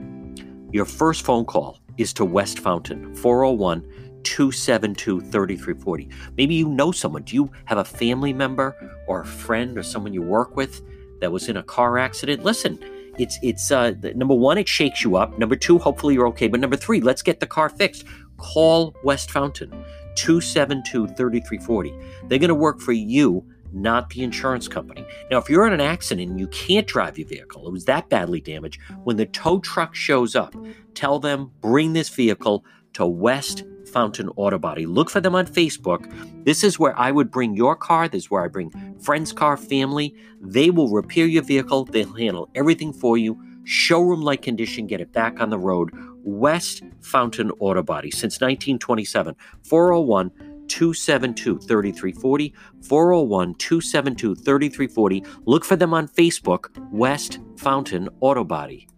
your 0.71 0.85
first 0.85 1.23
phone 1.23 1.45
call 1.45 1.81
is 1.99 2.13
to 2.15 2.25
West 2.25 2.59
Fountain, 2.59 3.15
401 3.15 3.85
272 4.25 5.21
3340. 5.21 6.09
Maybe 6.37 6.55
you 6.55 6.69
know 6.69 6.93
someone. 6.93 7.23
Do 7.23 7.35
you 7.35 7.51
have 7.67 7.79
a 7.79 7.85
family 7.85 8.33
member 8.33 8.77
or 9.07 9.21
a 9.21 9.27
friend 9.27 9.79
or 9.79 9.83
someone 9.83 10.13
you 10.13 10.23
work 10.23 10.57
with 10.57 10.83
that 11.21 11.31
was 11.31 11.49
in 11.49 11.57
a 11.57 11.63
car 11.63 11.99
accident? 11.99 12.45
Listen, 12.45 12.79
it's 13.19 13.39
it's 13.43 13.71
uh 13.71 13.93
number 14.15 14.35
one, 14.35 14.59
it 14.59 14.69
shakes 14.69 15.05
you 15.05 15.17
up. 15.17 15.39
Number 15.39 15.57
two, 15.57 15.79
hopefully 15.79 16.15
you're 16.15 16.29
okay. 16.29 16.49
But 16.49 16.61
number 16.61 16.77
three, 16.77 17.01
let's 17.01 17.23
get 17.23 17.41
the 17.41 17.47
car 17.47 17.69
fixed. 17.69 18.05
Call 18.39 18.95
West 19.05 19.31
Fountain 19.31 19.71
272 20.17 21.09
3340. 21.09 21.95
They're 22.29 22.39
going 22.39 22.49
to 22.49 22.55
work 22.55 22.81
for 22.81 22.93
you 22.93 23.45
not 23.75 24.09
the 24.11 24.23
insurance 24.23 24.69
company. 24.69 25.05
Now, 25.31 25.39
if 25.39 25.51
you're 25.51 25.67
in 25.67 25.73
an 25.73 25.81
accident 25.81 26.31
and 26.31 26.39
you 26.41 26.47
can't 26.49 26.87
drive 26.87 27.19
your 27.19 27.27
vehicle, 27.27 27.67
it 27.67 27.73
was 27.73 27.85
that 27.87 28.09
badly 28.09 28.41
damaged, 28.41 28.81
when 29.03 29.17
the 29.17 29.27
tow 29.27 29.59
truck 29.59 29.95
shows 29.95 30.37
up, 30.37 30.55
tell 30.95 31.19
them 31.19 31.51
bring 31.61 31.93
this 31.93 32.09
vehicle 32.09 32.65
to 32.95 33.05
West 33.05 33.65
Fountain 33.93 34.29
Auto 34.37 34.59
Body. 34.59 34.87
Look 34.87 35.11
for 35.11 35.21
them 35.21 35.35
on 35.35 35.47
Facebook. 35.47 36.11
This 36.45 36.65
is 36.65 36.79
where 36.79 36.99
I 36.99 37.11
would 37.11 37.31
bring 37.31 37.55
your 37.55 37.77
car. 37.77 38.09
This 38.09 38.25
is 38.25 38.31
where 38.31 38.45
I 38.45 38.49
bring 38.49 38.71
friends' 39.01 39.33
car, 39.33 39.57
family. 39.57 40.15
They 40.41 40.71
will 40.71 40.91
repair 40.91 41.27
your 41.27 41.43
vehicle. 41.43 41.85
They'll 41.85 42.13
handle 42.13 42.51
everything 42.55 42.93
for 42.93 43.17
you. 43.17 43.41
Showroom 43.65 44.21
like 44.21 44.43
condition, 44.43 44.87
get 44.87 45.01
it 45.01 45.13
back 45.13 45.41
on 45.41 45.51
the 45.51 45.59
road. 45.59 45.91
West 46.23 46.83
Fountain 47.01 47.51
Auto 47.61 47.83
Body 47.83 48.11
since 48.11 48.41
1927. 48.41 49.35
401 49.63 50.31
272 50.69 51.59
3340. 51.59 52.55
401 52.83 53.55
272 53.55 54.35
3340. 54.35 55.25
Look 55.47 55.65
for 55.65 55.77
them 55.77 55.95
on 55.95 56.09
Facebook, 56.09 56.67
West 56.93 57.39
Fountain 57.57 58.09
Auto 58.21 58.45
Body. 58.45 58.89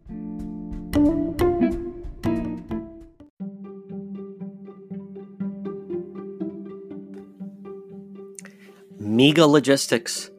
Mega 9.17 9.47
Logistics. 9.47 10.31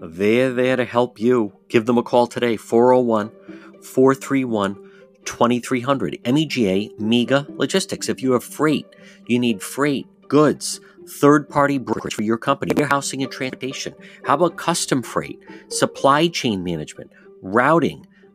They're 0.00 0.50
there 0.50 0.76
to 0.76 0.86
help 0.86 1.20
you. 1.20 1.52
Give 1.68 1.84
them 1.84 1.98
a 1.98 2.02
call 2.02 2.26
today, 2.26 2.56
401 2.56 3.30
431 3.82 4.76
2300. 5.26 6.20
MEGA 6.24 6.88
Mega 6.98 7.46
Logistics. 7.50 8.08
If 8.08 8.22
you 8.22 8.32
have 8.32 8.42
freight, 8.42 8.86
you 9.26 9.38
need 9.38 9.62
freight, 9.62 10.06
goods, 10.26 10.80
third 11.06 11.50
party 11.50 11.76
brokerage 11.76 12.14
for 12.14 12.22
your 12.22 12.38
company, 12.38 12.72
warehousing 12.74 13.22
and 13.22 13.30
transportation. 13.30 13.94
How 14.24 14.36
about 14.36 14.56
custom 14.56 15.02
freight, 15.02 15.38
supply 15.68 16.28
chain 16.28 16.64
management, 16.64 17.10
routing, 17.42 18.06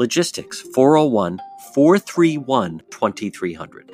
Logistics 0.00 0.62
401 0.62 1.38
431 1.74 2.80
2300. 2.88 3.92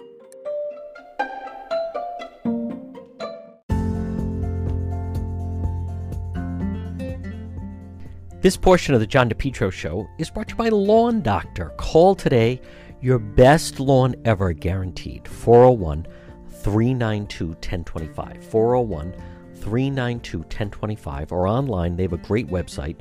This 8.41 8.57
portion 8.57 8.95
of 8.95 9.01
the 9.01 9.07
John 9.09 9.29
DePetro 9.29 9.73
Show 9.73 10.07
is 10.21 10.31
brought 10.31 10.47
to 10.47 10.53
you 10.53 10.59
by 10.59 10.69
Lawn 10.69 11.23
Doctor. 11.23 11.71
Call 11.77 12.15
today, 12.15 12.61
your 13.01 13.19
best 13.19 13.81
lawn 13.81 14.15
ever 14.25 14.53
guaranteed. 14.53 15.27
401 15.27 16.07
392 16.63 17.47
1025. 17.49 18.45
401 18.45 19.13
392 19.57 20.39
1025. 20.39 21.33
Or 21.33 21.49
online, 21.49 21.97
they 21.97 22.05
have 22.05 22.13
a 22.13 22.19
great 22.19 22.47
website, 22.47 23.01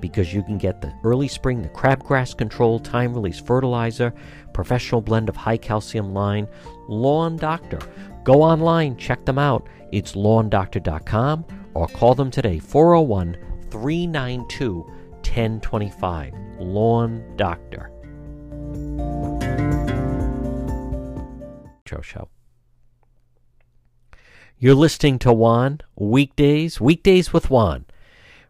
because 0.00 0.32
you 0.32 0.42
can 0.42 0.58
get 0.58 0.80
the 0.80 0.92
early 1.04 1.28
spring, 1.28 1.62
the 1.62 1.68
crabgrass 1.68 2.36
control, 2.36 2.78
time 2.78 3.14
release 3.14 3.40
fertilizer, 3.40 4.12
professional 4.52 5.00
blend 5.00 5.28
of 5.28 5.36
high 5.36 5.56
calcium 5.56 6.12
lime. 6.12 6.48
Lawn 6.88 7.36
Doctor. 7.36 7.78
Go 8.24 8.42
online, 8.42 8.96
check 8.96 9.24
them 9.24 9.38
out. 9.38 9.68
It's 9.92 10.12
lawndoctor.com 10.12 11.44
or 11.74 11.88
call 11.88 12.14
them 12.14 12.30
today, 12.30 12.58
401 12.58 13.36
392 13.70 14.80
1025. 15.22 16.34
Lawn 16.58 17.24
Doctor. 17.36 17.90
Show. 22.02 22.28
You're 24.58 24.74
listening 24.74 25.18
to 25.20 25.32
John 25.32 25.80
weekdays, 25.96 26.80
weekdays 26.80 27.32
with 27.32 27.48
John, 27.48 27.86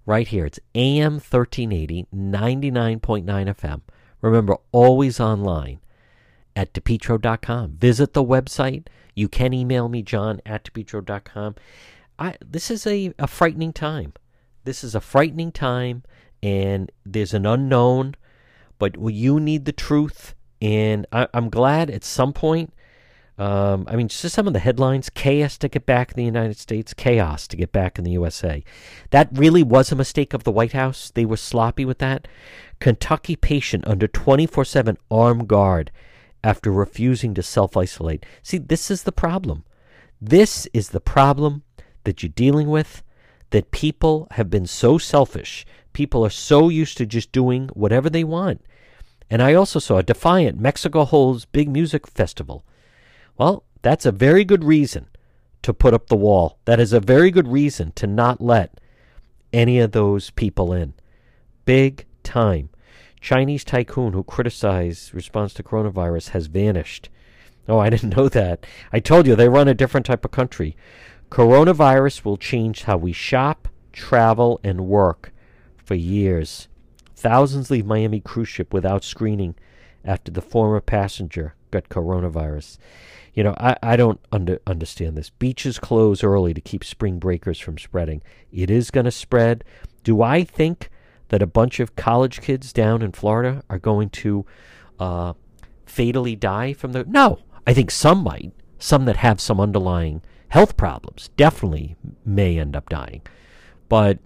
right 0.08 0.26
here. 0.26 0.46
It's 0.46 0.58
AM 0.74 1.20
1380, 1.20 2.06
99.9 2.14 3.24
FM. 3.26 3.82
Remember, 4.22 4.56
always 4.72 5.20
online 5.20 5.80
at 6.56 6.72
depetro.com. 6.72 7.76
Visit 7.78 8.14
the 8.14 8.24
website. 8.24 8.86
You 9.14 9.28
can 9.28 9.52
email 9.52 9.90
me, 9.90 10.02
john 10.02 10.40
at 10.46 10.64
depetro.com. 10.64 11.56
I, 12.18 12.36
this 12.44 12.70
is 12.70 12.86
a, 12.86 13.12
a 13.18 13.26
frightening 13.26 13.74
time. 13.74 14.14
This 14.64 14.82
is 14.82 14.94
a 14.94 15.00
frightening 15.00 15.52
time, 15.52 16.04
and 16.42 16.90
there's 17.04 17.34
an 17.34 17.44
unknown, 17.44 18.14
but 18.78 18.96
you 18.98 19.38
need 19.38 19.66
the 19.66 19.72
truth. 19.72 20.34
And 20.62 21.06
I, 21.12 21.28
am 21.34 21.50
glad 21.50 21.90
at 21.90 22.02
some 22.02 22.32
point. 22.32 22.72
Um, 23.38 23.86
I 23.88 23.94
mean, 23.94 24.08
just 24.08 24.34
some 24.34 24.48
of 24.48 24.52
the 24.52 24.58
headlines 24.58 25.10
chaos 25.10 25.56
to 25.58 25.68
get 25.68 25.86
back 25.86 26.10
in 26.10 26.16
the 26.16 26.24
United 26.24 26.58
States, 26.58 26.92
chaos 26.92 27.46
to 27.48 27.56
get 27.56 27.70
back 27.70 27.96
in 27.96 28.04
the 28.04 28.10
USA. 28.10 28.64
That 29.10 29.28
really 29.32 29.62
was 29.62 29.92
a 29.92 29.96
mistake 29.96 30.34
of 30.34 30.42
the 30.42 30.50
White 30.50 30.72
House. 30.72 31.12
They 31.14 31.24
were 31.24 31.36
sloppy 31.36 31.84
with 31.84 31.98
that. 31.98 32.26
Kentucky 32.80 33.36
patient 33.36 33.86
under 33.86 34.08
24 34.08 34.64
7 34.64 34.98
armed 35.08 35.46
guard 35.46 35.92
after 36.42 36.72
refusing 36.72 37.32
to 37.34 37.42
self 37.42 37.76
isolate. 37.76 38.26
See, 38.42 38.58
this 38.58 38.90
is 38.90 39.04
the 39.04 39.12
problem. 39.12 39.64
This 40.20 40.66
is 40.74 40.88
the 40.88 41.00
problem 41.00 41.62
that 42.02 42.22
you're 42.22 42.30
dealing 42.30 42.68
with 42.68 43.04
that 43.50 43.70
people 43.70 44.26
have 44.32 44.50
been 44.50 44.66
so 44.66 44.98
selfish. 44.98 45.64
People 45.92 46.24
are 46.24 46.30
so 46.30 46.68
used 46.68 46.96
to 46.98 47.06
just 47.06 47.30
doing 47.30 47.68
whatever 47.68 48.10
they 48.10 48.24
want. 48.24 48.62
And 49.30 49.42
I 49.42 49.54
also 49.54 49.78
saw 49.78 49.98
a 49.98 50.02
Defiant, 50.02 50.58
Mexico 50.58 51.04
holds 51.04 51.44
big 51.44 51.68
music 51.68 52.06
festival. 52.06 52.64
Well, 53.38 53.62
that's 53.82 54.04
a 54.04 54.12
very 54.12 54.44
good 54.44 54.64
reason 54.64 55.06
to 55.62 55.72
put 55.72 55.94
up 55.94 56.08
the 56.08 56.16
wall. 56.16 56.58
That 56.64 56.80
is 56.80 56.92
a 56.92 57.00
very 57.00 57.30
good 57.30 57.46
reason 57.46 57.92
to 57.92 58.06
not 58.06 58.40
let 58.40 58.80
any 59.52 59.78
of 59.78 59.92
those 59.92 60.30
people 60.30 60.72
in. 60.72 60.94
Big 61.64 62.04
time. 62.24 62.70
Chinese 63.20 63.64
tycoon 63.64 64.12
who 64.12 64.24
criticized 64.24 65.14
response 65.14 65.54
to 65.54 65.62
coronavirus 65.62 66.30
has 66.30 66.46
vanished. 66.46 67.08
Oh, 67.68 67.78
I 67.78 67.90
didn't 67.90 68.16
know 68.16 68.28
that. 68.28 68.66
I 68.92 68.98
told 68.98 69.26
you 69.26 69.36
they 69.36 69.48
run 69.48 69.68
a 69.68 69.74
different 69.74 70.06
type 70.06 70.24
of 70.24 70.32
country. 70.32 70.76
Coronavirus 71.30 72.24
will 72.24 72.36
change 72.36 72.84
how 72.84 72.96
we 72.96 73.12
shop, 73.12 73.68
travel, 73.92 74.60
and 74.64 74.86
work 74.86 75.32
for 75.76 75.94
years. 75.94 76.68
Thousands 77.14 77.70
leave 77.70 77.86
Miami 77.86 78.20
cruise 78.20 78.48
ship 78.48 78.72
without 78.72 79.04
screening 79.04 79.54
after 80.04 80.32
the 80.32 80.42
former 80.42 80.80
passenger 80.80 81.54
got 81.70 81.88
coronavirus. 81.88 82.78
You 83.38 83.44
know, 83.44 83.54
I, 83.56 83.76
I 83.84 83.94
don't 83.94 84.18
under, 84.32 84.58
understand 84.66 85.16
this. 85.16 85.30
Beaches 85.30 85.78
close 85.78 86.24
early 86.24 86.52
to 86.54 86.60
keep 86.60 86.82
spring 86.82 87.20
breakers 87.20 87.60
from 87.60 87.78
spreading. 87.78 88.20
It 88.50 88.68
is 88.68 88.90
going 88.90 89.04
to 89.04 89.12
spread. 89.12 89.62
Do 90.02 90.22
I 90.22 90.42
think 90.42 90.90
that 91.28 91.40
a 91.40 91.46
bunch 91.46 91.78
of 91.78 91.94
college 91.94 92.40
kids 92.40 92.72
down 92.72 93.00
in 93.00 93.12
Florida 93.12 93.62
are 93.70 93.78
going 93.78 94.10
to 94.10 94.44
uh, 94.98 95.34
fatally 95.86 96.34
die 96.34 96.72
from 96.72 96.90
the. 96.90 97.04
No, 97.04 97.38
I 97.64 97.74
think 97.74 97.92
some 97.92 98.24
might. 98.24 98.50
Some 98.80 99.04
that 99.04 99.18
have 99.18 99.40
some 99.40 99.60
underlying 99.60 100.20
health 100.48 100.76
problems 100.76 101.30
definitely 101.36 101.94
may 102.24 102.58
end 102.58 102.74
up 102.74 102.88
dying. 102.88 103.22
But 103.88 104.18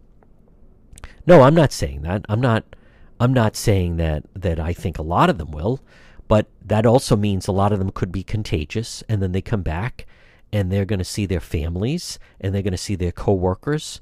no, 1.27 1.43
I'm 1.43 1.55
not 1.55 1.71
saying 1.71 2.01
that. 2.01 2.25
I'm 2.31 2.41
not 2.41 2.65
I'm 3.21 3.35
not 3.35 3.57
saying 3.57 3.99
that 3.99 4.25
that 4.35 4.59
I 4.59 4.73
think 4.73 4.97
a 4.97 5.03
lot 5.03 5.29
of 5.29 5.37
them 5.37 5.51
will, 5.51 5.81
but 6.33 6.47
that 6.65 6.87
also 6.87 7.15
means 7.15 7.47
a 7.47 7.53
lot 7.53 7.75
of 7.75 7.79
them 7.79 7.91
could 7.91 8.11
be 8.11 8.23
contagious 8.23 9.05
and 9.07 9.23
then 9.23 9.33
they 9.33 9.43
come 9.43 9.61
back 9.61 10.07
and 10.51 10.73
they're 10.73 10.87
going 10.87 10.99
to 10.99 11.05
see 11.05 11.27
their 11.27 11.41
families 11.41 12.19
and 12.41 12.55
they're 12.55 12.63
going 12.63 12.73
to 12.73 12.79
see 12.79 12.95
their 12.95 13.13
coworkers 13.13 14.01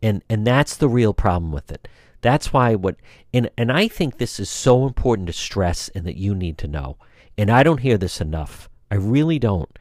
And 0.00 0.22
and 0.30 0.46
that's 0.46 0.74
the 0.74 0.88
real 0.88 1.12
problem 1.12 1.52
with 1.52 1.70
it. 1.70 1.86
That's 2.22 2.50
why 2.50 2.76
what 2.76 2.96
and 3.34 3.50
and 3.58 3.70
I 3.70 3.88
think 3.88 4.16
this 4.16 4.40
is 4.40 4.48
so 4.48 4.86
important 4.86 5.26
to 5.26 5.34
stress 5.34 5.90
and 5.90 6.06
that 6.06 6.16
you 6.16 6.34
need 6.34 6.56
to 6.58 6.66
know. 6.66 6.96
And 7.36 7.50
I 7.50 7.62
don't 7.62 7.80
hear 7.80 7.98
this 7.98 8.22
enough. 8.22 8.70
I 8.90 8.94
really 8.94 9.38
don't. 9.38 9.78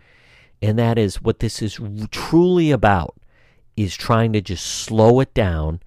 And 0.62 0.78
that 0.78 0.98
is 0.98 1.22
what 1.22 1.40
this 1.40 1.62
is 1.62 1.80
truly 2.12 2.72
about 2.72 3.16
is 3.78 3.96
trying 3.96 4.34
to 4.34 4.42
just 4.42 4.66
slow 4.66 5.22
it 5.22 5.34
down 5.34 5.80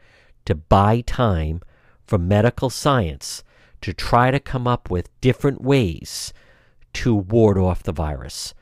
to 0.46 0.54
buy 0.54 1.02
time 1.02 1.60
for 2.06 2.16
medical 2.16 2.70
science 2.70 3.44
to 3.80 3.92
try 3.92 4.30
to 4.30 4.40
come 4.40 4.66
up 4.66 4.90
with 4.90 5.20
different 5.20 5.60
ways 5.62 6.32
to 6.94 7.14
ward 7.14 7.58
off 7.58 7.82
the 7.82 7.92
virus. 7.92 8.54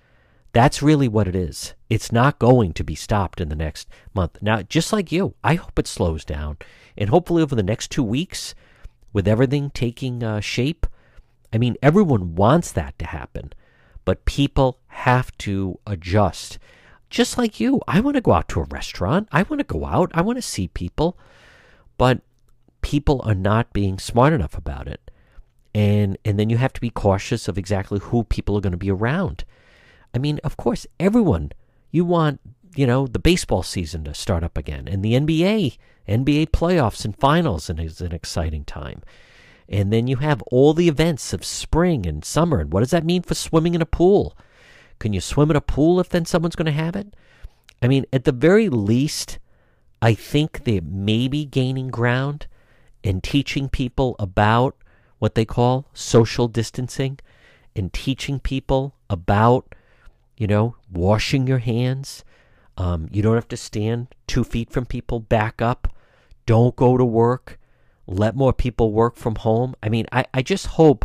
That's 0.52 0.82
really 0.82 1.08
what 1.08 1.28
it 1.28 1.36
is. 1.36 1.74
It's 1.90 2.10
not 2.10 2.38
going 2.38 2.72
to 2.74 2.84
be 2.84 2.94
stopped 2.94 3.40
in 3.40 3.50
the 3.50 3.54
next 3.54 3.88
month. 4.14 4.38
Now, 4.40 4.62
just 4.62 4.92
like 4.92 5.12
you, 5.12 5.34
I 5.44 5.54
hope 5.54 5.78
it 5.78 5.86
slows 5.86 6.24
down. 6.24 6.56
And 6.96 7.10
hopefully, 7.10 7.42
over 7.42 7.54
the 7.54 7.62
next 7.62 7.90
two 7.90 8.02
weeks, 8.02 8.54
with 9.12 9.28
everything 9.28 9.70
taking 9.70 10.22
uh, 10.22 10.40
shape, 10.40 10.86
I 11.52 11.58
mean, 11.58 11.76
everyone 11.82 12.34
wants 12.34 12.72
that 12.72 12.98
to 12.98 13.06
happen. 13.06 13.52
But 14.06 14.24
people 14.24 14.80
have 14.88 15.36
to 15.38 15.78
adjust. 15.86 16.58
Just 17.10 17.36
like 17.36 17.60
you, 17.60 17.80
I 17.86 18.00
want 18.00 18.14
to 18.16 18.20
go 18.20 18.32
out 18.32 18.48
to 18.48 18.60
a 18.60 18.64
restaurant. 18.70 19.28
I 19.32 19.42
want 19.42 19.60
to 19.60 19.64
go 19.64 19.84
out. 19.84 20.10
I 20.14 20.22
want 20.22 20.36
to 20.38 20.42
see 20.42 20.68
people. 20.68 21.18
But 21.98 22.20
people 22.86 23.20
are 23.24 23.34
not 23.34 23.72
being 23.72 23.98
smart 23.98 24.32
enough 24.32 24.56
about 24.56 24.86
it. 24.86 25.10
And, 25.74 26.16
and 26.24 26.38
then 26.38 26.50
you 26.50 26.56
have 26.58 26.72
to 26.74 26.80
be 26.80 26.88
cautious 26.88 27.48
of 27.48 27.58
exactly 27.58 27.98
who 27.98 28.22
people 28.22 28.56
are 28.56 28.60
going 28.60 28.70
to 28.70 28.76
be 28.76 28.92
around. 28.92 29.44
I 30.14 30.18
mean, 30.18 30.38
of 30.44 30.56
course, 30.56 30.86
everyone, 31.00 31.50
you 31.90 32.04
want, 32.04 32.40
you 32.76 32.86
know, 32.86 33.08
the 33.08 33.18
baseball 33.18 33.64
season 33.64 34.04
to 34.04 34.14
start 34.14 34.44
up 34.44 34.56
again. 34.56 34.86
And 34.86 35.04
the 35.04 35.14
NBA, 35.14 35.78
NBA 36.08 36.50
playoffs 36.50 37.04
and 37.04 37.18
finals 37.18 37.68
and 37.68 37.80
is 37.80 38.00
an 38.00 38.12
exciting 38.12 38.64
time. 38.64 39.02
And 39.68 39.92
then 39.92 40.06
you 40.06 40.18
have 40.18 40.40
all 40.42 40.72
the 40.72 40.88
events 40.88 41.32
of 41.32 41.44
spring 41.44 42.06
and 42.06 42.24
summer. 42.24 42.60
And 42.60 42.72
what 42.72 42.80
does 42.80 42.92
that 42.92 43.04
mean 43.04 43.22
for 43.22 43.34
swimming 43.34 43.74
in 43.74 43.82
a 43.82 43.86
pool? 43.86 44.38
Can 45.00 45.12
you 45.12 45.20
swim 45.20 45.50
in 45.50 45.56
a 45.56 45.60
pool 45.60 45.98
if 45.98 46.08
then 46.08 46.24
someone's 46.24 46.54
going 46.54 46.66
to 46.66 46.72
have 46.84 46.94
it? 46.94 47.14
I 47.82 47.88
mean, 47.88 48.06
at 48.12 48.22
the 48.22 48.30
very 48.30 48.68
least, 48.68 49.40
I 50.00 50.14
think 50.14 50.62
they 50.62 50.78
may 50.78 51.26
be 51.26 51.44
gaining 51.44 51.88
ground 51.88 52.46
in 53.06 53.20
teaching 53.20 53.68
people 53.68 54.16
about 54.18 54.76
what 55.18 55.36
they 55.36 55.44
call 55.44 55.86
social 55.94 56.48
distancing 56.48 57.18
and 57.76 57.92
teaching 57.92 58.40
people 58.40 58.94
about, 59.08 59.74
you 60.36 60.46
know, 60.46 60.74
washing 60.90 61.46
your 61.46 61.58
hands. 61.58 62.24
Um, 62.76 63.08
you 63.12 63.22
don't 63.22 63.36
have 63.36 63.48
to 63.48 63.56
stand 63.56 64.08
two 64.26 64.42
feet 64.42 64.70
from 64.70 64.86
people, 64.86 65.20
back 65.20 65.62
up. 65.62 65.94
Don't 66.46 66.74
go 66.74 66.96
to 66.96 67.04
work. 67.04 67.60
Let 68.08 68.34
more 68.34 68.52
people 68.52 68.92
work 68.92 69.14
from 69.14 69.36
home. 69.36 69.76
I 69.82 69.88
mean, 69.88 70.06
I, 70.10 70.24
I 70.34 70.42
just 70.42 70.66
hope 70.66 71.04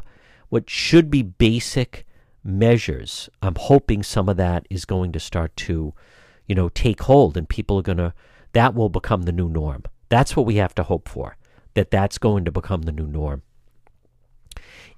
what 0.50 0.72
should 0.72 1.12
be 1.12 1.22
basic 1.22 2.06
measures, 2.44 3.30
I'm 3.44 3.56
hoping 3.56 4.02
some 4.02 4.28
of 4.28 4.38
that 4.38 4.66
is 4.72 4.86
going 4.86 5.12
to 5.12 5.20
start 5.20 5.56
to, 5.58 5.94
you 6.48 6.56
know, 6.56 6.70
take 6.70 7.04
hold 7.04 7.38
and 7.38 7.48
people 7.48 7.78
are 7.78 7.84
going 7.84 8.00
to, 8.00 8.14
that 8.54 8.74
will 8.74 8.90
become 8.90 9.24
the 9.24 9.32
new 9.32 9.48
norm. 9.48 9.84
That's 10.10 10.36
what 10.36 10.48
we 10.48 10.56
have 10.56 10.74
to 10.76 10.84
hope 10.84 11.08
for, 11.08 11.38
that 11.74 11.92
that's 11.92 12.18
going 12.18 12.46
to 12.46 12.52
become 12.52 12.84
the 12.84 12.92
new 12.92 13.08
norm. 13.08 13.44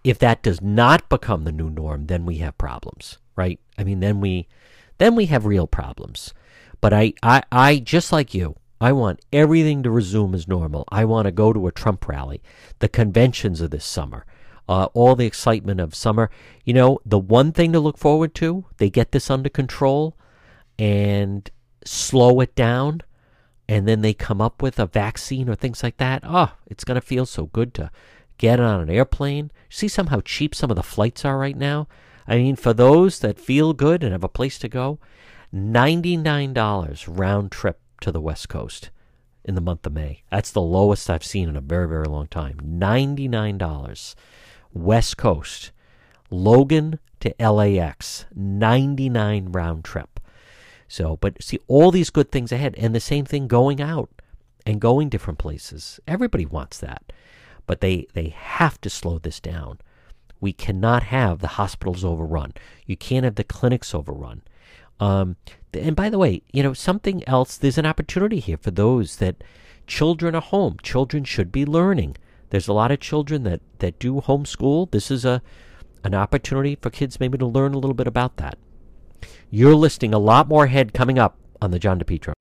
If 0.04 0.20
that 0.20 0.44
does 0.44 0.62
not 0.62 1.08
become 1.10 1.44
the 1.44 1.52
new 1.52 1.70
norm, 1.70 2.08
then 2.08 2.26
we 2.26 2.38
have 2.38 2.58
problems, 2.58 3.20
right? 3.36 3.60
I 3.78 3.84
mean, 3.84 4.00
then 4.00 4.20
we, 4.20 4.48
then 4.98 5.16
we 5.16 5.28
have 5.28 5.46
real 5.46 5.68
problems. 5.68 6.34
But 6.82 6.94
I, 6.94 7.14
I, 7.24 7.44
I 7.52 7.80
just 7.80 8.12
like 8.12 8.34
you, 8.34 8.56
I 8.82 8.92
want 8.92 9.22
everything 9.32 9.84
to 9.84 9.92
resume 9.92 10.36
as 10.36 10.48
normal. 10.48 10.84
I 10.90 11.06
want 11.06 11.26
to 11.26 11.32
go 11.32 11.54
to 11.54 11.68
a 11.68 11.72
Trump 11.72 12.08
rally, 12.08 12.42
the 12.80 12.90
conventions 12.90 13.62
of 13.62 13.72
this 13.72 13.86
summer 13.86 14.26
uh, 14.68 14.86
all 14.94 15.16
the 15.16 15.26
excitement 15.26 15.80
of 15.80 15.96
summer. 15.96 16.30
You 16.64 16.74
know, 16.74 17.00
the 17.06 17.20
one 17.20 17.52
thing 17.52 17.72
to 17.74 17.80
look 17.80 17.98
forward 17.98 18.34
to, 18.36 18.66
they 18.78 18.90
get 18.90 19.12
this 19.12 19.30
under 19.30 19.50
control 19.50 20.18
and 20.80 21.50
slow 21.86 22.40
it 22.40 22.56
down, 22.56 23.02
and 23.68 23.88
then 23.88 24.02
they 24.02 24.14
come 24.14 24.42
up 24.42 24.62
with 24.62 24.80
a 24.80 24.86
vaccine 24.86 25.50
or 25.50 25.56
things 25.56 25.84
like 25.84 25.98
that. 25.98 26.24
Oh, 26.24 26.54
it's 26.68 26.84
going 26.84 26.96
to 26.96 27.02
feel 27.02 27.26
so 27.26 27.48
good 27.48 27.74
to 27.76 27.92
get 28.38 28.60
on 28.60 28.82
an 28.82 28.90
airplane. 28.90 29.52
See 29.70 29.88
some 29.88 30.08
how 30.08 30.22
cheap 30.22 30.54
some 30.54 30.70
of 30.70 30.76
the 30.76 30.84
flights 30.84 31.24
are 31.26 31.38
right 31.38 31.58
now? 31.58 31.88
I 32.28 32.38
mean, 32.38 32.56
for 32.56 32.74
those 32.74 33.20
that 33.20 33.40
feel 33.40 33.74
good 33.74 34.04
and 34.04 34.12
have 34.12 34.24
a 34.24 34.30
place 34.30 34.58
to 34.60 34.70
go, 34.70 35.00
$99 35.54 37.06
round 37.08 37.52
trip 37.52 37.80
to 38.02 38.12
the 38.12 38.22
West 38.22 38.50
Coast 38.50 38.90
in 39.44 39.56
the 39.56 39.62
month 39.62 39.86
of 39.86 39.94
May. 39.94 40.24
That's 40.32 40.52
the 40.52 40.62
lowest 40.62 41.10
I've 41.10 41.24
seen 41.24 41.50
in 41.50 41.56
a 41.56 41.62
very, 41.62 41.88
very 41.88 42.06
long 42.06 42.28
time. 42.28 42.58
$99. 42.58 44.16
West 44.74 45.18
Coast, 45.18 45.72
Logan 46.30 47.00
to 47.20 47.34
LAX, 47.40 48.26
99 48.36 49.52
round 49.52 49.84
trip. 49.84 50.13
So, 50.88 51.18
but 51.18 51.42
see, 51.42 51.60
all 51.68 51.92
these 51.92 52.10
good 52.10 52.32
things 52.32 52.52
ahead, 52.52 52.76
and 52.78 52.94
the 52.94 53.00
same 53.00 53.26
thing 53.26 53.48
going 53.48 53.82
out 53.82 54.10
and 54.66 54.80
going 54.80 55.10
different 55.10 55.40
places. 55.40 56.00
Everybody 56.08 56.46
wants 56.46 56.78
that, 56.80 57.12
but 57.66 57.82
they 57.82 58.08
they 58.14 58.30
have 58.30 58.80
to 58.82 58.90
slow 58.90 59.20
this 59.20 59.40
down. 59.40 59.80
We 60.40 60.54
cannot 60.54 61.04
have 61.04 61.40
the 61.40 61.56
hospitals 61.60 62.04
overrun. 62.04 62.54
You 62.86 62.98
can't 62.98 63.24
have 63.24 63.36
the 63.36 63.44
clinics 63.44 63.96
overrun. 63.96 64.42
Um, 65.00 65.38
and 65.74 65.96
by 65.96 66.10
the 66.10 66.20
way, 66.20 66.44
you 66.52 66.64
know 66.64 66.74
something 66.74 67.28
else. 67.28 67.58
There's 67.58 67.78
an 67.78 67.86
opportunity 67.86 68.40
here 68.40 68.58
for 68.58 68.72
those 68.72 69.18
that 69.18 69.44
children 69.88 70.36
are 70.36 70.42
home. 70.42 70.78
Children 70.84 71.24
should 71.24 71.52
be 71.52 71.66
learning. 71.66 72.18
There's 72.50 72.68
a 72.68 72.74
lot 72.74 72.92
of 72.92 73.00
children 73.00 73.44
that, 73.44 73.62
that 73.80 73.98
do 73.98 74.22
homeschool. 74.22 74.92
This 74.92 75.10
is 75.10 75.26
a 75.26 75.42
an 76.04 76.14
opportunity 76.14 76.76
for 76.76 76.90
kids 76.90 77.20
maybe 77.20 77.38
to 77.38 77.46
learn 77.46 77.74
a 77.74 77.80
little 77.80 77.94
bit 77.94 78.08
about 78.08 78.36
that. 78.38 78.58
You're 79.56 79.76
listing 79.76 80.16
a 80.16 80.18
lot 80.18 80.48
more 80.48 80.66
ahead 80.66 80.96
coming 80.96 81.20
up 81.20 81.38
on 81.62 81.70
the 81.70 81.78
John 81.78 82.00
DePetro. 82.00 82.34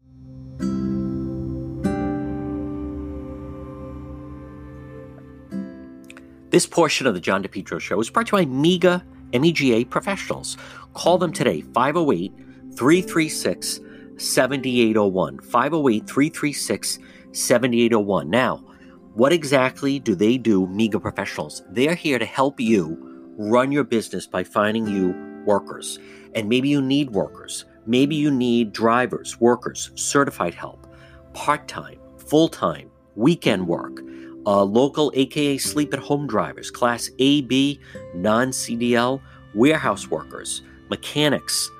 This 6.49 6.65
portion 6.65 7.07
of 7.07 7.13
the 7.13 7.21
John 7.21 7.43
DePetro 7.43 7.79
Show 7.79 8.01
is 8.01 8.09
brought 8.09 8.29
to 8.29 8.39
you 8.39 8.47
by 8.47 8.51
MEGA 8.51 9.05
MEGA 9.35 9.85
Professionals. 9.91 10.57
Call 10.95 11.19
them 11.19 11.35
today, 11.35 11.61
508 11.61 12.33
336 12.79 13.81
7801. 14.17 15.41
508 15.41 16.07
336 16.07 16.99
7801. 17.33 18.31
Now, 18.31 18.65
what 19.13 19.35
exactly 19.35 19.99
do 19.99 20.15
they 20.15 20.39
do, 20.39 20.67
MEGA 20.67 20.99
professionals? 20.99 21.63
They're 21.69 21.95
here 21.95 22.19
to 22.19 22.25
help 22.25 22.59
you 22.59 23.35
run 23.37 23.71
your 23.71 23.85
business 23.85 24.27
by 24.27 24.45
finding 24.45 24.87
you 24.87 25.15
workers. 25.45 25.99
And 26.35 26.49
maybe 26.49 26.69
you 26.69 26.81
need 26.81 27.11
workers. 27.11 27.65
Maybe 27.87 28.15
you 28.15 28.31
need 28.31 28.73
drivers, 28.73 29.41
workers, 29.41 29.91
certified 29.95 30.55
help, 30.55 30.87
part 31.35 31.67
time, 31.67 31.99
full 32.17 32.49
time, 32.49 32.91
weekend 33.17 33.67
work, 33.67 34.01
uh, 34.47 34.63
local 34.63 35.13
AKA 35.15 35.59
sleep 35.59 35.93
at 35.93 36.01
home 36.01 36.27
drivers, 36.27 36.71
class 36.71 37.11
A, 37.19 37.43
B, 37.43 37.81
non 38.15 38.49
CDL, 38.51 39.21
warehouse 39.55 40.09
workers, 40.09 40.63
mechanics, 40.89 41.71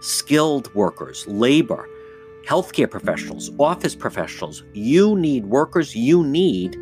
skilled 0.00 0.74
workers, 0.74 1.26
labor, 1.26 1.88
healthcare 2.46 2.90
professionals, 2.90 3.50
office 3.58 3.94
professionals. 3.94 4.64
You 4.72 5.16
need 5.16 5.46
workers. 5.46 5.94
You 5.94 6.24
need 6.24 6.76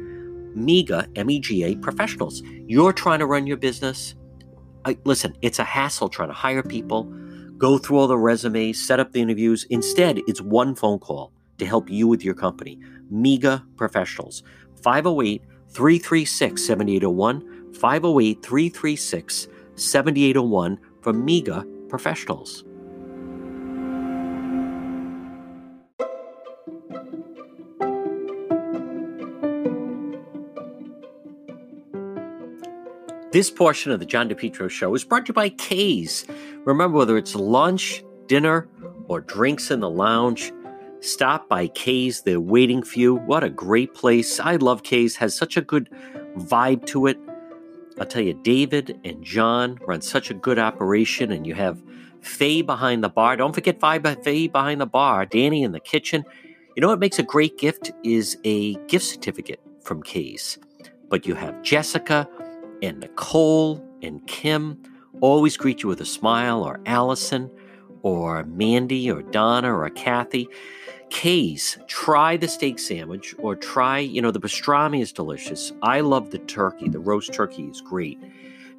MEGA, 0.55 1.09
MEGA 1.17 1.77
professionals. 1.81 2.43
You're 2.67 2.93
trying 2.93 3.19
to 3.21 3.27
run 3.27 3.47
your 3.47 3.57
business. 3.57 4.15
I, 4.85 4.97
listen, 5.05 5.37
it's 5.43 5.59
a 5.59 5.65
hassle 5.65 6.09
trying 6.09 6.29
to 6.29 6.35
hire 6.35 6.63
people, 6.63 7.05
go 7.59 7.79
through 7.79 7.99
all 7.99 8.07
the 8.07 8.17
resumes, 8.17 8.85
set 8.85 9.01
up 9.01 9.13
the 9.13 9.21
interviews. 9.21 9.67
Instead, 9.71 10.21
it's 10.27 10.41
one 10.41 10.75
phone 10.75 10.99
call 10.99 11.33
to 11.59 11.67
help 11.67 11.91
you 11.91 12.09
with 12.09 12.25
your 12.25 12.35
company. 12.35 12.79
MEGA 13.11 13.65
professionals. 13.77 14.43
508 14.83 15.43
336 15.69 16.65
7801. 16.65 17.75
508 17.75 18.43
336 18.43 19.49
7801 19.77 20.79
for 21.03 21.13
MEGA 21.13 21.65
professionals. 21.89 22.65
This 33.33 33.49
portion 33.49 33.93
of 33.93 34.01
the 34.01 34.07
John 34.07 34.29
DePetro 34.29 34.69
Show 34.69 34.93
is 34.97 35.05
brought 35.05 35.27
to 35.27 35.31
you 35.31 35.35
by 35.35 35.51
K's. 35.51 36.27
Remember, 36.65 36.99
whether 36.99 37.17
it's 37.17 37.37
lunch, 37.37 38.03
dinner, 38.27 38.69
or 39.07 39.21
drinks 39.21 39.71
in 39.71 39.79
the 39.79 39.89
lounge, 39.89 40.53
stop 40.99 41.49
by 41.49 41.69
K's. 41.69 42.23
They're 42.23 42.41
waiting 42.41 42.83
for 42.83 42.99
you. 42.99 43.15
What 43.15 43.45
a 43.45 43.49
great 43.49 43.95
place. 43.95 44.41
I 44.41 44.57
love 44.57 44.83
K's, 44.83 45.15
has 45.15 45.33
such 45.33 45.57
a 45.57 45.61
good 45.61 45.89
vibe 46.39 46.87
to 46.87 47.07
it. 47.07 47.21
I'll 48.01 48.07
tell 48.07 48.23
you, 48.23 48.35
David 48.35 48.99
and 49.05 49.23
John 49.23 49.79
run 49.87 50.01
such 50.01 50.33
a 50.33 50.35
good 50.35 50.59
operation, 50.59 51.31
and 51.31 51.47
you 51.47 51.55
have 51.55 51.81
Faye 52.23 52.63
behind 52.63 53.05
the 53.05 53.09
bar. 53.09 53.37
Don't 53.37 53.55
forget 53.55 53.81
Faye 53.81 54.49
behind 54.49 54.81
the 54.81 54.87
bar, 54.87 55.25
Danny 55.25 55.63
in 55.63 55.71
the 55.71 55.79
kitchen. 55.79 56.25
You 56.75 56.81
know 56.81 56.89
what 56.89 56.99
makes 56.99 57.21
a 57.21 57.23
great 57.23 57.59
gift 57.59 57.93
is 58.03 58.39
a 58.43 58.75
gift 58.87 59.05
certificate 59.05 59.61
from 59.85 60.03
K's. 60.03 60.59
But 61.09 61.27
you 61.27 61.37
have 61.37 61.63
Jessica 61.63 62.29
and 62.83 63.01
Nicole 63.01 63.85
and 64.03 64.27
Kim 64.27 64.81
always 65.21 65.57
greet 65.57 65.83
you 65.83 65.89
with 65.89 66.01
a 66.01 66.07
smile, 66.07 66.63
or 66.63 66.81
Allison, 66.87 67.51
or 68.03 68.45
Mandy, 68.45 69.11
or 69.11 69.23
Donna, 69.23 69.77
or 69.77 69.89
Kathy. 69.91 70.49
K's, 71.11 71.77
try 71.89 72.37
the 72.37 72.49
steak 72.49 72.79
sandwich 72.79 73.35
or 73.39 73.57
try, 73.57 73.99
you 73.99 74.23
know, 74.23 74.31
the 74.31 74.41
pastrami 74.41 75.03
is 75.03 75.13
delicious. 75.13 75.73
I 75.83 76.01
love 76.01 76.31
the 76.31 76.39
turkey. 76.39 76.89
The 76.89 77.01
roast 77.01 77.33
turkey 77.33 77.65
is 77.65 77.81
great. 77.81 78.19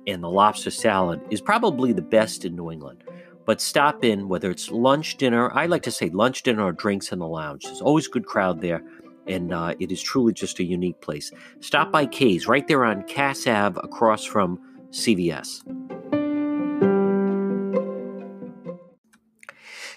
And 0.07 0.23
the 0.23 0.29
lobster 0.29 0.71
salad 0.71 1.21
is 1.29 1.41
probably 1.41 1.91
the 1.93 2.01
best 2.01 2.45
in 2.45 2.55
New 2.55 2.71
England. 2.71 3.03
But 3.45 3.59
stop 3.59 4.03
in, 4.03 4.29
whether 4.29 4.49
it's 4.49 4.71
lunch, 4.71 5.17
dinner, 5.17 5.51
I 5.53 5.65
like 5.65 5.83
to 5.83 5.91
say 5.91 6.09
lunch, 6.09 6.43
dinner, 6.43 6.63
or 6.63 6.71
drinks 6.71 7.11
in 7.11 7.19
the 7.19 7.27
lounge. 7.27 7.65
There's 7.65 7.81
always 7.81 8.07
a 8.07 8.11
good 8.11 8.25
crowd 8.25 8.61
there, 8.61 8.81
and 9.27 9.53
uh, 9.53 9.75
it 9.79 9.91
is 9.91 10.01
truly 10.01 10.33
just 10.33 10.59
a 10.59 10.63
unique 10.63 11.01
place. 11.01 11.31
Stop 11.59 11.91
by 11.91 12.05
K's 12.05 12.47
right 12.47 12.67
there 12.67 12.85
on 12.85 13.03
Cass 13.03 13.47
Ave 13.47 13.79
across 13.83 14.23
from 14.23 14.59
CVS. 14.91 15.61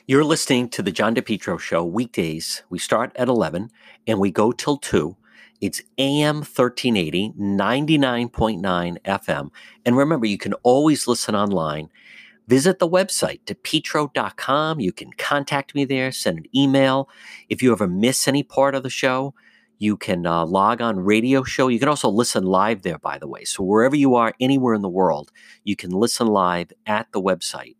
You're 0.06 0.24
listening 0.24 0.68
to 0.68 0.82
the 0.82 0.92
John 0.92 1.14
DePetro 1.14 1.58
Show 1.58 1.82
weekdays. 1.82 2.62
We 2.68 2.78
start 2.78 3.12
at 3.16 3.28
11 3.28 3.70
and 4.06 4.20
we 4.20 4.30
go 4.30 4.52
till 4.52 4.76
2. 4.76 5.16
It's 5.62 5.80
AM 5.96 6.36
1380, 6.36 7.32
99.9 7.38 9.00
FM. 9.02 9.50
And 9.86 9.96
remember, 9.96 10.26
you 10.26 10.36
can 10.36 10.52
always 10.62 11.08
listen 11.08 11.34
online. 11.34 11.88
Visit 12.46 12.78
the 12.78 12.88
website, 12.88 13.40
depetro.com. 13.44 14.80
You 14.80 14.92
can 14.92 15.12
contact 15.14 15.74
me 15.74 15.84
there, 15.84 16.12
send 16.12 16.38
an 16.38 16.46
email. 16.54 17.08
If 17.48 17.62
you 17.62 17.72
ever 17.72 17.88
miss 17.88 18.28
any 18.28 18.42
part 18.42 18.74
of 18.74 18.82
the 18.82 18.90
show, 18.90 19.34
you 19.78 19.96
can 19.96 20.26
uh, 20.26 20.44
log 20.44 20.80
on 20.80 21.00
radio 21.00 21.42
show. 21.42 21.68
You 21.68 21.78
can 21.78 21.88
also 21.88 22.08
listen 22.08 22.44
live 22.44 22.82
there, 22.82 22.98
by 22.98 23.18
the 23.18 23.26
way. 23.26 23.44
So 23.44 23.64
wherever 23.64 23.96
you 23.96 24.14
are, 24.14 24.34
anywhere 24.40 24.74
in 24.74 24.82
the 24.82 24.88
world, 24.88 25.30
you 25.64 25.74
can 25.74 25.90
listen 25.90 26.26
live 26.26 26.72
at 26.86 27.10
the 27.12 27.20
website. 27.20 27.76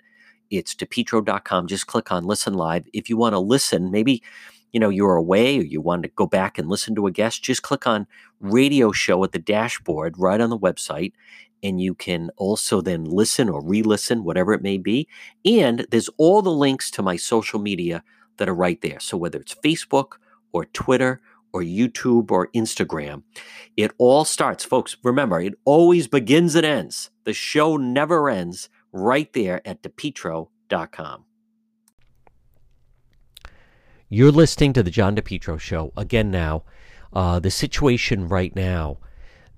It's 0.50 0.74
depetro.com. 0.74 1.66
Just 1.66 1.86
click 1.86 2.10
on 2.10 2.24
listen 2.24 2.54
live. 2.54 2.86
If 2.92 3.08
you 3.08 3.16
want 3.16 3.34
to 3.34 3.38
listen, 3.38 3.90
maybe 3.90 4.22
you 4.72 4.80
know 4.80 4.88
you're 4.88 5.16
away 5.16 5.58
or 5.58 5.62
you 5.62 5.80
want 5.80 6.02
to 6.02 6.08
go 6.10 6.26
back 6.26 6.58
and 6.58 6.68
listen 6.68 6.94
to 6.96 7.06
a 7.06 7.12
guest, 7.12 7.42
just 7.42 7.62
click 7.62 7.86
on 7.86 8.06
radio 8.40 8.92
show 8.92 9.22
at 9.24 9.32
the 9.32 9.38
dashboard 9.38 10.16
right 10.18 10.40
on 10.40 10.50
the 10.50 10.58
website. 10.58 11.12
And 11.64 11.80
you 11.80 11.94
can 11.94 12.30
also 12.36 12.80
then 12.80 13.04
listen 13.04 13.48
or 13.48 13.60
re 13.64 13.82
listen, 13.82 14.22
whatever 14.22 14.52
it 14.52 14.62
may 14.62 14.78
be. 14.78 15.08
And 15.44 15.86
there's 15.90 16.10
all 16.18 16.42
the 16.42 16.52
links 16.52 16.90
to 16.92 17.02
my 17.02 17.16
social 17.16 17.58
media 17.58 18.04
that 18.36 18.48
are 18.48 18.54
right 18.54 18.80
there. 18.82 19.00
So 19.00 19.16
whether 19.16 19.40
it's 19.40 19.54
Facebook 19.54 20.18
or 20.52 20.66
Twitter 20.66 21.20
or 21.52 21.62
YouTube 21.62 22.30
or 22.30 22.48
Instagram, 22.54 23.22
it 23.76 23.92
all 23.98 24.24
starts, 24.24 24.64
folks. 24.64 24.96
Remember, 25.02 25.40
it 25.40 25.54
always 25.64 26.06
begins 26.06 26.54
and 26.54 26.66
ends. 26.66 27.10
The 27.24 27.32
show 27.32 27.76
never 27.76 28.28
ends 28.28 28.68
right 28.92 29.32
there 29.32 29.66
at 29.66 29.82
depetro.com. 29.82 31.24
You're 34.08 34.30
listening 34.30 34.72
to 34.74 34.82
the 34.82 34.90
John 34.90 35.16
DePetro 35.16 35.58
Show 35.58 35.92
again 35.96 36.30
now. 36.30 36.62
Uh, 37.12 37.38
the 37.40 37.50
situation 37.50 38.28
right 38.28 38.54
now, 38.54 38.98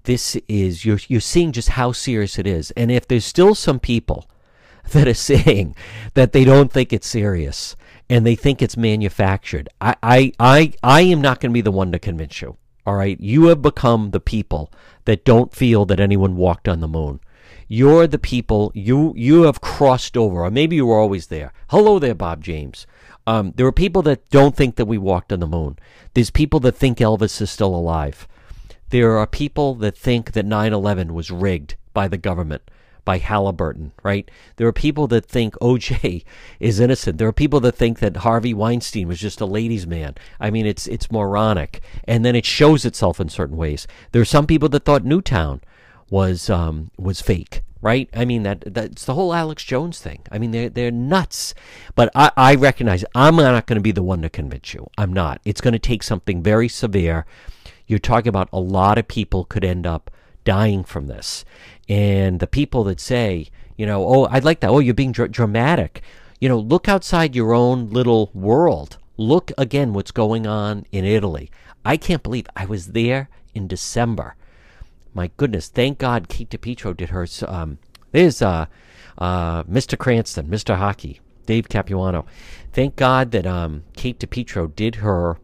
this 0.07 0.37
is 0.49 0.85
you're 0.85 1.01
you're 1.09 1.21
seeing 1.21 1.53
just 1.53 1.71
how 1.71 1.93
serious 1.93 2.39
it 2.39 2.47
is, 2.47 2.71
and 2.73 2.91
if 2.91 3.07
there's 3.07 3.25
still 3.25 3.55
some 3.55 3.79
people 3.79 4.29
that 4.93 5.07
are 5.07 5.15
saying 5.15 5.77
that 6.15 6.33
they 6.33 6.45
don't 6.45 6.73
think 6.73 6.93
it's 6.93 7.09
serious 7.09 7.77
and 8.09 8.25
they 8.25 8.37
think 8.37 8.63
it's 8.63 8.77
manufactured, 8.77 9.69
I 9.81 9.97
I 10.03 10.33
I, 10.41 10.73
I 10.83 11.01
am 11.03 11.21
not 11.21 11.41
going 11.41 11.51
to 11.51 11.55
be 11.55 11.61
the 11.61 11.71
one 11.71 11.93
to 11.93 11.99
convince 11.99 12.41
you. 12.41 12.57
All 12.87 12.95
right, 12.95 13.21
you 13.21 13.47
have 13.47 13.63
become 13.63 14.13
the 14.13 14.21
people 14.21 14.73
that 15.05 15.25
don't 15.25 15.55
feel 15.55 15.85
that 15.87 16.01
anyone 16.01 16.37
walked 16.37 16.69
on 16.69 16.81
the 16.81 16.89
moon. 16.89 17.21
You're 17.69 18.07
the 18.07 18.19
people 18.19 18.71
you 18.75 19.13
you 19.17 19.43
have 19.43 19.61
crossed 19.61 20.17
over, 20.17 20.45
or 20.45 20.51
maybe 20.53 20.77
you 20.77 20.87
were 20.87 20.99
always 20.99 21.27
there. 21.27 21.53
Hello 21.71 21.99
there, 21.99 22.15
Bob 22.15 22.45
James. 22.45 22.87
Um, 23.27 23.53
there 23.57 23.67
are 23.67 23.73
people 23.73 24.03
that 24.03 24.31
don't 24.31 24.55
think 24.55 24.77
that 24.77 24.87
we 24.87 24.99
walked 24.99 25.33
on 25.33 25.41
the 25.41 25.49
moon. 25.49 25.81
There's 26.15 26.31
people 26.31 26.61
that 26.61 26.77
think 26.77 26.99
Elvis 26.99 27.41
is 27.41 27.51
still 27.51 27.75
alive. 27.75 28.29
There 28.91 29.17
are 29.19 29.27
people 29.27 29.75
that 29.77 29.97
think 29.97 30.33
that 30.33 30.47
9/11 30.47 31.11
was 31.11 31.31
rigged 31.31 31.77
by 31.93 32.09
the 32.09 32.17
government, 32.17 32.63
by 33.05 33.19
Halliburton, 33.19 33.93
right? 34.03 34.31
There 34.57 34.67
are 34.67 34.73
people 34.73 35.07
that 35.09 35.27
think 35.27 35.55
OJ 35.61 36.25
is 36.61 36.81
innocent. 36.81 37.19
There 37.19 37.29
are 37.29 37.33
people 37.33 37.61
that 37.61 37.75
think 37.77 38.01
that 38.01 38.19
Harvey 38.19 38.53
Weinstein 38.53 39.09
was 39.09 39.19
just 39.19 39.41
a 39.41 39.47
ladies' 39.47 39.87
man. 39.87 40.15
I 40.39 40.51
mean, 40.51 40.67
it's 40.67 40.87
it's 40.87 41.11
moronic, 41.11 41.81
and 42.05 42.25
then 42.25 42.37
it 42.37 42.45
shows 42.45 42.85
itself 42.85 43.19
in 43.19 43.29
certain 43.29 43.57
ways. 43.57 43.87
There 44.13 44.23
are 44.23 44.27
some 44.27 44.47
people 44.47 44.69
that 44.71 44.85
thought 44.85 45.05
Newtown 45.05 45.63
was 46.11 46.51
um, 46.51 46.91
was 46.99 47.21
fake, 47.21 47.63
right? 47.81 48.09
I 48.15 48.25
mean 48.25 48.43
that 48.43 48.75
that's 48.75 49.05
the 49.05 49.15
whole 49.15 49.35
Alex 49.35 49.65
Jones 49.65 50.01
thing. 50.01 50.23
I 50.31 50.39
mean 50.39 50.51
they're 50.51 50.69
they're 50.69 50.91
nuts, 50.91 51.55
but 51.95 52.11
I, 52.15 52.31
I 52.37 52.55
recognize 52.55 53.05
I'm 53.15 53.37
not 53.37 53.67
going 53.67 53.77
to 53.77 53.83
be 53.83 53.93
the 53.93 54.03
one 54.03 54.23
to 54.23 54.31
convince 54.31 54.75
you. 54.75 54.89
I'm 54.99 55.13
not. 55.13 55.41
It's 55.45 55.61
going 55.61 55.73
to 55.73 55.79
take 55.79 56.03
something 56.03 56.43
very 56.43 56.69
severe. 56.69 57.27
You're 57.87 57.99
talking 57.99 58.29
about 58.29 58.49
a 58.53 58.61
lot 58.61 58.99
of 58.99 59.09
people 59.09 59.45
could 59.45 59.65
end 59.65 59.87
up 59.87 60.11
dying 60.45 60.85
from 60.85 61.07
this, 61.07 61.45
and 61.89 62.41
the 62.41 62.47
people 62.47 62.85
that 62.85 63.01
say, 63.01 63.49
you 63.77 63.87
know, 63.87 64.07
oh, 64.07 64.29
I'd 64.31 64.45
like 64.45 64.61
that. 64.61 64.71
Oh, 64.71 64.79
you're 64.79 64.95
being 64.95 65.13
dr- 65.13 65.31
dramatic. 65.31 66.03
You 66.41 66.49
know, 66.49 66.59
look 66.59 66.89
outside 66.89 67.35
your 67.35 67.55
own 67.55 67.91
little 67.91 68.31
world. 68.35 68.99
Look 69.17 69.51
again 69.57 69.93
what's 69.93 70.11
going 70.11 70.47
on 70.47 70.87
in 70.93 71.05
Italy. 71.05 71.51
I 71.85 71.97
can't 71.97 72.23
believe 72.23 72.47
I 72.55 72.67
was 72.67 72.89
there 72.89 73.29
in 73.55 73.67
December 73.69 74.37
my 75.17 75.31
goodness, 75.39 75.69
thank 75.69 75.99
God 75.99 76.29
Kate 76.29 76.51
DePetro 76.51 76.95
did 76.95 77.09
her. 77.09 77.27
Um, 77.49 77.79
there's 78.13 78.43
uh, 78.43 78.67
uh, 79.17 79.63
Mr. 79.65 79.99
Cranston, 79.99 80.47
Mr. 80.47 80.77
Hockey, 80.77 81.21
Dave 81.47 81.71
Capuano. 81.71 82.27
Thank 82.73 82.97
God 82.97 83.31
that 83.31 83.47
um, 83.47 83.85
Kate 83.95 84.19
DePetro 84.19 84.77
did 84.77 84.97
her 84.97 85.39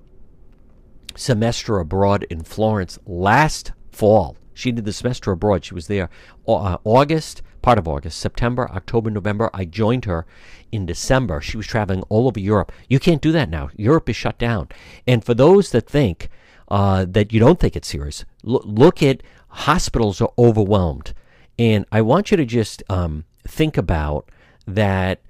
semester 1.17 1.79
abroad 1.79 2.25
in 2.31 2.43
Florence 2.43 2.99
last 3.07 3.73
fall. 3.91 4.37
She 4.55 4.73
did 4.73 4.85
the 4.85 4.93
semester 4.93 5.33
abroad. 5.33 5.65
She 5.65 5.75
was 5.75 5.87
there 5.87 6.11
uh, 6.47 6.79
August, 6.85 7.43
part 7.63 7.79
of 7.79 7.89
August, 7.89 8.19
September, 8.19 8.71
October, 8.71 9.11
November. 9.11 9.51
I 9.55 9.65
joined 9.65 10.05
her 10.05 10.27
in 10.71 10.87
December. 10.87 11.41
She 11.41 11.57
was 11.57 11.67
traveling 11.67 12.03
all 12.09 12.27
over 12.27 12.41
Europe. 12.41 12.73
You 12.89 12.99
can't 12.99 13.23
do 13.23 13.33
that 13.33 13.49
now. 13.49 13.71
Europe 13.77 14.09
is 14.09 14.17
shut 14.17 14.39
down. 14.39 14.69
And 15.07 15.25
for 15.25 15.35
those 15.35 15.71
that 15.71 15.89
think 15.89 16.29
uh, 16.69 17.07
that 17.09 17.33
you 17.33 17.41
don't 17.41 17.61
think 17.61 17.77
it's 17.77 17.89
serious, 17.89 18.25
look 18.43 19.03
at 19.03 19.23
hospitals 19.49 20.21
are 20.21 20.33
overwhelmed. 20.39 21.15
And 21.59 21.85
I 21.93 22.01
want 22.03 22.31
you 22.31 22.37
to 22.37 22.45
just 22.47 22.83
um, 22.89 23.25
think 23.47 23.77
about 23.77 24.29
that 24.67 25.21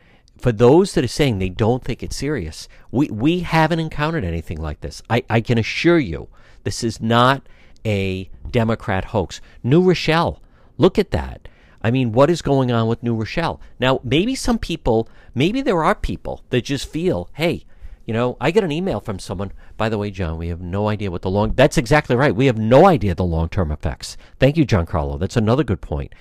for 0.43 0.51
those 0.51 0.95
that 0.95 1.05
are 1.05 1.09
saying 1.09 1.38
they 1.38 1.49
don't 1.49 1.84
think 1.84 2.03
it's 2.03 2.16
serious, 2.16 2.68
we, 2.90 3.07
we 3.09 3.40
haven't 3.40 3.78
encountered 3.78 4.24
anything 4.24 4.61
like 4.61 4.80
this. 4.80 5.01
I, 5.09 5.22
I 5.30 5.40
can 5.40 5.57
assure 5.57 6.01
you, 6.01 6.28
this 6.64 6.82
is 6.82 7.01
not 7.01 7.47
a 7.86 8.28
Democrat 8.51 9.07
hoax. 9.07 9.40
New 9.62 9.80
Rochelle, 9.80 10.43
look 10.78 10.99
at 10.99 11.12
that. 11.12 11.47
I 11.80 11.93
mean, 11.93 12.11
what 12.11 12.28
is 12.28 12.43
going 12.43 12.72
on 12.72 12.88
with 12.88 13.05
New 13.05 13.14
Rochelle? 13.14 13.61
Now, 13.78 14.01
maybe 14.03 14.34
some 14.34 14.59
people, 14.59 15.09
maybe 15.32 15.62
there 15.62 15.84
are 15.84 15.95
people 15.95 16.43
that 16.51 16.62
just 16.62 16.88
feel, 16.88 17.30
hey, 17.34 17.64
you 18.05 18.12
know, 18.12 18.36
I 18.40 18.51
get 18.51 18.64
an 18.64 18.72
email 18.72 18.99
from 18.99 19.20
someone. 19.20 19.53
By 19.76 19.88
the 19.88 19.99
way, 19.99 20.11
John, 20.11 20.38
we 20.38 20.49
have 20.49 20.61
no 20.61 20.88
idea 20.88 21.12
what 21.12 21.22
the 21.22 21.30
long. 21.30 21.55
That's 21.55 21.78
exactly 21.78 22.16
right. 22.16 22.34
We 22.34 22.47
have 22.47 22.59
no 22.59 22.86
idea 22.86 23.14
the 23.14 23.22
long 23.22 23.49
term 23.49 23.70
effects. 23.70 24.16
Thank 24.40 24.57
you, 24.57 24.64
John 24.64 24.86
Carlo. 24.86 25.18
That's 25.18 25.36
another 25.36 25.62
good 25.62 25.80
point. 25.80 26.12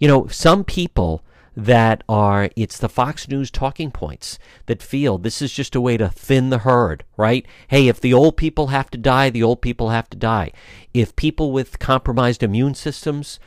You 0.00 0.08
know, 0.08 0.26
some 0.26 0.64
people 0.64 1.24
that 1.56 2.02
are 2.08 2.50
it's 2.56 2.78
the 2.78 2.88
Fox 2.88 3.28
News 3.28 3.50
talking 3.50 3.90
points 3.90 4.38
that 4.66 4.82
feel 4.82 5.18
this 5.18 5.42
is 5.42 5.52
just 5.52 5.74
a 5.74 5.80
way 5.80 5.96
to 5.96 6.08
thin 6.08 6.50
the 6.50 6.58
herd, 6.58 7.04
right? 7.16 7.46
Hey, 7.68 7.88
if 7.88 8.00
the 8.00 8.14
old 8.14 8.36
people 8.36 8.68
have 8.68 8.90
to 8.90 8.98
die, 8.98 9.30
the 9.30 9.42
old 9.42 9.60
people 9.60 9.90
have 9.90 10.08
to 10.10 10.16
die. 10.16 10.52
If 10.94 11.16
people 11.16 11.52
with 11.52 11.78
compromised 11.78 12.42
immune 12.42 12.74
systems 12.74 13.38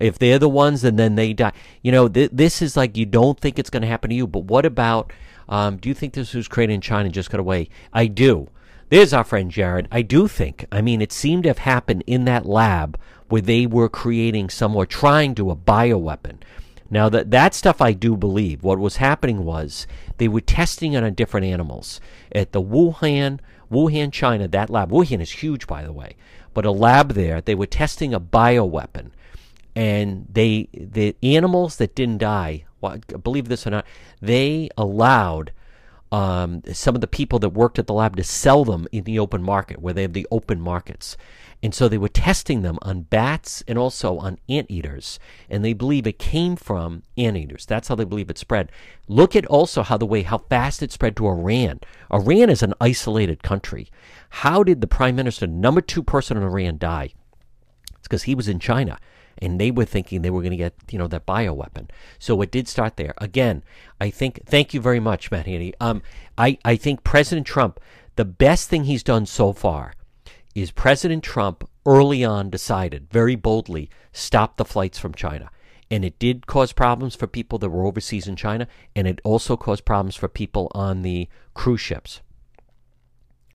if 0.00 0.18
they're 0.18 0.40
the 0.40 0.48
ones 0.48 0.82
and 0.82 0.98
then 0.98 1.14
they 1.14 1.32
die 1.32 1.52
you 1.80 1.92
know 1.92 2.08
th- 2.08 2.30
this 2.32 2.60
is 2.60 2.76
like 2.76 2.96
you 2.96 3.06
don't 3.06 3.38
think 3.38 3.60
it's 3.60 3.70
going 3.70 3.80
to 3.80 3.86
happen 3.86 4.10
to 4.10 4.16
you 4.16 4.26
but 4.26 4.42
what 4.42 4.66
about 4.66 5.12
um, 5.48 5.76
do 5.76 5.88
you 5.88 5.94
think 5.94 6.14
this 6.14 6.34
was 6.34 6.48
created 6.48 6.74
in 6.74 6.80
China 6.80 7.06
and 7.06 7.14
just 7.14 7.30
got 7.30 7.40
away? 7.40 7.68
I 7.92 8.06
do. 8.06 8.48
There's 8.88 9.12
our 9.12 9.24
friend 9.24 9.50
Jared. 9.50 9.88
I 9.90 10.02
do 10.02 10.28
think. 10.28 10.66
I 10.70 10.80
mean, 10.80 11.00
it 11.00 11.12
seemed 11.12 11.44
to 11.44 11.50
have 11.50 11.58
happened 11.58 12.04
in 12.06 12.24
that 12.26 12.46
lab 12.46 12.98
where 13.28 13.42
they 13.42 13.66
were 13.66 13.88
creating 13.88 14.50
some 14.50 14.76
or 14.76 14.86
trying 14.86 15.34
to 15.34 15.50
a 15.50 15.56
bioweapon. 15.56 16.36
Now 16.90 17.08
that 17.08 17.30
that 17.30 17.54
stuff 17.54 17.80
I 17.80 17.92
do 17.92 18.16
believe. 18.16 18.62
What 18.62 18.78
was 18.78 18.96
happening 18.96 19.44
was 19.44 19.86
they 20.18 20.28
were 20.28 20.40
testing 20.40 20.92
it 20.92 21.02
on 21.02 21.14
different 21.14 21.46
animals 21.46 22.00
at 22.32 22.52
the 22.52 22.62
Wuhan, 22.62 23.40
Wuhan, 23.70 24.12
China. 24.12 24.46
That 24.46 24.70
lab, 24.70 24.90
Wuhan 24.90 25.20
is 25.20 25.30
huge, 25.30 25.66
by 25.66 25.82
the 25.82 25.92
way, 25.92 26.16
but 26.52 26.66
a 26.66 26.70
lab 26.70 27.12
there. 27.12 27.40
They 27.40 27.54
were 27.54 27.66
testing 27.66 28.12
a 28.12 28.20
bioweapon, 28.20 29.10
and 29.74 30.26
they 30.30 30.68
the 30.72 31.16
animals 31.22 31.76
that 31.76 31.94
didn't 31.94 32.18
die 32.18 32.64
believe 33.22 33.48
this 33.48 33.66
or 33.66 33.70
not, 33.70 33.86
they 34.20 34.68
allowed 34.76 35.52
um, 36.12 36.62
some 36.72 36.94
of 36.94 37.00
the 37.00 37.06
people 37.06 37.38
that 37.40 37.50
worked 37.50 37.78
at 37.78 37.86
the 37.86 37.94
lab 37.94 38.16
to 38.16 38.24
sell 38.24 38.64
them 38.64 38.86
in 38.92 39.04
the 39.04 39.18
open 39.18 39.42
market, 39.42 39.80
where 39.80 39.94
they 39.94 40.02
have 40.02 40.12
the 40.12 40.28
open 40.30 40.60
markets. 40.60 41.16
And 41.62 41.74
so 41.74 41.88
they 41.88 41.98
were 41.98 42.08
testing 42.08 42.62
them 42.62 42.78
on 42.82 43.02
bats 43.02 43.64
and 43.66 43.78
also 43.78 44.18
on 44.18 44.38
anteaters. 44.48 45.18
And 45.48 45.64
they 45.64 45.72
believe 45.72 46.06
it 46.06 46.18
came 46.18 46.56
from 46.56 47.04
anteaters. 47.16 47.64
That's 47.64 47.88
how 47.88 47.94
they 47.94 48.04
believe 48.04 48.28
it 48.28 48.36
spread. 48.36 48.70
Look 49.08 49.34
at 49.34 49.46
also 49.46 49.82
how 49.82 49.96
the 49.96 50.04
way 50.04 50.22
how 50.22 50.38
fast 50.38 50.82
it 50.82 50.92
spread 50.92 51.16
to 51.16 51.26
Iran. 51.26 51.80
Iran 52.12 52.50
is 52.50 52.62
an 52.62 52.74
isolated 52.80 53.42
country. 53.42 53.90
How 54.28 54.62
did 54.62 54.82
the 54.82 54.86
prime 54.86 55.16
minister, 55.16 55.46
number 55.46 55.80
two 55.80 56.02
person 56.02 56.36
in 56.36 56.42
Iran, 56.42 56.76
die? 56.76 57.14
It's 57.96 58.02
because 58.02 58.24
he 58.24 58.34
was 58.34 58.46
in 58.46 58.58
China 58.58 58.98
and 59.38 59.60
they 59.60 59.70
were 59.70 59.84
thinking 59.84 60.22
they 60.22 60.30
were 60.30 60.42
going 60.42 60.50
to 60.50 60.56
get 60.56 60.74
you 60.90 60.98
know 60.98 61.08
that 61.08 61.26
bioweapon. 61.26 61.88
So 62.18 62.40
it 62.42 62.50
did 62.50 62.68
start 62.68 62.96
there. 62.96 63.14
Again, 63.18 63.62
I 64.00 64.10
think. 64.10 64.40
Thank 64.46 64.74
you 64.74 64.80
very 64.80 65.00
much, 65.00 65.30
Matt 65.30 65.46
Haney. 65.46 65.74
Um, 65.80 66.02
I 66.38 66.58
I 66.64 66.76
think 66.76 67.04
President 67.04 67.46
Trump, 67.46 67.80
the 68.16 68.24
best 68.24 68.68
thing 68.68 68.84
he's 68.84 69.02
done 69.02 69.26
so 69.26 69.52
far, 69.52 69.94
is 70.54 70.70
President 70.70 71.22
Trump 71.22 71.68
early 71.86 72.24
on 72.24 72.50
decided 72.50 73.10
very 73.10 73.36
boldly 73.36 73.90
stop 74.12 74.56
the 74.56 74.64
flights 74.64 74.98
from 74.98 75.14
China. 75.14 75.50
And 75.90 76.04
it 76.04 76.18
did 76.18 76.46
cause 76.46 76.72
problems 76.72 77.14
for 77.14 77.26
people 77.26 77.58
that 77.58 77.68
were 77.68 77.84
overseas 77.84 78.26
in 78.26 78.36
China, 78.36 78.66
and 78.96 79.06
it 79.06 79.20
also 79.22 79.56
caused 79.56 79.84
problems 79.84 80.16
for 80.16 80.28
people 80.28 80.72
on 80.74 81.02
the 81.02 81.28
cruise 81.52 81.80
ships. 81.80 82.22